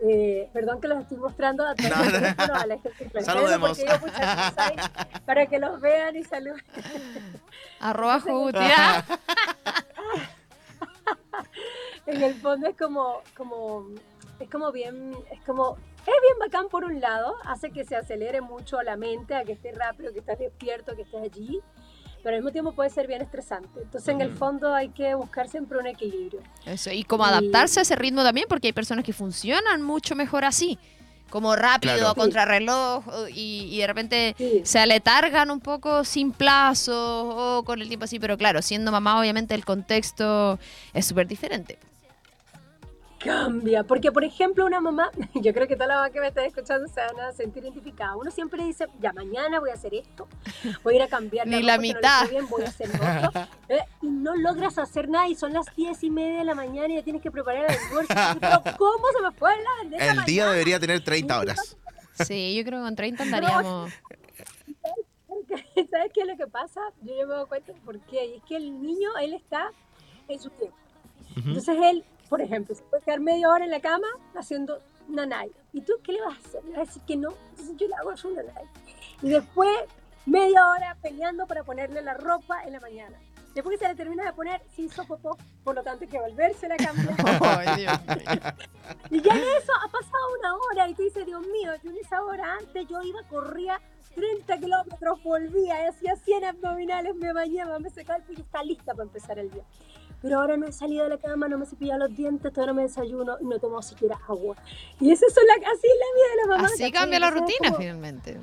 Eh, 0.00 0.48
perdón 0.52 0.80
que 0.80 0.86
los 0.88 1.00
estoy 1.00 1.16
mostrando 1.16 1.66
a 1.66 1.74
todos 1.74 1.90
No, 1.90 2.46
no. 2.46 2.54
a 2.54 2.66
la 2.66 2.78
gente 2.78 3.20
Saludemos. 3.22 3.76
muchas 3.78 4.00
para 5.26 5.46
que 5.46 5.58
los 5.58 5.80
vean 5.80 6.14
y 6.16 6.22
saluden. 6.24 6.62
Arroba 7.80 8.20
Juguti. 8.20 8.58
Ah, 8.70 9.04
en 12.06 12.22
el 12.22 12.34
fondo 12.34 12.68
es 12.68 12.76
como, 12.76 13.20
como, 13.36 13.86
es 14.40 14.48
como 14.50 14.72
bien, 14.72 15.12
es 15.30 15.40
como, 15.44 15.76
es 16.00 16.06
bien 16.06 16.38
bacán 16.40 16.68
por 16.68 16.84
un 16.84 17.00
lado, 17.00 17.34
hace 17.44 17.70
que 17.70 17.84
se 17.84 17.96
acelere 17.96 18.40
mucho 18.40 18.80
la 18.82 18.96
mente, 18.96 19.34
a 19.34 19.44
que 19.44 19.52
estés 19.52 19.76
rápido, 19.76 20.12
que 20.12 20.20
estés 20.20 20.38
despierto, 20.38 20.94
que 20.96 21.02
estés 21.02 21.22
allí, 21.22 21.60
pero 22.22 22.36
al 22.36 22.42
mismo 22.42 22.52
tiempo 22.52 22.72
puede 22.72 22.90
ser 22.90 23.06
bien 23.06 23.22
estresante. 23.22 23.68
Entonces 23.82 24.08
en 24.08 24.20
el 24.20 24.28
Ujú. 24.30 24.38
fondo 24.38 24.74
hay 24.74 24.88
que 24.90 25.14
buscar 25.14 25.48
siempre 25.48 25.78
un 25.78 25.86
equilibrio. 25.86 26.40
Eso, 26.66 26.90
y 26.90 27.04
como 27.04 27.24
Y- 27.24 27.28
adaptarse 27.28 27.80
a 27.80 27.82
ese 27.82 27.96
ritmo 27.96 28.22
también, 28.22 28.46
porque 28.48 28.68
hay 28.68 28.72
personas 28.72 29.04
que 29.04 29.12
funcionan 29.12 29.82
mucho 29.82 30.14
mejor 30.14 30.44
así. 30.44 30.78
Como 31.30 31.54
rápido, 31.56 31.94
Claro. 31.94 32.08
a 32.08 32.14
contrarreloj, 32.14 33.04
y, 33.34 33.68
y 33.70 33.78
de 33.80 33.86
repente 33.86 34.34
Sí. 34.38 34.62
se 34.64 34.78
aletargan 34.78 35.50
un 35.50 35.60
poco 35.60 36.02
sin 36.04 36.32
plazo 36.32 37.58
o 37.58 37.64
con 37.64 37.82
el 37.82 37.88
tiempo 37.88 38.04
así, 38.04 38.18
pero 38.18 38.38
claro, 38.38 38.62
siendo 38.62 38.90
mamá 38.90 39.20
obviamente 39.20 39.54
el 39.54 39.62
contexto 39.66 40.58
es 40.94 41.04
súper 41.04 41.26
diferente. 41.28 41.78
Cambia, 43.28 43.84
porque 43.84 44.10
por 44.10 44.24
ejemplo 44.24 44.64
una 44.64 44.80
mamá, 44.80 45.10
yo 45.34 45.52
creo 45.52 45.68
que 45.68 45.74
toda 45.74 45.88
la 45.88 45.94
mamá 45.96 46.10
que 46.10 46.20
me 46.20 46.28
está 46.28 46.44
escuchando 46.44 46.88
se 46.88 47.00
van 47.00 47.20
a 47.20 47.32
sentir 47.32 47.62
identificada. 47.62 48.16
Uno 48.16 48.30
siempre 48.30 48.64
dice, 48.64 48.86
ya 49.00 49.12
mañana 49.12 49.60
voy 49.60 49.70
a 49.70 49.74
hacer 49.74 49.94
esto, 49.94 50.26
voy 50.82 50.94
a 50.94 50.96
ir 50.96 51.02
a 51.02 51.08
cambiar 51.08 51.46
Ni 51.46 51.56
ropa 51.56 51.66
la 51.66 51.76
no 51.76 51.82
mitad. 51.82 52.20
quede 52.22 52.30
bien, 52.30 52.48
voy 52.48 52.62
a 52.62 52.68
hacer 52.68 52.88
lo 52.88 53.28
otro. 53.28 53.48
Eh, 53.70 53.84
y 54.00 54.06
no 54.06 54.34
logras 54.34 54.78
hacer 54.78 55.10
nada 55.10 55.28
y 55.28 55.34
son 55.34 55.52
las 55.52 55.66
diez 55.76 56.02
y 56.02 56.08
media 56.08 56.38
de 56.38 56.44
la 56.44 56.54
mañana 56.54 56.88
y 56.88 56.96
ya 56.96 57.02
tienes 57.02 57.20
que 57.20 57.30
preparar 57.30 57.66
el 57.68 57.76
almuerzo. 57.76 58.14
Pero 58.40 58.62
¿cómo 58.78 59.04
se 59.14 59.22
me 59.22 59.30
fue 59.32 59.50
la 59.62 59.70
bandeja 59.82 60.12
El 60.12 60.24
día 60.24 60.50
debería 60.50 60.80
tener 60.80 61.04
30 61.04 61.38
horas. 61.38 61.76
Sí, 62.14 62.56
yo 62.56 62.64
creo 62.64 62.78
que 62.78 62.84
con 62.86 62.96
30 62.96 63.22
andaríamos. 63.24 63.92
¿Sabes 65.90 66.12
qué 66.14 66.22
es 66.22 66.26
lo 66.26 66.36
que 66.38 66.46
pasa? 66.46 66.80
Yo 67.02 67.14
ya 67.14 67.26
me 67.26 67.34
doy 67.34 67.46
cuenta 67.46 67.72
por 67.84 68.00
qué. 68.00 68.24
Y 68.24 68.34
es 68.36 68.42
que 68.44 68.56
el 68.56 68.80
niño, 68.80 69.10
él 69.20 69.34
está 69.34 69.70
en 70.28 70.40
su 70.40 70.48
tiempo. 70.48 70.76
Entonces 71.36 71.76
él, 71.82 72.04
por 72.28 72.40
ejemplo, 72.40 72.74
se 72.74 72.82
quedar 73.04 73.20
media 73.20 73.48
hora 73.48 73.64
en 73.64 73.70
la 73.70 73.80
cama 73.80 74.06
haciendo 74.34 74.82
nanay. 75.08 75.50
¿Y 75.72 75.80
tú 75.82 75.94
qué 76.02 76.12
le 76.12 76.20
vas 76.20 76.36
a 76.36 76.48
hacer? 76.48 76.64
Le 76.64 76.70
vas 76.70 76.78
a 76.78 76.84
decir 76.84 77.02
que 77.02 77.16
no. 77.16 77.30
Entonces 77.50 77.76
yo 77.76 77.88
le 77.88 77.94
hago 77.94 78.16
su 78.16 78.30
nanay. 78.30 78.64
Y 79.22 79.30
después 79.30 79.70
media 80.26 80.66
hora 80.68 80.96
peleando 81.02 81.46
para 81.46 81.64
ponerle 81.64 82.02
la 82.02 82.14
ropa 82.14 82.62
en 82.64 82.72
la 82.72 82.80
mañana. 82.80 83.18
Después 83.54 83.78
que 83.78 83.84
se 83.84 83.90
le 83.90 83.96
termina 83.96 84.24
de 84.24 84.32
poner, 84.34 84.62
se 84.76 84.82
hizo 84.82 85.04
popó, 85.04 85.36
por 85.64 85.74
lo 85.74 85.82
tanto 85.82 86.04
hay 86.04 86.10
que 86.10 86.20
volverse 86.20 86.66
a 86.66 86.76
cambiar. 86.76 87.16
Ay, 87.42 87.82
Dios 87.82 88.06
mío. 88.06 88.40
Y 89.10 89.20
ya 89.20 89.34
en 89.34 89.42
eso 89.42 89.72
ha 89.82 89.88
pasado 89.88 90.24
una 90.38 90.54
hora 90.54 90.88
y 90.88 90.94
tú 90.94 91.02
dices, 91.02 91.26
Dios 91.26 91.40
mío, 91.46 91.72
yo 91.82 91.90
en 91.90 91.96
esa 91.96 92.22
hora 92.22 92.58
antes 92.58 92.86
yo 92.86 93.02
iba, 93.02 93.20
corría 93.24 93.80
30 94.14 94.58
kilómetros, 94.58 95.22
volvía, 95.22 95.88
hacía 95.88 96.14
100 96.16 96.44
abdominales, 96.44 97.14
me 97.16 97.32
bañaba, 97.32 97.78
me 97.78 97.90
secaba 97.90 98.22
y 98.28 98.40
está 98.40 98.62
lista 98.62 98.92
para 98.92 99.04
empezar 99.04 99.38
el 99.38 99.50
día. 99.50 99.64
Pero 100.20 100.40
ahora 100.40 100.56
no 100.56 100.66
he 100.66 100.72
salido 100.72 101.04
de 101.04 101.10
la 101.10 101.18
cama, 101.18 101.46
no 101.48 101.58
me 101.58 101.64
he 101.64 101.68
cepillado 101.68 102.00
los 102.00 102.16
dientes, 102.16 102.52
todavía 102.52 102.72
no 102.72 102.76
me 102.76 102.82
desayuno 102.82 103.36
y 103.40 103.44
no 103.44 103.58
tomo 103.60 103.80
siquiera 103.82 104.18
agua. 104.28 104.56
Y 105.00 105.12
esa 105.12 105.26
es 105.26 105.34
la, 105.36 105.54
así 105.70 105.86
es 105.86 105.94
la 105.98 106.14
vida 106.14 106.30
de 106.30 106.36
la 106.42 106.46
mamá. 106.56 106.68
Así 106.74 106.90
cambia 106.92 107.20
la 107.20 107.30
rutina 107.30 107.68
como, 107.68 107.76
finalmente. 107.78 108.38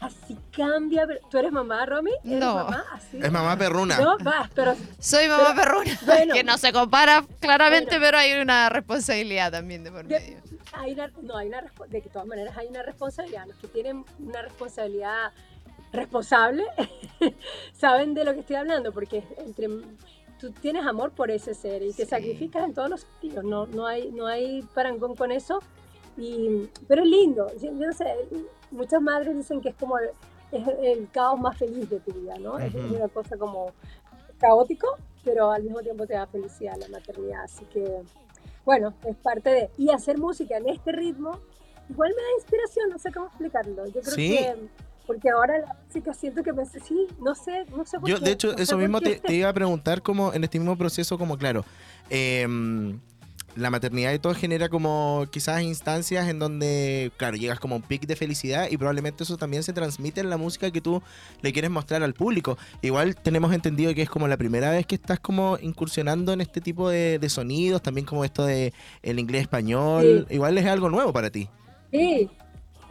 Así 0.00 0.36
cambia. 0.56 1.06
¿Tú 1.30 1.38
eres 1.38 1.52
mamá, 1.52 1.86
Romy? 1.86 2.10
¿Eres 2.24 2.40
No. 2.40 2.54
mamá? 2.56 2.84
Así. 2.92 3.18
Es 3.22 3.30
mamá 3.30 3.56
perruna. 3.56 3.98
No, 4.00 4.18
va, 4.18 4.50
pero 4.52 4.74
Soy 4.98 5.28
mamá 5.28 5.52
Pero, 5.54 5.62
perruna, 5.62 5.98
bueno. 6.06 6.34
que 6.34 6.42
no 6.42 6.58
se 6.58 6.72
compara 6.72 7.24
claramente, 7.38 7.90
Bueno. 7.90 8.04
pero 8.06 8.18
hay 8.18 8.32
una 8.40 8.68
responsabilidad 8.68 9.52
también 9.52 9.84
de 9.84 9.92
por 9.92 10.04
De- 10.04 10.18
medio. 10.18 10.38
hay 10.72 10.92
una, 10.94 11.06
no, 11.22 11.36
hay 11.36 11.46
una 11.46 11.62
de 11.88 12.02
que 12.02 12.08
todas 12.08 12.26
maneras 12.26 12.56
hay 12.56 12.66
una 12.66 12.82
responsabilidad. 12.82 13.46
Los 13.46 13.56
que 13.58 13.68
tienen 13.68 14.04
una 14.18 14.42
responsabilidad 14.42 15.30
responsable 15.92 16.64
saben 17.72 18.14
de 18.14 18.24
lo 18.24 18.32
que 18.34 18.40
estoy 18.40 18.56
hablando, 18.56 18.92
porque 18.92 19.22
entre 19.38 19.68
tú 20.42 20.50
tienes 20.50 20.84
amor 20.84 21.12
por 21.12 21.30
ese 21.30 21.54
ser 21.54 21.82
y 21.84 21.92
te 21.92 22.02
Sí. 22.04 22.10
sacrificas 22.10 22.64
en 22.64 22.74
todos 22.74 22.90
los 22.90 23.00
sentidos. 23.02 23.44
No, 23.44 23.66
no 23.68 23.86
hay, 23.86 24.10
no 24.10 24.26
hay 24.26 24.62
parangón 24.74 25.14
con 25.14 25.30
eso. 25.30 25.60
Y, 26.18 26.68
pero 26.88 27.02
es 27.04 27.08
lindo. 27.08 27.46
Yo, 27.60 27.70
yo 27.72 27.86
no 27.86 27.92
sé, 27.92 28.04
muchas 28.72 29.00
madres 29.00 29.36
dicen 29.36 29.60
que 29.60 29.68
es 29.68 29.76
como 29.76 29.96
el, 29.98 30.10
es 30.50 30.66
el 30.82 31.08
caos 31.12 31.38
más 31.40 31.56
feliz 31.56 31.88
de 31.88 32.00
tu 32.00 32.12
vida, 32.12 32.36
¿no? 32.38 32.58
Es 32.58 32.74
Ujú. 32.74 32.96
una 32.96 33.06
cosa 33.08 33.36
como 33.38 33.70
caótico, 34.38 34.88
pero 35.24 35.52
al 35.52 35.62
mismo 35.62 35.78
tiempo 35.80 36.06
te 36.08 36.14
da 36.14 36.26
felicidad 36.26 36.74
la 36.76 36.88
maternidad. 36.88 37.44
Así 37.44 37.64
que 37.66 38.02
bueno, 38.64 38.94
es 39.06 39.16
parte 39.16 39.48
de... 39.50 39.70
Y 39.78 39.90
hacer 39.90 40.18
música 40.18 40.56
en 40.56 40.68
este 40.68 40.90
ritmo, 40.92 41.38
igual 41.88 42.10
me 42.16 42.22
da 42.22 42.28
inspiración, 42.38 42.90
no 42.90 42.98
sé 42.98 43.12
cómo 43.12 43.26
explicarlo. 43.26 43.86
Yo 43.86 44.00
creo 44.00 44.14
Sí. 44.14 44.36
que... 44.38 44.56
Porque 45.06 45.30
ahora 45.30 45.58
la 45.58 45.76
música 45.86 46.14
siento 46.14 46.42
que 46.42 46.52
me... 46.52 46.64
Sí, 46.66 47.06
no 47.20 47.34
sé, 47.34 47.64
no 47.76 47.84
sé 47.84 47.98
por 47.98 48.08
Yo, 48.08 48.18
qué, 48.18 48.24
de 48.24 48.32
hecho, 48.32 48.52
no 48.52 48.56
sé 48.56 48.62
eso 48.62 48.78
mismo 48.78 49.00
te, 49.00 49.16
te 49.16 49.34
iba 49.34 49.48
a 49.48 49.52
preguntar 49.52 50.02
como 50.02 50.32
en 50.32 50.44
este 50.44 50.58
mismo 50.58 50.76
proceso, 50.76 51.18
como 51.18 51.36
claro, 51.36 51.64
em, 52.08 53.00
la 53.56 53.70
maternidad 53.70 54.12
y 54.12 54.18
todo 54.18 54.34
genera 54.34 54.68
como 54.68 55.26
quizás 55.30 55.62
instancias 55.62 56.28
en 56.28 56.38
donde, 56.38 57.12
claro, 57.16 57.36
llegas 57.36 57.60
como 57.60 57.74
a 57.74 57.78
un 57.78 57.82
pic 57.82 58.06
de 58.06 58.16
felicidad 58.16 58.68
y 58.70 58.76
probablemente 58.76 59.24
eso 59.24 59.36
también 59.36 59.62
se 59.62 59.72
transmite 59.72 60.20
en 60.20 60.30
la 60.30 60.36
música 60.36 60.70
que 60.70 60.80
tú 60.80 61.02
le 61.42 61.52
quieres 61.52 61.70
mostrar 61.70 62.02
al 62.02 62.14
público. 62.14 62.56
Igual 62.80 63.16
tenemos 63.16 63.52
entendido 63.52 63.94
que 63.94 64.02
es 64.02 64.10
como 64.10 64.28
la 64.28 64.36
primera 64.36 64.70
vez 64.70 64.86
que 64.86 64.94
estás 64.94 65.20
como 65.20 65.58
incursionando 65.60 66.32
en 66.32 66.40
este 66.40 66.60
tipo 66.60 66.88
de, 66.88 67.18
de 67.18 67.28
sonidos, 67.28 67.82
también 67.82 68.06
como 68.06 68.24
esto 68.24 68.44
de 68.44 68.72
el 69.02 69.18
inglés 69.18 69.42
español, 69.42 70.26
igual 70.30 70.56
es 70.56 70.66
algo 70.66 70.88
nuevo 70.88 71.12
para 71.12 71.30
ti. 71.30 71.48
Sí, 71.90 72.30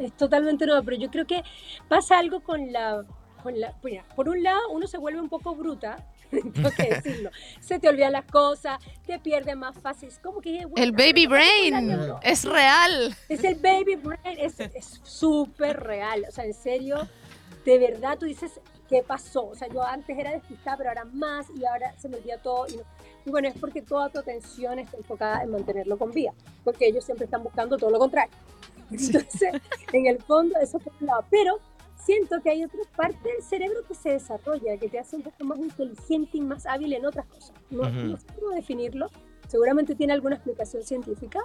es 0.06 0.18
totalmente 0.18 0.66
nuevo, 0.66 0.84
pero 0.84 0.98
yo 0.98 1.10
creo 1.10 1.26
que 1.26 1.44
pasa 1.88 2.18
algo 2.20 2.42
con 2.42 2.72
la... 2.72 3.04
Con 3.44 3.60
la 3.60 3.74
mira, 3.84 4.06
por 4.16 4.30
un 4.30 4.44
lado, 4.44 4.60
uno 4.70 4.86
se 4.86 5.00
vuelve 5.00 5.20
un 5.20 5.28
poco 5.28 5.56
bruta, 5.56 5.96
tengo 6.30 6.70
que 6.78 6.84
decirlo. 7.02 7.32
Se 7.60 7.80
te 7.80 7.90
olvidan 7.90 8.12
las 8.12 8.26
cosas, 8.26 8.78
te 9.08 9.18
pierdes 9.18 9.58
más 9.58 9.76
fácil. 9.80 10.10
Es 10.10 10.20
como 10.20 10.42
que... 10.42 10.66
bueno, 10.68 10.76
El 10.78 10.92
baby 10.92 11.24
¿qué 11.24 11.30
pasa 11.30 11.40
con 11.72 11.88
la 11.88 11.96
brain 11.98 12.14
es 12.22 12.46
real. 12.46 13.16
Es 13.30 13.44
el 13.44 13.56
baby 13.56 13.96
brain, 13.96 14.38
es 14.38 14.60
es 14.60 15.02
súper 15.04 15.80
real. 15.80 16.24
O 16.30 16.32
sea, 16.32 16.46
en 16.46 16.54
serio, 16.54 17.08
de 17.66 17.80
verdad 17.80 18.16
tú 18.20 18.28
dices, 18.28 18.60
¿qué 18.88 19.02
pasó? 19.02 19.48
O 19.48 19.56
sea, 19.56 19.68
yo 19.70 19.82
antes 19.84 20.16
era 20.20 20.30
despistada, 20.32 20.78
pero 20.78 20.90
ahora 20.90 21.06
más 21.06 21.48
y 21.56 21.66
ahora 21.66 21.96
se 21.98 22.10
me 22.10 22.18
olvida 22.18 22.38
todo. 22.38 22.68
Y, 22.68 22.76
no- 22.78 22.84
y 23.26 23.30
bueno, 23.32 23.48
es 23.48 23.56
porque 23.60 23.82
toda 23.82 24.10
tu 24.10 24.20
atención 24.20 24.78
está 24.78 24.98
enfocada 24.98 25.42
en 25.42 25.50
mantenerlo 25.50 25.98
con 25.98 26.12
vida, 26.12 26.32
porque 26.64 26.86
ellos 26.86 27.04
siempre 27.04 27.26
están 27.26 27.42
buscando 27.44 27.76
todo 27.78 27.90
lo 27.90 27.98
contrario. 27.98 28.34
Entonces, 28.92 29.54
en 29.94 30.06
el 30.08 30.20
fondo, 30.22 30.60
eso 30.62 30.80
por 30.80 30.94
un 31.00 31.08
lado. 31.08 31.26
Pero 31.30 31.60
siento 31.96 32.42
que 32.42 32.50
hay 32.50 32.64
otra 32.64 32.80
parte 32.96 33.30
del 33.32 33.42
cerebro 33.44 33.80
que 33.88 33.94
se 33.96 34.10
desarrolla, 34.12 34.78
que 34.78 34.90
te 34.90 35.00
hace 35.00 35.16
un 35.16 35.22
poco 35.24 35.44
más 35.44 35.60
inteligente 35.60 36.38
y 36.38 36.42
más 36.42 36.66
hábil 36.66 36.94
en 36.94 37.06
otras 37.06 37.26
cosas. 37.28 37.54
No, 37.70 37.82
Ujú. 37.84 37.92
no 37.92 38.18
sé 38.18 38.26
cómo 38.40 38.52
definirlo, 38.56 39.10
seguramente 39.48 39.96
tiene 39.96 40.14
alguna 40.14 40.36
explicación 40.36 40.84
científica, 40.84 41.40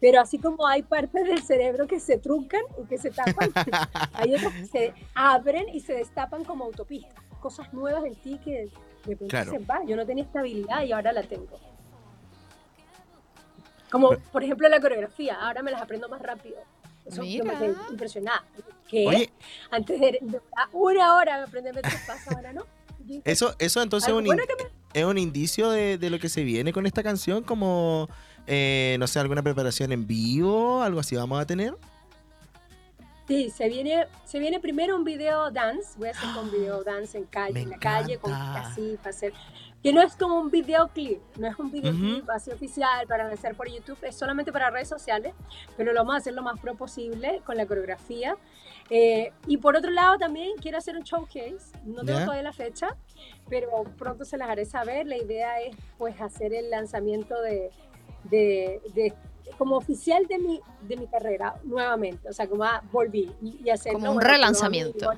pero 0.00 0.20
así 0.20 0.38
como 0.38 0.66
hay 0.66 0.82
partes 0.82 1.24
del 1.26 1.42
cerebro 1.42 1.86
que 1.86 1.98
se 2.00 2.18
truncan 2.18 2.62
y 2.82 2.86
que 2.86 2.98
se 2.98 3.10
tapan, 3.10 3.50
hay 4.14 4.34
otras 4.34 4.52
que 4.54 4.66
se 4.66 4.94
abren 5.14 5.68
y 5.68 5.80
se 5.80 5.94
destapan 5.94 6.44
como 6.44 6.64
autopistas. 6.64 7.22
Cosas 7.40 7.72
nuevas 7.72 8.04
en 8.04 8.14
ti 8.14 8.38
que 8.44 8.68
de 9.04 9.16
pronto 9.16 9.26
Claro. 9.28 9.50
se 9.52 9.58
va. 9.58 9.84
Yo 9.84 9.94
no 9.96 10.04
tenía 10.06 10.24
esta 10.24 10.40
habilidad 10.40 10.82
y 10.84 10.92
ahora 10.92 11.12
la 11.12 11.22
tengo. 11.22 11.58
Como, 13.90 14.10
por 14.32 14.44
ejemplo, 14.44 14.68
la 14.68 14.80
coreografía. 14.80 15.34
Ahora 15.40 15.62
me 15.62 15.70
las 15.70 15.80
aprendo 15.80 16.08
más 16.08 16.20
rápido. 16.20 16.58
Eso 17.08 17.22
que 17.22 17.42
me 17.42 17.54
quedé 17.58 17.74
impresionada. 17.90 18.44
Que 18.88 19.06
Oye, 19.06 19.30
antes 19.70 20.00
de, 20.00 20.40
una 20.72 21.14
hora 21.16 21.42
aprenderme 21.44 21.82
tres 21.82 22.00
pasos, 22.06 22.34
ahora 22.34 22.52
no. 22.52 22.64
Yo 23.06 23.20
eso, 23.24 23.54
eso 23.58 23.82
entonces 23.82 24.08
es 24.08 24.14
un, 24.14 24.24
bueno 24.24 24.42
in- 24.42 24.48
que 24.48 24.64
me- 24.64 24.70
es 25.00 25.04
un 25.04 25.18
indicio 25.18 25.70
de, 25.70 25.98
de 25.98 26.10
lo 26.10 26.18
que 26.18 26.28
se 26.28 26.42
viene 26.44 26.72
con 26.72 26.86
esta 26.86 27.02
canción, 27.02 27.42
como, 27.42 28.08
eh, 28.46 28.96
no 28.98 29.06
sé, 29.06 29.18
alguna 29.18 29.42
preparación 29.42 29.92
en 29.92 30.06
vivo, 30.06 30.82
algo 30.82 31.00
así 31.00 31.16
vamos 31.16 31.40
a 31.40 31.46
tener. 31.46 31.74
Sí, 33.26 33.50
se 33.50 33.68
viene, 33.68 34.06
se 34.24 34.38
viene 34.38 34.58
primero 34.58 34.96
un 34.96 35.04
video 35.04 35.50
dance. 35.50 35.90
Voy 35.98 36.08
a 36.08 36.12
hacer 36.12 36.28
un 36.42 36.50
video 36.52 36.82
dance 36.82 37.18
en 37.18 37.24
calle, 37.24 37.52
Me 37.52 37.60
en 37.62 37.70
la 37.70 37.78
calle, 37.78 38.18
con 38.18 38.32
así, 38.32 38.96
para 38.96 39.10
hacer. 39.10 39.32
Que 39.82 39.92
no 39.92 40.02
es 40.02 40.16
como 40.16 40.40
un 40.40 40.50
videoclip, 40.50 41.20
no 41.36 41.46
es 41.46 41.56
un 41.58 41.70
videoclip 41.70 42.22
Ujú. 42.24 42.32
así 42.32 42.50
oficial 42.50 43.06
para 43.06 43.28
lanzar 43.28 43.54
por 43.54 43.68
YouTube, 43.70 43.96
es 44.02 44.16
solamente 44.16 44.52
para 44.52 44.70
redes 44.70 44.88
sociales, 44.88 45.34
pero 45.76 45.92
lo 45.92 46.00
vamos 46.00 46.14
a 46.14 46.18
hacer 46.18 46.34
lo 46.34 46.42
más 46.42 46.58
pro 46.58 46.74
posible 46.74 47.40
con 47.46 47.56
la 47.56 47.64
coreografía. 47.66 48.36
Eh, 48.90 49.32
y 49.46 49.58
por 49.58 49.76
otro 49.76 49.90
lado 49.90 50.18
también 50.18 50.56
quiero 50.60 50.78
hacer 50.78 50.96
un 50.96 51.02
showcase, 51.04 51.72
no 51.84 52.02
tengo 52.04 52.20
todavía 52.20 52.42
la 52.42 52.52
fecha, 52.52 52.96
pero 53.48 53.68
pronto 53.96 54.24
se 54.24 54.36
las 54.36 54.48
haré 54.48 54.64
saber. 54.64 55.06
La 55.06 55.16
idea 55.16 55.60
es 55.60 55.76
pues 55.96 56.20
hacer 56.20 56.52
el 56.54 56.70
lanzamiento 56.70 57.40
de, 57.40 57.70
de, 58.24 58.80
de- 58.94 59.14
como 59.56 59.76
oficial 59.76 60.26
de 60.26 60.38
mi, 60.38 60.60
de 60.82 60.96
mi 60.96 61.06
carrera 61.06 61.54
nuevamente, 61.64 62.28
o 62.28 62.32
sea, 62.32 62.46
como 62.46 62.64
ah, 62.64 62.82
volví 62.92 63.30
y, 63.42 63.60
y 63.64 63.70
hacerlo, 63.70 63.98
Como 63.98 64.10
un 64.12 64.16
bueno, 64.16 64.30
relanzamiento. 64.30 65.10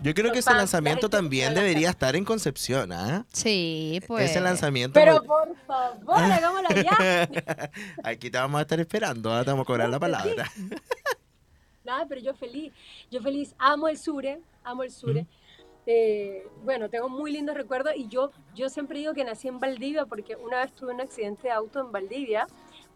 Yo 0.00 0.14
creo 0.14 0.32
que 0.32 0.38
ese 0.38 0.54
lanzamiento 0.54 1.10
también 1.10 1.54
debería 1.54 1.90
estar 1.90 2.14
en 2.14 2.24
Concepción, 2.24 2.92
¿ah? 2.92 3.26
Sí, 3.32 4.00
pues. 4.06 4.30
Ese 4.30 4.40
lanzamiento. 4.40 4.94
Pero 4.94 5.22
por 5.24 5.56
favor, 5.66 6.22
hagámoslo 6.22 6.68
ya. 6.82 7.28
Aquí 8.04 8.30
te 8.30 8.38
vamos 8.38 8.60
a 8.60 8.62
estar 8.62 8.78
esperando, 8.78 9.32
¿ah? 9.32 9.42
te 9.44 9.50
vamos 9.50 9.64
a 9.64 9.66
cobrar 9.66 9.88
la 9.88 9.98
palabra. 9.98 10.50
Nada, 11.84 12.06
pero 12.06 12.20
yo 12.20 12.34
feliz, 12.34 12.72
yo 13.10 13.20
feliz, 13.20 13.54
amo 13.58 13.88
el 13.88 13.98
Sure, 13.98 14.40
amo 14.62 14.84
el 14.84 14.92
Sure. 14.92 15.26
Eh, 15.86 16.46
bueno, 16.64 16.90
tengo 16.90 17.08
muy 17.08 17.32
lindos 17.32 17.56
recuerdos 17.56 17.94
y 17.96 18.08
yo, 18.08 18.30
yo 18.54 18.68
siempre 18.68 18.98
digo 18.98 19.14
que 19.14 19.24
nací 19.24 19.48
en 19.48 19.58
Valdivia 19.58 20.04
porque 20.04 20.36
una 20.36 20.60
vez 20.60 20.74
tuve 20.74 20.92
un 20.92 21.00
accidente 21.00 21.48
de 21.48 21.54
auto 21.54 21.80
en 21.80 21.90
Valdivia, 21.90 22.46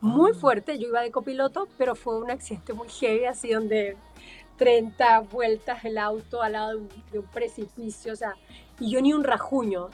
muy 0.03 0.35
fuerte, 0.35 0.79
yo 0.79 0.89
iba 0.89 1.01
de 1.01 1.13
copiloto, 1.13 1.69
pero 1.79 1.95
fue 1.95 2.19
un 2.19 2.31
accidente 2.31 2.73
muy 2.73 2.89
heavy, 2.89 3.25
así 3.25 3.53
donde 3.53 3.97
30 4.59 5.21
vueltas 5.21 5.85
el 5.85 5.97
auto 5.97 6.43
al 6.43 6.53
lado 6.53 6.71
de 6.71 6.77
un, 6.77 6.89
de 7.13 7.19
un 7.21 7.27
precipicio, 7.27 8.13
o 8.13 8.17
sea, 8.17 8.35
y 8.81 8.91
yo 8.91 9.01
ni 9.01 9.13
un 9.13 9.23
rajuño. 9.23 9.91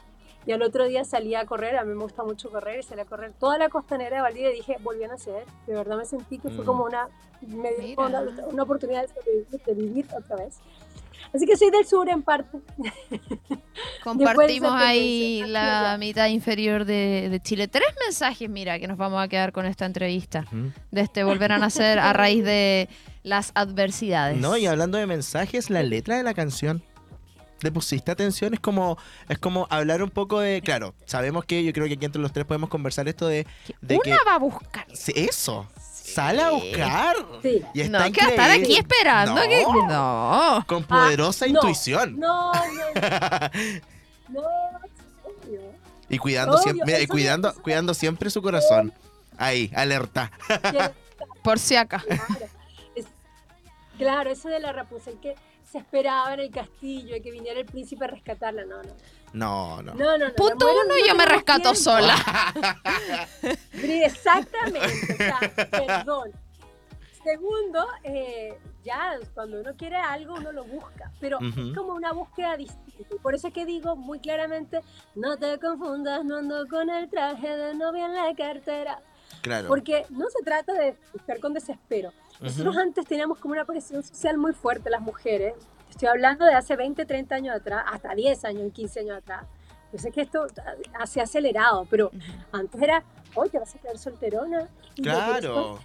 Y 0.49 0.53
al 0.53 0.63
otro 0.63 0.87
día 0.89 1.05
salí 1.05 1.35
a 1.35 1.45
correr, 1.45 1.77
a 1.77 1.85
mí 1.85 1.95
me 1.95 2.03
gusta 2.03 2.25
mucho 2.25 2.49
correr, 2.49 2.81
y 2.81 2.83
salí 2.83 3.03
a 3.03 3.05
correr 3.05 3.33
toda 3.39 3.59
la 3.59 3.69
costanera 3.69 4.17
de 4.17 4.23
Valdivia 4.23 4.51
y 4.51 4.57
dije, 4.57 4.77
volví 4.81 5.05
a 5.05 5.09
nacer. 5.09 5.45
De 5.67 5.75
verdad 5.75 5.99
me 5.99 6.07
sentí 6.07 6.39
que 6.39 6.49
fue 6.49 6.63
Mm. 6.65 6.67
como 6.67 6.85
una, 6.85 7.07
me 7.47 7.75
dio 7.75 8.01
una, 8.01 8.23
una 8.51 8.63
oportunidad 8.63 9.03
de, 9.03 9.09
sobrevivir, 9.09 9.61
de 9.67 9.75
vivir 9.75 10.07
otra 10.17 10.37
vez. 10.37 10.57
Así 11.35 11.45
que 11.45 11.55
soy 11.57 11.71
del 11.71 11.85
sur 11.85 12.09
en 12.09 12.23
parte. 12.23 12.59
Compartimos 14.03 14.73
ahí 14.75 15.43
la 15.47 15.97
mitad 15.99 16.27
inferior 16.29 16.85
de, 16.87 17.29
de 17.31 17.41
Chile. 17.41 17.69
Tres 17.69 17.89
mensajes, 18.05 18.49
mira, 18.49 18.79
que 18.79 18.89
nos 18.89 18.97
vamos 18.97 19.23
a 19.23 19.29
quedar 19.29 19.53
con 19.53 19.67
esta 19.67 19.85
entrevista. 19.85 20.45
Ujú. 20.47 20.73
De 20.91 21.01
este 21.03 21.25
volver 21.25 21.53
a 21.53 21.59
nacer 21.59 21.99
a 21.99 22.13
raíz 22.15 22.43
de 22.45 22.89
las 23.23 23.53
adversidades. 23.55 24.39
No, 24.39 24.57
y 24.57 24.67
hablando 24.67 24.97
de 24.97 25.07
mensajes, 25.07 25.69
la 25.69 25.83
letra 25.83 26.17
de 26.17 26.23
la 26.23 26.33
canción. 26.33 26.83
¿Le 27.61 27.73
pusiste 27.73 28.11
atención? 28.13 28.55
Es 28.55 28.61
como, 28.61 28.97
es 29.29 29.39
como 29.39 29.67
hablar 29.71 30.03
un 30.03 30.11
poco 30.11 30.39
de. 30.41 30.61
Claro, 30.63 30.95
sabemos 31.07 31.45
que 31.45 31.65
yo 31.65 31.73
creo 31.73 31.87
que 31.87 31.95
aquí 31.95 32.05
entre 32.05 32.23
los 32.23 32.33
tres 32.33 32.47
podemos 32.47 32.69
conversar 32.71 33.09
esto 33.09 33.27
de, 33.27 33.47
de 33.81 33.95
Una 33.97 34.03
que. 34.05 34.17
va 34.27 34.35
a 34.35 34.39
buscar. 34.39 34.87
Eso. 35.15 35.67
Sale 35.81 36.41
a 36.43 36.51
buscar. 36.51 37.17
Sí. 37.43 37.63
Y 37.75 37.81
está 37.83 38.07
No, 38.07 38.13
que 38.13 38.21
va 38.23 38.27
a 38.29 38.31
estar 38.31 38.51
aquí 38.51 38.77
esperando. 38.77 39.35
No, 39.35 39.43
que- 39.43 39.65
no. 39.89 40.65
Con 40.67 40.85
poderosa 40.85 41.45
Ah, 41.45 41.49
no, 41.49 41.55
intuición. 41.61 42.19
No, 42.19 42.53
no, 42.53 42.61
no, 44.29 44.43
serio. 45.43 45.61
y 46.09 46.19
cuidando 46.19 46.55
Obvio, 46.55 46.63
siempre, 46.63 46.87
mira, 46.87 47.01
y 47.01 47.07
cuidando, 47.07 47.55
cuidando 47.63 47.93
siempre 47.93 48.31
su 48.31 48.41
corazón. 48.41 48.93
Ahí, 49.37 49.71
alerta. 49.75 50.31
Que- 50.49 50.91
Por 51.43 51.59
si 51.59 51.77
acá. 51.77 52.03
Claro, 53.99 54.31
eso 54.31 54.49
de 54.49 54.61
la 54.61 54.73
Rapunzel 54.73 55.19
que 55.21 55.35
se 55.71 55.79
esperaba 55.79 56.35
en 56.35 56.41
el 56.41 56.51
castillo 56.51 57.17
y 57.17 57.21
que 57.21 57.31
viniera 57.31 57.61
el 57.61 57.67
príncipe 57.67 58.05
a 58.05 58.09
rescatarla. 58.09 58.65
No, 58.65 58.83
no. 58.83 58.95
No, 59.33 59.83
no. 59.83 59.95
No, 59.95 60.19
no, 60.19 60.29
no. 60.29 60.35
Punto 60.35 60.71
uno, 60.71 60.85
no 60.85 61.07
yo 61.07 61.15
me 61.15 61.27
rescato 61.27 61.73
tiempo. 61.73 61.81
sola. 61.81 62.17
Exactamente, 63.73 65.13
o 65.13 65.17
sea, 65.17 65.41
perdón. 65.71 66.33
Segundo, 67.23 67.87
eh, 68.05 68.59
ya 68.85 69.19
cuando 69.35 69.61
uno 69.61 69.75
quiere 69.77 69.97
algo 69.97 70.35
uno 70.37 70.51
lo 70.53 70.65
busca, 70.65 71.13
pero 71.21 71.39
es 71.41 71.77
como 71.77 71.93
una 71.93 72.13
búsqueda 72.13 72.57
distinta. 72.57 73.15
Y 73.15 73.19
Por 73.19 73.35
eso 73.35 73.49
es 73.49 73.55
que 73.55 73.67
digo 73.67 73.97
muy 73.97 74.19
claramente, 74.19 74.81
no 75.15 75.37
te 75.37 75.59
confundas, 75.59 76.25
no 76.25 76.39
ando 76.39 76.67
con 76.69 76.89
el 76.89 77.11
traje 77.11 77.49
de 77.49 77.75
novia 77.75 78.07
en 78.07 78.15
la 78.15 78.35
cartera. 78.35 79.03
Claro. 79.43 79.69
Porque 79.69 80.07
no 80.09 80.31
se 80.31 80.43
trata 80.43 80.73
de 80.73 80.97
buscar 81.13 81.39
con 81.41 81.53
desespero. 81.53 82.13
Nosotros 82.41 82.77
antes 82.77 83.07
teníamos 83.07 83.39
como 83.39 83.53
una 83.53 83.65
presión 83.65 84.03
social 84.03 84.39
muy 84.39 84.53
fuerte 84.53 84.91
las 84.91 85.01
mujeres. 85.01 85.55
Estoy 85.91 86.09
hablando 86.09 86.45
de 86.45 86.55
hace 86.55 86.77
20, 86.77 87.05
30 87.07 87.35
años 87.35 87.57
atrás, 87.57 87.85
hasta 87.91 88.15
10 88.15 88.45
años, 88.45 88.73
15 88.73 89.01
años 89.01 89.19
atrás. 89.19 89.45
Yo 89.93 89.99
sé 89.99 90.11
que 90.13 90.21
esto 90.21 90.47
se 91.07 91.21
ha 91.21 91.23
acelerado, 91.25 91.87
pero 91.91 92.11
antes 92.53 92.81
era, 92.81 93.03
hoy 93.35 93.49
te 93.49 93.59
vas 93.59 93.75
a 93.75 93.79
quedar 93.79 93.99
solterona. 93.99 94.69
y 94.95 95.03
Claro. 95.03 95.79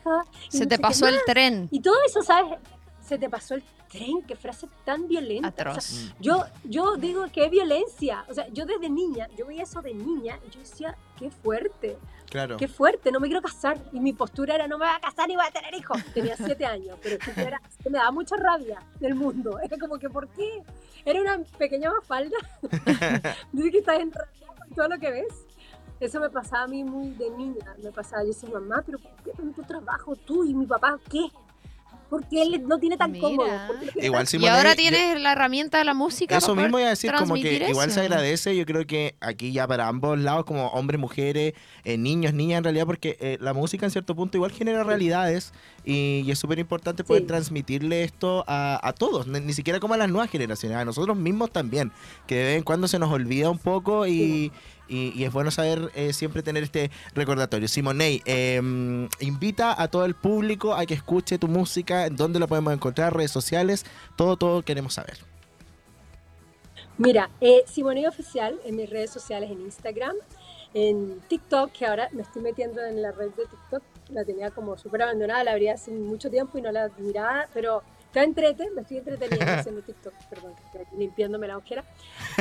y 0.52 0.58
Se 0.58 0.64
no 0.66 0.70
te 0.70 0.78
pasó 0.80 1.08
el 1.08 1.16
más". 1.16 1.24
tren. 1.26 1.68
Y 1.72 1.80
todo 1.80 1.96
eso, 2.06 2.22
¿sabes? 2.22 2.60
Se 3.06 3.18
te 3.18 3.30
pasó 3.30 3.56
el 3.56 3.64
tren, 3.92 4.22
qué 4.26 4.36
frase 4.36 4.68
tan 4.86 5.08
violenta. 5.08 5.50
O 5.50 5.52
sea, 5.52 5.72
Atroz. 5.72 6.14
yo, 6.20 6.46
yo 6.64 6.96
digo 6.96 7.26
que 7.32 7.46
es 7.46 7.52
violencia. 7.52 8.26
O 8.30 8.34
sea, 8.34 8.48
yo 8.48 8.66
desde 8.66 8.90
niña, 8.90 9.28
yo 9.38 9.46
veía 9.46 9.64
eso 9.64 9.82
de 9.82 9.94
niña 9.94 10.40
y 10.48 10.50
yo 10.50 10.60
decía, 10.62 10.96
qué 11.20 11.30
fuerte. 11.30 11.98
Claro. 12.30 12.58
Qué 12.58 12.68
fuerte, 12.68 13.12
no 13.12 13.20
me 13.20 13.28
quiero 13.28 13.42
casar. 13.42 13.78
Y 13.92 14.00
mi 14.00 14.14
postura 14.14 14.56
era, 14.56 14.68
no 14.68 14.78
me 14.80 14.86
voy 14.86 14.96
a 14.96 15.00
casar 15.00 15.28
ni 15.28 15.36
voy 15.36 15.46
a 15.46 15.52
tener 15.52 15.74
hijos. 15.76 15.98
Tenía 16.14 16.36
siete 16.38 16.66
años, 16.66 16.98
pero 17.04 17.18
era- 17.36 17.62
me 17.90 17.98
daba 17.98 18.12
mucha 18.12 18.38
rabia 18.38 18.82
del 19.00 19.16
mundo. 19.16 19.60
Era 19.60 19.78
como 19.78 20.00
que, 20.00 20.10
¿por 20.10 20.28
qué? 20.30 20.64
Era 21.06 21.22
una 21.22 21.40
pequeña 21.58 21.92
mafalda. 21.92 22.38
Dice 23.52 23.70
que 23.72 23.78
estás 23.80 24.00
enrabiada 24.00 24.56
con 24.58 24.70
todo 24.76 24.88
lo 24.88 24.98
que 24.98 25.12
ves. 25.12 25.46
Eso 26.00 26.20
me 26.20 26.30
pasaba 26.30 26.64
a 26.64 26.68
mí 26.68 26.84
muy 26.84 27.12
de 27.12 27.30
niña. 27.32 27.76
Me 27.84 27.92
pasaba, 27.92 28.24
yo 28.24 28.30
decía, 28.30 28.50
mamá, 28.50 28.82
pero 28.86 28.98
¿por 28.98 29.12
qué 29.24 29.32
tanto 29.32 29.62
trabajo 29.64 30.16
tú 30.16 30.44
y 30.46 30.54
mi 30.54 30.66
papá 30.66 30.98
qué? 31.12 31.28
¿Por 32.14 32.28
qué 32.28 32.44
él 32.44 32.62
no 32.68 32.78
tiene 32.78 32.96
tan 32.96 33.12
Mira. 33.12 33.22
cómodo? 33.28 33.50
¿Por 33.66 33.80
qué 33.80 33.88
tiene 33.92 34.06
Igual 34.06 34.24
Y 34.26 34.28
Simone, 34.28 34.52
ahora 34.52 34.70
yo- 34.72 34.76
tienes 34.76 35.20
la 35.20 35.32
herramienta 35.32 35.80
de 35.80 35.84
la 35.84 35.96
música. 35.96 36.38
Eso 36.38 36.54
mismo 36.56 36.78
iba 36.78 36.86
a 36.88 36.92
decir, 36.92 37.12
como 37.18 37.34
que 37.34 37.66
igual 37.68 37.90
se 37.92 38.02
agradece, 38.02 38.56
yo 38.56 38.66
creo 38.68 38.86
que 38.86 39.16
aquí 39.20 39.52
ya 39.52 39.68
para 39.68 39.88
ambos 39.88 40.20
lados, 40.20 40.46
como 40.46 40.68
hombres, 40.68 41.00
mujeres, 41.00 41.54
eh, 41.86 41.98
niños, 41.98 42.34
niñas, 42.36 42.60
en 42.60 42.66
realidad, 42.66 42.86
porque 42.86 43.18
eh, 43.20 43.38
la 43.42 43.54
música 43.54 43.86
en 43.88 43.92
cierto 43.92 44.16
punto 44.16 44.38
igual 44.38 44.52
genera 44.52 44.84
realidades 44.84 45.54
y, 45.84 46.22
y 46.26 46.30
es 46.32 46.38
súper 46.38 46.60
importante 46.60 47.04
poder 47.04 47.24
Sí. 47.24 47.28
transmitirle 47.28 48.04
esto 48.04 48.44
a, 48.48 48.80
a 48.88 48.94
todos, 48.94 49.26
ni, 49.26 49.40
ni 49.40 49.54
siquiera 49.54 49.80
como 49.80 49.96
a 49.96 49.98
las 49.98 50.10
nuevas 50.10 50.30
generaciones, 50.30 50.78
a 50.78 50.86
nosotros 50.86 51.18
mismos 51.18 51.50
también, 51.52 51.92
que 52.28 52.36
de 52.36 52.44
vez 52.44 52.58
en 52.58 52.64
cuando 52.64 52.88
se 52.88 53.00
nos 53.00 53.12
olvida 53.12 53.50
un 53.50 53.58
poco 53.58 54.06
y, 54.06 54.52
Y, 54.88 55.12
y 55.20 55.24
es 55.24 55.32
bueno 55.32 55.50
saber 55.50 55.92
eh, 55.96 56.14
siempre 56.14 56.44
tener 56.44 56.64
este 56.64 56.92
recordatorio. 57.16 57.68
Simonei, 57.68 58.22
eh, 58.26 58.62
invita 59.20 59.82
a 59.82 59.88
todo 59.88 60.06
el 60.06 60.16
público 60.16 60.74
a 60.74 60.86
que 60.86 60.94
escuche 60.94 61.38
tu 61.38 61.48
música, 61.48 62.10
dónde 62.10 62.40
la 62.40 62.48
podemos 62.48 62.74
encontrar, 62.74 63.16
redes 63.16 63.32
sociales, 63.32 63.86
todo, 64.16 64.38
todo 64.38 64.62
queremos 64.62 64.96
saber. 64.96 65.18
Mira, 66.98 67.30
eh, 67.42 67.64
Simonei 67.66 68.06
Oficial 68.06 68.60
en 68.66 68.76
mis 68.76 68.90
redes 68.90 69.10
sociales, 69.10 69.50
en 69.50 69.62
Instagram, 69.62 70.16
en 70.74 71.20
TikTok, 71.28 71.72
que 71.72 71.86
ahora 71.86 72.10
me 72.12 72.22
estoy 72.22 72.42
metiendo 72.42 72.84
en 72.84 73.02
la 73.02 73.12
red 73.12 73.32
de 73.32 73.46
TikTok, 73.46 73.84
la 74.10 74.24
tenía 74.24 74.52
como 74.52 74.78
súper 74.78 75.02
abandonada, 75.02 75.44
la 75.44 75.52
abría 75.52 75.74
hace 75.74 75.92
mucho 75.92 76.30
tiempo 76.30 76.58
y 76.58 76.62
no 76.62 76.72
la 76.72 76.90
miraba, 77.00 77.48
pero 77.54 77.84
está 78.14 78.24
entrete, 78.24 78.70
me 78.76 78.82
estoy 78.82 78.98
entreteniendo 78.98 79.52
haciendo 79.60 79.82
TikTok, 79.82 80.14
perdón, 80.30 80.54
limpiándome 80.98 81.48
la 81.48 81.58
ojera. 81.58 81.84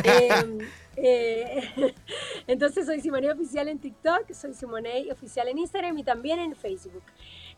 Eh, 0.05 0.59
eh, 0.97 1.95
entonces 2.47 2.85
soy 2.87 3.01
Simonei 3.01 3.31
Oficial 3.31 3.68
en 3.68 3.79
TikTok, 3.79 4.31
soy 4.33 4.53
Simonei 4.55 5.11
Oficial 5.11 5.49
en 5.49 5.59
Instagram 5.59 5.97
y 5.99 6.05
también 6.05 6.39
en 6.39 6.55
Facebook. 6.55 7.03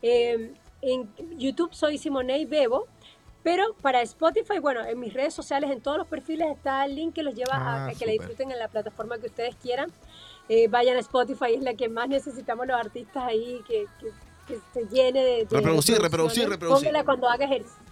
Eh, 0.02 0.52
en 0.82 1.12
YouTube 1.38 1.72
soy 1.74 1.98
Simonei 1.98 2.44
Bebo, 2.44 2.86
pero 3.42 3.74
para 3.82 4.02
Spotify, 4.02 4.58
bueno, 4.60 4.84
en 4.84 4.98
mis 5.00 5.12
redes 5.12 5.34
sociales, 5.34 5.70
en 5.70 5.80
todos 5.80 5.98
los 5.98 6.06
perfiles 6.06 6.48
está 6.54 6.84
el 6.84 6.94
link 6.94 7.14
que 7.14 7.22
los 7.22 7.34
lleva 7.34 7.54
a- 7.56 7.84
Ah, 7.86 7.88
a, 7.88 7.94
que 7.94 8.06
la 8.06 8.12
disfruten 8.12 8.50
en 8.52 8.58
la 8.58 8.68
plataforma 8.68 9.18
que 9.18 9.26
ustedes 9.26 9.54
quieran. 9.56 9.90
Eh, 10.48 10.68
vayan 10.68 10.96
a 10.96 11.00
Spotify, 11.00 11.54
es 11.54 11.62
la 11.62 11.74
que 11.74 11.88
más 11.88 12.08
necesitamos 12.08 12.66
los 12.66 12.76
artistas 12.76 13.22
ahí, 13.24 13.60
que, 13.66 13.86
que, 14.00 14.06
que 14.46 14.60
se 14.72 14.86
llene 14.94 15.24
de... 15.24 15.44
de 15.46 15.56
Reproducir, 15.56 15.98
reproducir, 16.00 16.48
reproducir. 16.48 16.86
Póngala 16.88 17.04
cuando 17.04 17.28
haga 17.28 17.44
ejercicio. 17.46 17.83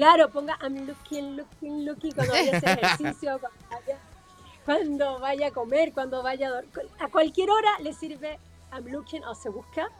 Claro, 0.00 0.30
ponga 0.30 0.56
I'm 0.62 0.86
looking, 0.86 1.36
looking, 1.36 1.84
looking 1.84 2.12
cuando 2.12 2.32
vaya 2.32 2.54
a 2.54 2.56
hacer 2.56 2.70
ejercicio, 2.78 3.38
cuando 3.40 3.58
vaya, 3.70 3.98
cuando 4.64 5.18
vaya 5.20 5.46
a 5.48 5.50
comer, 5.50 5.92
cuando 5.92 6.22
vaya 6.22 6.48
a 6.48 6.50
dormir. 6.52 6.72
A 7.00 7.08
cualquier 7.08 7.50
hora 7.50 7.68
le 7.82 7.92
sirve 7.92 8.38
I'm 8.72 8.86
looking 8.86 9.22
o 9.24 9.34
se 9.34 9.50
busca. 9.50 9.90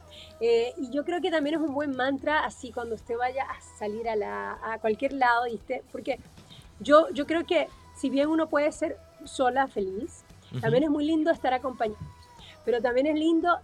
Eh, 0.40 0.72
y 0.78 0.90
yo 0.90 1.04
creo 1.04 1.20
que 1.20 1.30
también 1.30 1.56
es 1.56 1.60
un 1.60 1.74
buen 1.74 1.94
mantra 1.94 2.46
así 2.46 2.72
cuando 2.72 2.94
usted 2.94 3.14
vaya 3.18 3.44
a 3.44 3.60
salir 3.78 4.08
a, 4.08 4.16
la, 4.16 4.58
a 4.62 4.78
cualquier 4.78 5.12
lado, 5.12 5.46
y 5.46 5.56
esté- 5.56 5.82
porque 5.92 6.18
yo, 6.78 7.10
yo 7.10 7.26
creo 7.26 7.44
que 7.44 7.68
si 7.94 8.08
bien 8.08 8.28
uno 8.28 8.48
puede 8.48 8.72
ser 8.72 8.96
sola 9.26 9.66
feliz, 9.66 10.22
también 10.62 10.84
es 10.84 10.88
muy 10.90 11.04
lindo 11.04 11.30
estar 11.30 11.52
acompañado. 11.52 12.00
Pero 12.64 12.80
también 12.80 13.06
es 13.06 13.16
lindo 13.16 13.58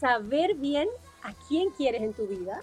saber 0.00 0.54
bien 0.54 0.88
a 1.22 1.32
quién 1.46 1.70
quieres 1.70 2.02
en 2.02 2.14
tu 2.14 2.26
vida, 2.26 2.62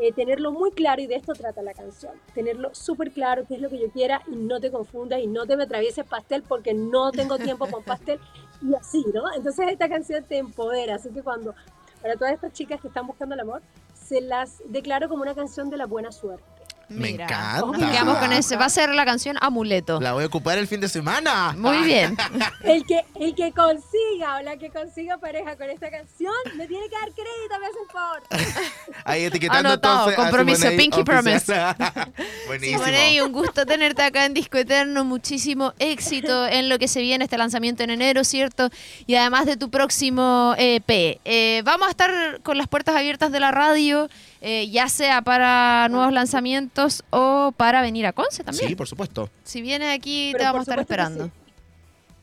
eh, 0.00 0.12
tenerlo 0.12 0.52
muy 0.52 0.70
claro, 0.70 1.02
y 1.02 1.06
de 1.06 1.16
esto 1.16 1.32
trata 1.32 1.60
la 1.62 1.74
canción, 1.74 2.12
tenerlo 2.34 2.72
súper 2.72 3.10
claro 3.10 3.44
qué 3.46 3.56
es 3.56 3.60
lo 3.60 3.68
que 3.68 3.80
yo 3.80 3.90
quiera 3.90 4.22
y 4.30 4.36
no 4.36 4.60
te 4.60 4.70
confundas 4.70 5.20
y 5.20 5.26
no 5.26 5.44
te 5.44 5.56
me 5.56 5.64
atravieses 5.64 6.06
pastel 6.06 6.42
porque 6.42 6.72
no 6.72 7.10
tengo 7.10 7.36
tiempo 7.36 7.66
con 7.66 7.82
pastel 7.84 8.20
y 8.62 8.74
así, 8.74 9.04
¿no? 9.12 9.24
Entonces 9.34 9.68
esta 9.70 9.88
canción 9.88 10.24
te 10.24 10.38
empodera, 10.38 10.96
así 10.96 11.10
que 11.10 11.22
cuando, 11.22 11.54
para 12.00 12.14
todas 12.14 12.34
estas 12.34 12.52
chicas 12.52 12.80
que 12.80 12.88
están 12.88 13.06
buscando 13.06 13.34
el 13.34 13.40
amor, 13.40 13.62
se 13.92 14.20
las 14.20 14.62
declaro 14.66 15.08
como 15.08 15.22
una 15.22 15.34
canción 15.34 15.68
de 15.68 15.76
la 15.76 15.86
buena 15.86 16.12
suerte. 16.12 16.57
Me 16.88 17.12
Mira, 17.12 17.24
encanta. 17.24 17.60
Nos 17.66 17.90
quedamos 17.90 18.18
con 18.18 18.32
ese. 18.32 18.56
Va 18.56 18.64
a 18.64 18.70
ser 18.70 18.94
la 18.94 19.04
canción 19.04 19.36
Amuleto. 19.40 20.00
La 20.00 20.14
voy 20.14 20.24
a 20.24 20.26
ocupar 20.26 20.56
el 20.58 20.66
fin 20.66 20.80
de 20.80 20.88
semana. 20.88 21.54
Muy 21.56 21.78
bien. 21.84 22.16
El 22.64 22.84
que, 22.84 23.04
el 23.14 23.34
que 23.34 23.52
consiga 23.52 24.36
o 24.38 24.42
la 24.42 24.56
que 24.56 24.70
consiga 24.70 25.16
pareja 25.18 25.56
con 25.56 25.70
esta 25.70 25.90
canción 25.90 26.32
me 26.56 26.66
tiene 26.66 26.86
que 26.88 26.96
dar 26.96 27.08
crédito, 27.12 27.60
me 27.60 27.66
hace 27.66 27.78
un 27.80 27.88
favor. 27.88 28.22
Ahí 29.04 29.24
etiquetando 29.24 29.70
Anotado, 29.70 30.10
entonces 30.10 30.18
a 30.18 30.22
compromiso, 30.22 30.68
pinky 30.76 31.00
oficial. 31.00 31.76
Buenísimo. 32.46 32.78
Simonei, 32.78 33.20
un 33.20 33.32
gusto 33.32 33.64
tenerte 33.64 34.02
acá 34.02 34.26
en 34.26 34.34
Disco 34.34 34.58
Eterno. 34.58 35.04
Muchísimo 35.04 35.72
éxito 35.78 36.46
en 36.46 36.68
lo 36.68 36.78
que 36.78 36.88
se 36.88 37.00
viene 37.00 37.24
este 37.24 37.38
lanzamiento 37.38 37.82
en 37.82 37.90
enero, 37.90 38.24
¿cierto? 38.24 38.70
Y 39.06 39.14
además 39.14 39.46
de 39.46 39.56
tu 39.56 39.70
próximo 39.70 40.54
EP. 40.58 41.20
Eh, 41.24 41.62
vamos 41.64 41.88
a 41.88 41.90
estar 41.90 42.40
con 42.42 42.58
las 42.58 42.68
puertas 42.68 42.96
abiertas 42.96 43.32
de 43.32 43.40
la 43.40 43.50
radio, 43.50 44.08
eh, 44.40 44.68
ya 44.70 44.88
sea 44.88 45.22
para 45.22 45.88
nuevos 45.88 46.12
lanzamientos 46.12 47.04
o 47.10 47.52
para 47.56 47.82
venir 47.82 48.06
a 48.06 48.12
Conce 48.12 48.44
también. 48.44 48.68
Sí, 48.68 48.76
por 48.76 48.86
supuesto. 48.86 49.30
Si 49.44 49.62
vienes 49.62 49.96
aquí, 49.96 50.30
Pero 50.32 50.38
te 50.38 50.44
vamos 50.44 50.60
a 50.60 50.62
estar 50.62 50.80
esperando. 50.80 51.30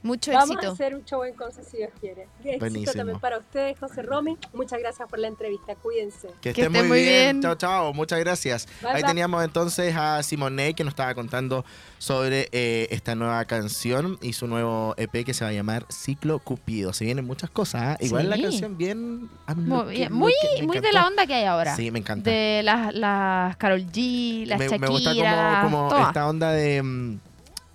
Mucho 0.05 0.31
Vamos 0.31 0.51
a 0.51 0.53
éxito. 0.53 0.71
hacer 0.73 0.93
un 0.95 1.03
show 1.03 1.23
en 1.23 1.33
cosas 1.33 1.65
si 1.67 1.77
Dios 1.77 1.89
quiere. 1.99 2.27
Éxito 2.43 2.59
Buenísimo. 2.59 2.93
también 2.93 3.19
para 3.19 3.39
ustedes, 3.39 3.79
José 3.79 4.03
Romy. 4.03 4.37
Muchas 4.53 4.77
gracias 4.79 5.09
por 5.09 5.17
la 5.17 5.27
entrevista. 5.27 5.73
Cuídense. 5.75 6.27
Que 6.41 6.53
Que 6.53 6.61
esté 6.61 6.61
esté 6.61 6.69
muy, 6.69 6.87
muy 6.87 7.01
bien. 7.01 7.39
bien. 7.39 7.41
Chao, 7.41 7.55
chao. 7.55 7.91
Muchas 7.91 8.19
gracias. 8.19 8.67
Bye, 8.83 8.89
Ahí 8.91 9.01
bye. 9.01 9.09
teníamos 9.09 9.43
entonces 9.43 9.95
a 9.97 10.21
Simone 10.21 10.75
que 10.75 10.83
nos 10.83 10.91
estaba 10.91 11.15
contando 11.15 11.65
sobre 11.97 12.49
eh, 12.51 12.87
esta 12.91 13.15
nueva 13.15 13.43
canción 13.45 14.19
y 14.21 14.33
su 14.33 14.45
nuevo 14.45 14.93
EP 14.97 15.25
que 15.25 15.33
se 15.33 15.43
va 15.43 15.49
a 15.49 15.53
llamar 15.53 15.87
Ciclo 15.89 16.37
Cupido. 16.37 16.93
Se 16.93 17.03
vienen 17.03 17.25
muchas 17.25 17.49
cosas. 17.49 17.81
¿ah? 17.83 17.97
Igual 17.99 18.29
la 18.29 18.39
canción 18.39 18.77
bien. 18.77 19.27
Muy, 19.55 20.07
muy, 20.11 20.33
muy 20.61 20.79
de 20.81 20.91
la 20.93 21.07
onda 21.07 21.25
que 21.25 21.33
hay 21.33 21.45
ahora. 21.45 21.75
Sí, 21.75 21.89
me 21.89 21.97
encanta. 21.97 22.29
De 22.29 22.61
las, 22.63 22.93
las 22.93 23.57
Carol 23.57 23.81
G, 23.87 24.45
las 24.45 24.59
me, 24.59 24.65
Shakira, 24.67 24.87
me 24.87 24.93
gusta 24.93 25.59
como, 25.63 25.89
como 25.89 26.07
esta 26.07 26.27
onda 26.29 26.51
de. 26.51 27.17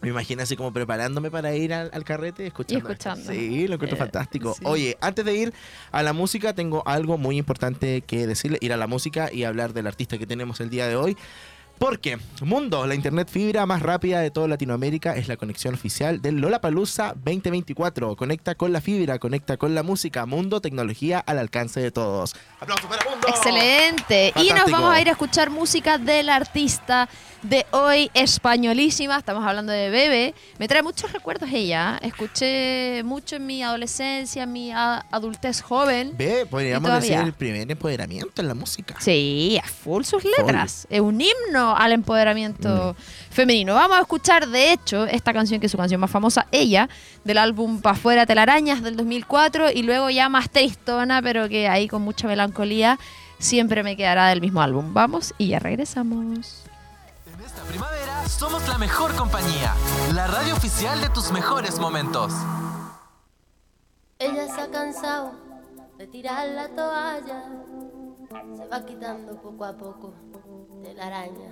Me 0.00 0.08
imagino 0.08 0.42
así 0.42 0.56
como 0.56 0.72
preparándome 0.72 1.30
para 1.30 1.54
ir 1.54 1.74
al, 1.74 1.90
al 1.92 2.04
carrete 2.04 2.44
y 2.44 2.46
escuchando. 2.46 2.90
esto. 2.90 3.10
escuchando. 3.10 3.32
Sí, 3.32 3.68
lo 3.68 3.74
encuentro 3.74 3.96
Eh, 3.96 3.98
fantástico. 3.98 4.54
sí. 4.54 4.62
Oye, 4.64 4.96
antes 5.00 5.24
de 5.24 5.34
ir 5.34 5.54
a 5.92 6.02
la 6.02 6.12
música, 6.12 6.54
tengo 6.54 6.82
algo 6.86 7.18
muy 7.18 7.36
importante 7.36 8.02
que 8.02 8.26
decirle: 8.26 8.58
ir 8.60 8.72
a 8.72 8.76
la 8.76 8.86
música 8.86 9.30
y 9.32 9.44
hablar 9.44 9.72
del 9.74 9.86
artista 9.86 10.16
que 10.18 10.26
tenemos 10.26 10.60
el 10.60 10.70
día 10.70 10.86
de 10.88 10.96
hoy. 10.96 11.16
Porque 11.78 12.18
Mundo, 12.42 12.86
la 12.86 12.94
internet 12.94 13.30
fibra 13.30 13.64
más 13.64 13.80
rápida 13.80 14.20
de 14.20 14.30
toda 14.30 14.46
Latinoamérica, 14.48 15.16
es 15.16 15.28
la 15.28 15.38
conexión 15.38 15.72
oficial 15.72 16.20
del 16.20 16.36
Lollapalooza 16.36 17.14
2024. 17.14 18.16
Conecta 18.16 18.54
con 18.54 18.70
la 18.70 18.82
fibra, 18.82 19.18
conecta 19.18 19.56
con 19.56 19.74
la 19.74 19.82
música. 19.82 20.26
Mundo, 20.26 20.60
tecnología 20.60 21.20
al 21.20 21.38
alcance 21.38 21.80
de 21.80 21.90
todos. 21.90 22.34
¡Aplausos 22.60 22.84
para 22.84 23.08
Mundo! 23.10 23.26
Excelente. 23.28 24.34
Y 24.36 24.50
nos 24.50 24.70
vamos 24.70 24.94
a 24.94 25.00
ir 25.00 25.08
a 25.08 25.12
escuchar 25.12 25.48
música 25.48 25.96
del 25.96 26.28
artista 26.28 27.08
de 27.42 27.66
hoy, 27.70 28.10
españolísima. 28.14 29.16
Estamos 29.16 29.44
hablando 29.44 29.72
de 29.72 29.90
Bebe. 29.90 30.34
Me 30.58 30.68
trae 30.68 30.82
muchos 30.82 31.12
recuerdos 31.12 31.48
ella. 31.52 31.98
Escuché 32.02 33.02
mucho 33.04 33.36
en 33.36 33.46
mi 33.46 33.62
adolescencia, 33.62 34.44
en 34.44 34.52
mi 34.52 34.72
adultez 34.72 35.62
joven. 35.62 36.12
Ve, 36.16 36.46
podríamos 36.46 36.90
decir 37.00 37.18
el 37.18 37.32
primer 37.32 37.70
empoderamiento 37.70 38.42
en 38.42 38.48
la 38.48 38.54
música. 38.54 38.96
Sí, 38.98 39.60
a 39.62 39.66
full 39.66 40.04
sus 40.04 40.24
letras. 40.24 40.86
Es 40.90 41.00
un 41.00 41.20
himno 41.20 41.76
al 41.76 41.92
empoderamiento 41.92 42.96
femenino. 43.30 43.74
Vamos 43.74 43.98
a 43.98 44.00
escuchar, 44.00 44.48
de 44.48 44.72
hecho, 44.72 45.06
esta 45.06 45.32
canción 45.32 45.60
que 45.60 45.66
es 45.66 45.72
su 45.72 45.78
canción 45.78 46.00
más 46.00 46.10
famosa, 46.10 46.46
Ella, 46.52 46.88
del 47.24 47.38
álbum 47.38 47.80
Pa' 47.80 47.94
Fuera 47.94 48.26
Telarañas 48.26 48.82
del 48.82 48.96
2004, 48.96 49.70
y 49.70 49.82
luego 49.82 50.10
ya 50.10 50.28
más 50.28 50.50
tristona, 50.50 51.22
pero 51.22 51.48
que 51.48 51.68
ahí 51.68 51.88
con 51.88 52.02
mucha 52.02 52.26
melancolía, 52.26 52.98
siempre 53.38 53.82
me 53.82 53.96
quedará 53.96 54.28
del 54.28 54.40
mismo 54.40 54.60
álbum. 54.62 54.92
Vamos 54.92 55.34
y 55.38 55.48
ya 55.48 55.58
regresamos. 55.58 56.69
Esta 57.44 57.62
primavera 57.62 58.28
somos 58.28 58.68
la 58.68 58.76
mejor 58.76 59.16
compañía, 59.16 59.74
la 60.12 60.26
radio 60.26 60.54
oficial 60.54 61.00
de 61.00 61.08
tus 61.08 61.32
mejores 61.32 61.78
momentos. 61.78 62.34
Ella 64.18 64.46
se 64.54 64.60
ha 64.60 64.70
cansado 64.70 65.32
de 65.96 66.06
tirar 66.06 66.48
la 66.48 66.68
toalla, 66.68 67.44
se 68.54 68.66
va 68.66 68.84
quitando 68.84 69.40
poco 69.40 69.64
a 69.64 69.72
poco 69.74 70.12
de 70.82 70.92
la 70.92 71.06
araña. 71.06 71.48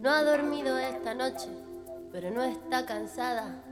No 0.00 0.10
ha 0.10 0.22
dormido 0.22 0.78
esta 0.78 1.12
noche, 1.12 1.48
pero 2.10 2.30
no 2.30 2.42
está 2.42 2.86
cansada. 2.86 3.62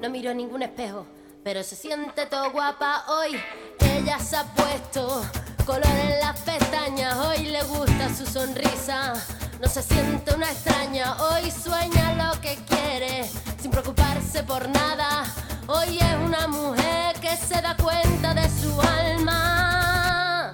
No 0.00 0.08
miró 0.08 0.32
ningún 0.32 0.62
espejo, 0.62 1.04
pero 1.44 1.62
se 1.64 1.76
siente 1.76 2.24
todo 2.24 2.50
guapa 2.50 3.04
hoy. 3.08 3.38
Ella 3.78 4.18
se 4.18 4.36
ha 4.36 4.44
puesto 4.44 5.22
color 5.66 5.84
en 5.84 6.18
las 6.20 6.40
pestañas, 6.40 7.14
hoy 7.18 7.44
le 7.48 7.62
gusta 7.64 8.08
su 8.08 8.24
sonrisa. 8.24 9.14
No 9.62 9.68
se 9.68 9.80
siente 9.80 10.34
una 10.34 10.50
extraña, 10.50 11.14
hoy 11.22 11.48
sueña 11.52 12.14
lo 12.14 12.40
que 12.40 12.58
quiere, 12.68 13.24
sin 13.60 13.70
preocuparse 13.70 14.42
por 14.42 14.68
nada. 14.68 15.22
Hoy 15.68 15.98
es 15.98 16.16
una 16.16 16.48
mujer 16.48 17.14
que 17.20 17.36
se 17.36 17.62
da 17.62 17.76
cuenta 17.76 18.34
de 18.34 18.50
su 18.60 18.80
alma. 18.82 20.52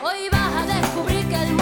Hoy 0.00 0.28
vas 0.30 0.62
a 0.62 0.64
descubrir 0.78 1.28
que 1.28 1.34
el 1.34 1.48
mundo 1.48 1.61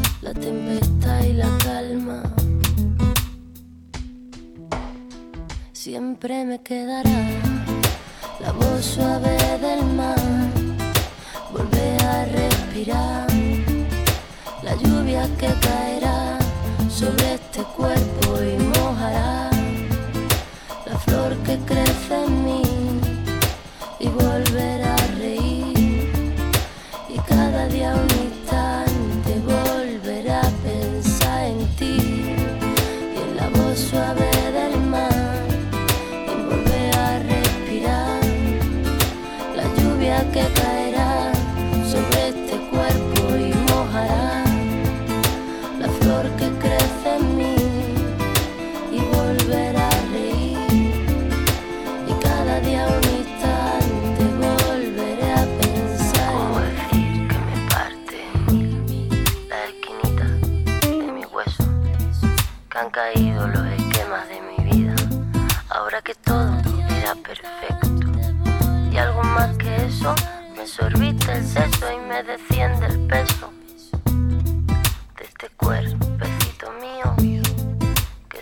la 0.21 0.33
tempestad 0.33 1.23
y 1.23 1.33
la 1.33 1.49
calma. 1.63 2.21
Siempre 5.71 6.45
me 6.45 6.61
quedará 6.61 7.21
la 8.39 8.51
voz 8.51 8.85
suave 8.85 9.35
del 9.59 9.83
mar, 9.95 10.19
volver 11.51 12.03
a 12.03 12.25
respirar, 12.25 13.27
la 14.61 14.75
lluvia 14.75 15.27
que 15.39 15.47
caerá 15.67 16.37
sobre 16.89 17.33
este 17.33 17.63
cuerpo 17.75 18.27
y 18.43 18.61
mojará 18.77 19.49
la 20.85 20.99
flor 20.99 21.35
que 21.37 21.57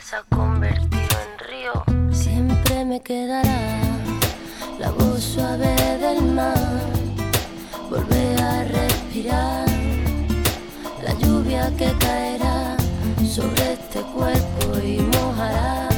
Se 0.10 0.16
ha 0.16 0.24
convertido 0.36 1.16
en 1.24 1.40
río. 1.48 2.12
Siempre 2.12 2.84
me 2.84 3.00
quedará 3.00 3.80
la 4.80 4.90
voz 4.90 5.22
suave 5.22 5.76
del 6.00 6.24
mar. 6.32 6.58
Volver 7.92 8.42
a 8.42 8.64
respirar 8.64 9.68
la 11.04 11.14
lluvia 11.20 11.72
que 11.78 11.94
caerá 12.00 12.76
sobre 13.24 13.74
este 13.74 14.02
cuerpo 14.02 14.80
y 14.84 14.98
mojará 14.98 15.90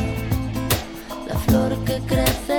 la 1.29 1.35
flor 1.45 1.77
que 1.85 1.97
crece. 1.99 2.50